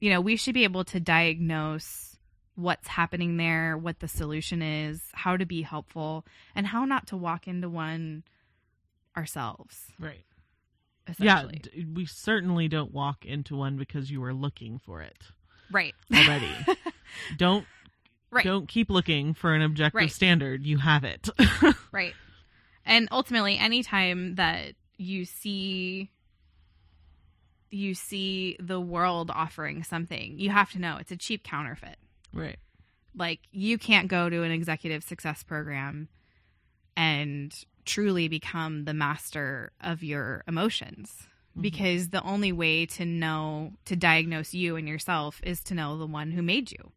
you 0.00 0.10
know, 0.10 0.20
we 0.20 0.34
should 0.34 0.54
be 0.54 0.64
able 0.64 0.82
to 0.86 0.98
diagnose 0.98 2.18
what's 2.56 2.88
happening 2.88 3.36
there, 3.36 3.78
what 3.78 4.00
the 4.00 4.08
solution 4.08 4.60
is, 4.62 5.00
how 5.14 5.36
to 5.36 5.46
be 5.46 5.62
helpful, 5.62 6.26
and 6.56 6.66
how 6.66 6.84
not 6.84 7.06
to 7.06 7.16
walk 7.16 7.46
into 7.46 7.68
one 7.68 8.24
ourselves. 9.16 9.86
Right. 9.98 10.24
Yeah, 11.18 11.46
d- 11.50 11.86
we 11.92 12.06
certainly 12.06 12.68
don't 12.68 12.92
walk 12.92 13.24
into 13.24 13.56
one 13.56 13.76
because 13.76 14.10
you 14.10 14.20
were 14.20 14.32
looking 14.32 14.78
for 14.78 15.02
it 15.02 15.18
right. 15.70 15.94
already. 16.14 16.50
don't 17.36 17.66
Right. 18.30 18.44
don't 18.44 18.66
keep 18.68 18.88
looking 18.88 19.34
for 19.34 19.52
an 19.54 19.60
objective 19.62 19.96
Right. 19.98 20.10
standard. 20.12 20.64
You 20.64 20.78
have 20.78 21.04
it. 21.04 21.28
Right. 21.92 22.14
And 22.86 23.08
ultimately 23.12 23.58
anytime 23.58 24.36
that 24.36 24.74
you 24.96 25.24
see 25.24 26.10
you 27.70 27.94
see 27.94 28.56
the 28.60 28.80
world 28.80 29.30
offering 29.30 29.82
something, 29.82 30.38
you 30.38 30.50
have 30.50 30.70
to 30.72 30.78
know 30.78 30.96
it's 31.00 31.10
a 31.10 31.16
cheap 31.16 31.42
counterfeit. 31.44 31.96
right. 32.32 32.58
Like 33.14 33.40
you 33.50 33.76
can't 33.76 34.08
go 34.08 34.30
to 34.30 34.42
an 34.42 34.50
executive 34.52 35.02
success 35.04 35.42
program 35.42 36.08
and 36.96 37.52
truly 37.84 38.28
become 38.28 38.84
the 38.84 38.94
master 38.94 39.72
of 39.80 40.02
your 40.02 40.42
emotions 40.46 41.26
because 41.60 42.08
the 42.08 42.22
only 42.22 42.50
way 42.52 42.86
to 42.86 43.04
know 43.04 43.72
to 43.84 43.94
diagnose 43.96 44.54
you 44.54 44.76
and 44.76 44.88
yourself 44.88 45.40
is 45.44 45.62
to 45.64 45.74
know 45.74 45.98
the 45.98 46.06
one 46.06 46.30
who 46.30 46.40
made 46.42 46.70
you. 46.72 46.92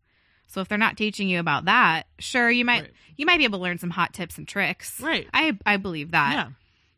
So 0.48 0.62
if 0.62 0.68
they're 0.70 0.78
not 0.78 0.96
teaching 0.96 1.28
you 1.28 1.40
about 1.40 1.66
that, 1.66 2.04
sure 2.20 2.50
you 2.50 2.64
might 2.64 2.84
Right. 2.84 2.94
you 3.18 3.26
might 3.26 3.38
be 3.40 3.44
able 3.46 3.60
to 3.60 3.64
learn 3.64 3.80
some 3.80 3.90
hot 3.90 4.14
tips 4.14 4.38
and 4.38 4.48
tricks. 4.48 5.00
Right. 5.02 5.28
I 5.34 5.58
I 5.66 5.78
believe 5.78 6.12
that. 6.12 6.34
Yeah. 6.34 6.50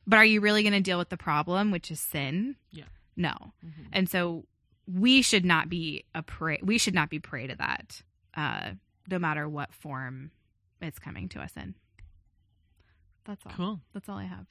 But 0.05 0.17
are 0.17 0.25
you 0.25 0.39
really 0.41 0.61
going 0.63 0.73
to 0.73 0.81
deal 0.81 0.97
with 0.99 1.09
the 1.09 1.17
problem, 1.17 1.71
which 1.71 1.89
is 1.91 1.99
sin? 1.99 2.55
Yeah. 2.71 2.85
No. 3.15 3.53
Mhm. 3.65 3.87
And 3.91 4.09
so 4.09 4.45
we 4.85 5.21
should 5.21 5.43
not 5.43 5.67
be 5.69 6.05
a 6.13 6.21
prey. 6.23 6.59
We 6.61 6.77
should 6.77 6.93
not 6.93 7.09
be 7.09 7.19
prey 7.19 7.47
to 7.47 7.55
that, 7.55 8.01
uh, 8.35 8.71
no 9.09 9.17
matter 9.19 9.49
what 9.49 9.73
form 9.73 10.31
it's 10.81 10.99
coming 10.99 11.27
to 11.29 11.41
us 11.41 11.57
in. 11.57 11.73
That's 13.27 13.45
all. 13.45 13.51
Cool. 13.55 13.79
That's 13.93 14.07
all 14.09 14.17
I 14.17 14.23
have. 14.25 14.45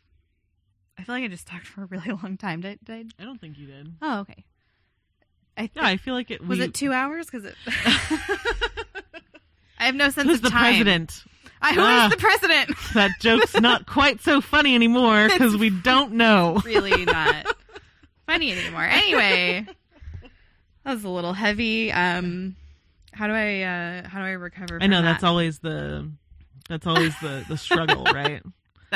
I 0.98 1.02
feel 1.02 1.14
like 1.16 1.24
I 1.24 1.28
just 1.28 1.46
talked 1.46 1.66
for 1.72 1.82
a 1.82 1.86
really 1.86 2.10
long 2.22 2.36
time. 2.36 2.60
Did, 2.60 2.78
did 2.84 2.92
I? 3.18 3.22
I 3.22 3.24
don't 3.24 3.40
think 3.40 3.58
you 3.58 3.66
did. 3.66 3.92
Oh, 4.02 4.20
okay. 4.20 4.44
I 5.58 5.70
Yeah, 5.74 5.86
I 5.86 5.96
feel 5.96 6.14
like 6.14 6.30
it 6.30 6.46
was 6.46 6.58
we- 6.58 6.66
it 6.66 6.74
two 6.74 6.92
hours? 6.92 7.26
Because 7.26 7.44
it. 7.46 7.54
I 9.78 9.84
have 9.86 9.94
no 9.94 10.08
sense 10.10 10.28
Who's 10.28 10.36
of 10.38 10.42
the 10.42 10.50
time. 10.50 10.74
president? 10.74 11.24
I, 11.60 11.72
who 11.74 11.80
is 11.80 11.86
Ah. 11.86 12.08
the 12.10 12.16
president? 12.16 12.70
That 12.94 13.10
joke's 13.20 13.54
not 13.60 13.86
quite 13.86 14.20
so 14.22 14.40
funny 14.40 14.74
anymore 14.74 15.28
because 15.28 15.56
we 15.56 15.70
don't 15.70 16.12
know. 16.12 16.60
really 16.64 17.04
not 17.06 17.46
funny 18.26 18.52
anymore. 18.52 18.84
Anyway, 18.84 19.66
that 20.84 20.94
was 20.94 21.04
a 21.04 21.08
little 21.08 21.32
heavy. 21.32 21.90
Um, 21.92 22.56
how 23.12 23.26
do 23.26 23.32
I 23.32 23.62
uh, 23.62 24.08
how 24.08 24.20
do 24.20 24.26
I 24.26 24.32
recover? 24.32 24.78
I 24.80 24.86
know 24.86 25.00
that? 25.02 25.12
that's 25.12 25.24
always 25.24 25.58
the 25.60 26.10
that's 26.68 26.86
always 26.86 27.18
the 27.20 27.44
the 27.48 27.56
struggle, 27.56 28.04
right? 28.04 28.42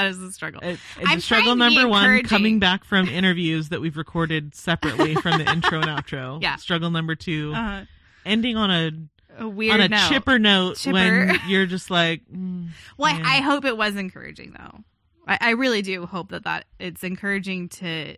That 0.03 0.11
is 0.11 0.18
the 0.18 0.32
struggle. 0.32 0.61
It, 0.62 0.78
I'm 1.05 1.18
it's 1.18 1.24
struggle 1.26 1.57
trying 1.57 1.70
to 1.70 1.76
be 1.76 1.82
number 1.82 1.88
one 1.90 2.22
coming 2.24 2.59
back 2.59 2.84
from 2.84 3.09
interviews 3.09 3.68
that 3.70 3.80
we've 3.80 3.96
recorded 3.96 4.55
separately 4.55 5.14
from 5.14 5.38
the 5.38 5.51
intro 5.51 5.80
and 5.80 5.88
outro. 5.88 6.40
Yeah. 6.42 6.57
Struggle 6.57 6.90
number 6.90 7.14
two, 7.14 7.53
Uh, 7.55 7.84
ending 8.24 8.57
on 8.57 8.70
a 8.70 8.90
a 9.38 9.48
weird 9.48 9.74
on 9.74 9.80
a 9.80 9.88
note. 9.88 10.09
chipper 10.09 10.38
note 10.38 10.76
Chipper. 10.76 10.92
when 10.94 11.38
you're 11.48 11.66
just 11.66 11.90
like, 11.90 12.22
mm, 12.34 12.68
Well, 12.98 13.18
I 13.24 13.40
hope 13.40 13.64
it 13.64 13.76
was 13.76 13.96
encouraging 13.96 14.55
though. 14.59 14.80
I, 15.26 15.38
I 15.40 15.51
really 15.51 15.82
do 15.82 16.07
hope 16.07 16.30
that 16.30 16.44
that 16.44 16.64
it's 16.78 17.05
encouraging 17.05 17.68
to 17.70 18.16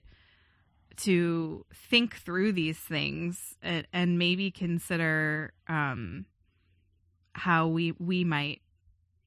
to 0.99 1.65
think 1.75 2.17
through 2.17 2.53
these 2.53 2.79
things 2.79 3.57
and, 3.63 3.87
and 3.93 4.19
maybe 4.19 4.51
consider 4.51 5.53
um 5.69 6.27
how 7.35 7.67
we 7.67 7.93
we 7.99 8.25
might 8.25 8.61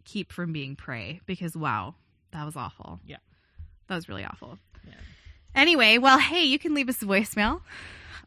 keep 0.03 0.31
from 0.31 0.53
being 0.53 0.75
prey 0.75 1.19
because 1.25 1.55
wow 1.57 1.95
that 2.35 2.45
was 2.45 2.55
awful 2.55 2.99
Yeah. 3.05 3.17
that 3.87 3.95
was 3.95 4.09
really 4.09 4.25
awful 4.25 4.57
Yeah. 4.87 4.93
anyway 5.55 5.97
well 5.97 6.19
hey 6.19 6.43
you 6.43 6.59
can 6.59 6.73
leave 6.73 6.89
us 6.89 7.01
a 7.01 7.05
voicemail 7.05 7.61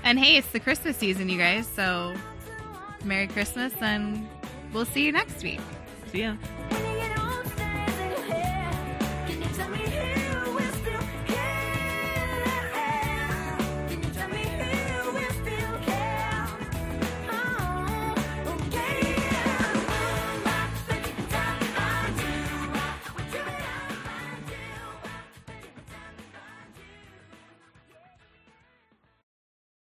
And 0.04 0.20
hey, 0.20 0.38
it's 0.38 0.50
the 0.52 0.60
Christmas 0.60 0.98
season, 0.98 1.30
you 1.30 1.38
guys. 1.38 1.68
So 1.68 2.14
Merry 3.04 3.28
Christmas 3.28 3.74
and 3.82 4.28
we'll 4.74 4.86
see 4.86 5.06
you 5.06 5.12
next 5.12 5.44
week. 5.44 5.60
See 6.12 6.24
ya. 6.24 6.36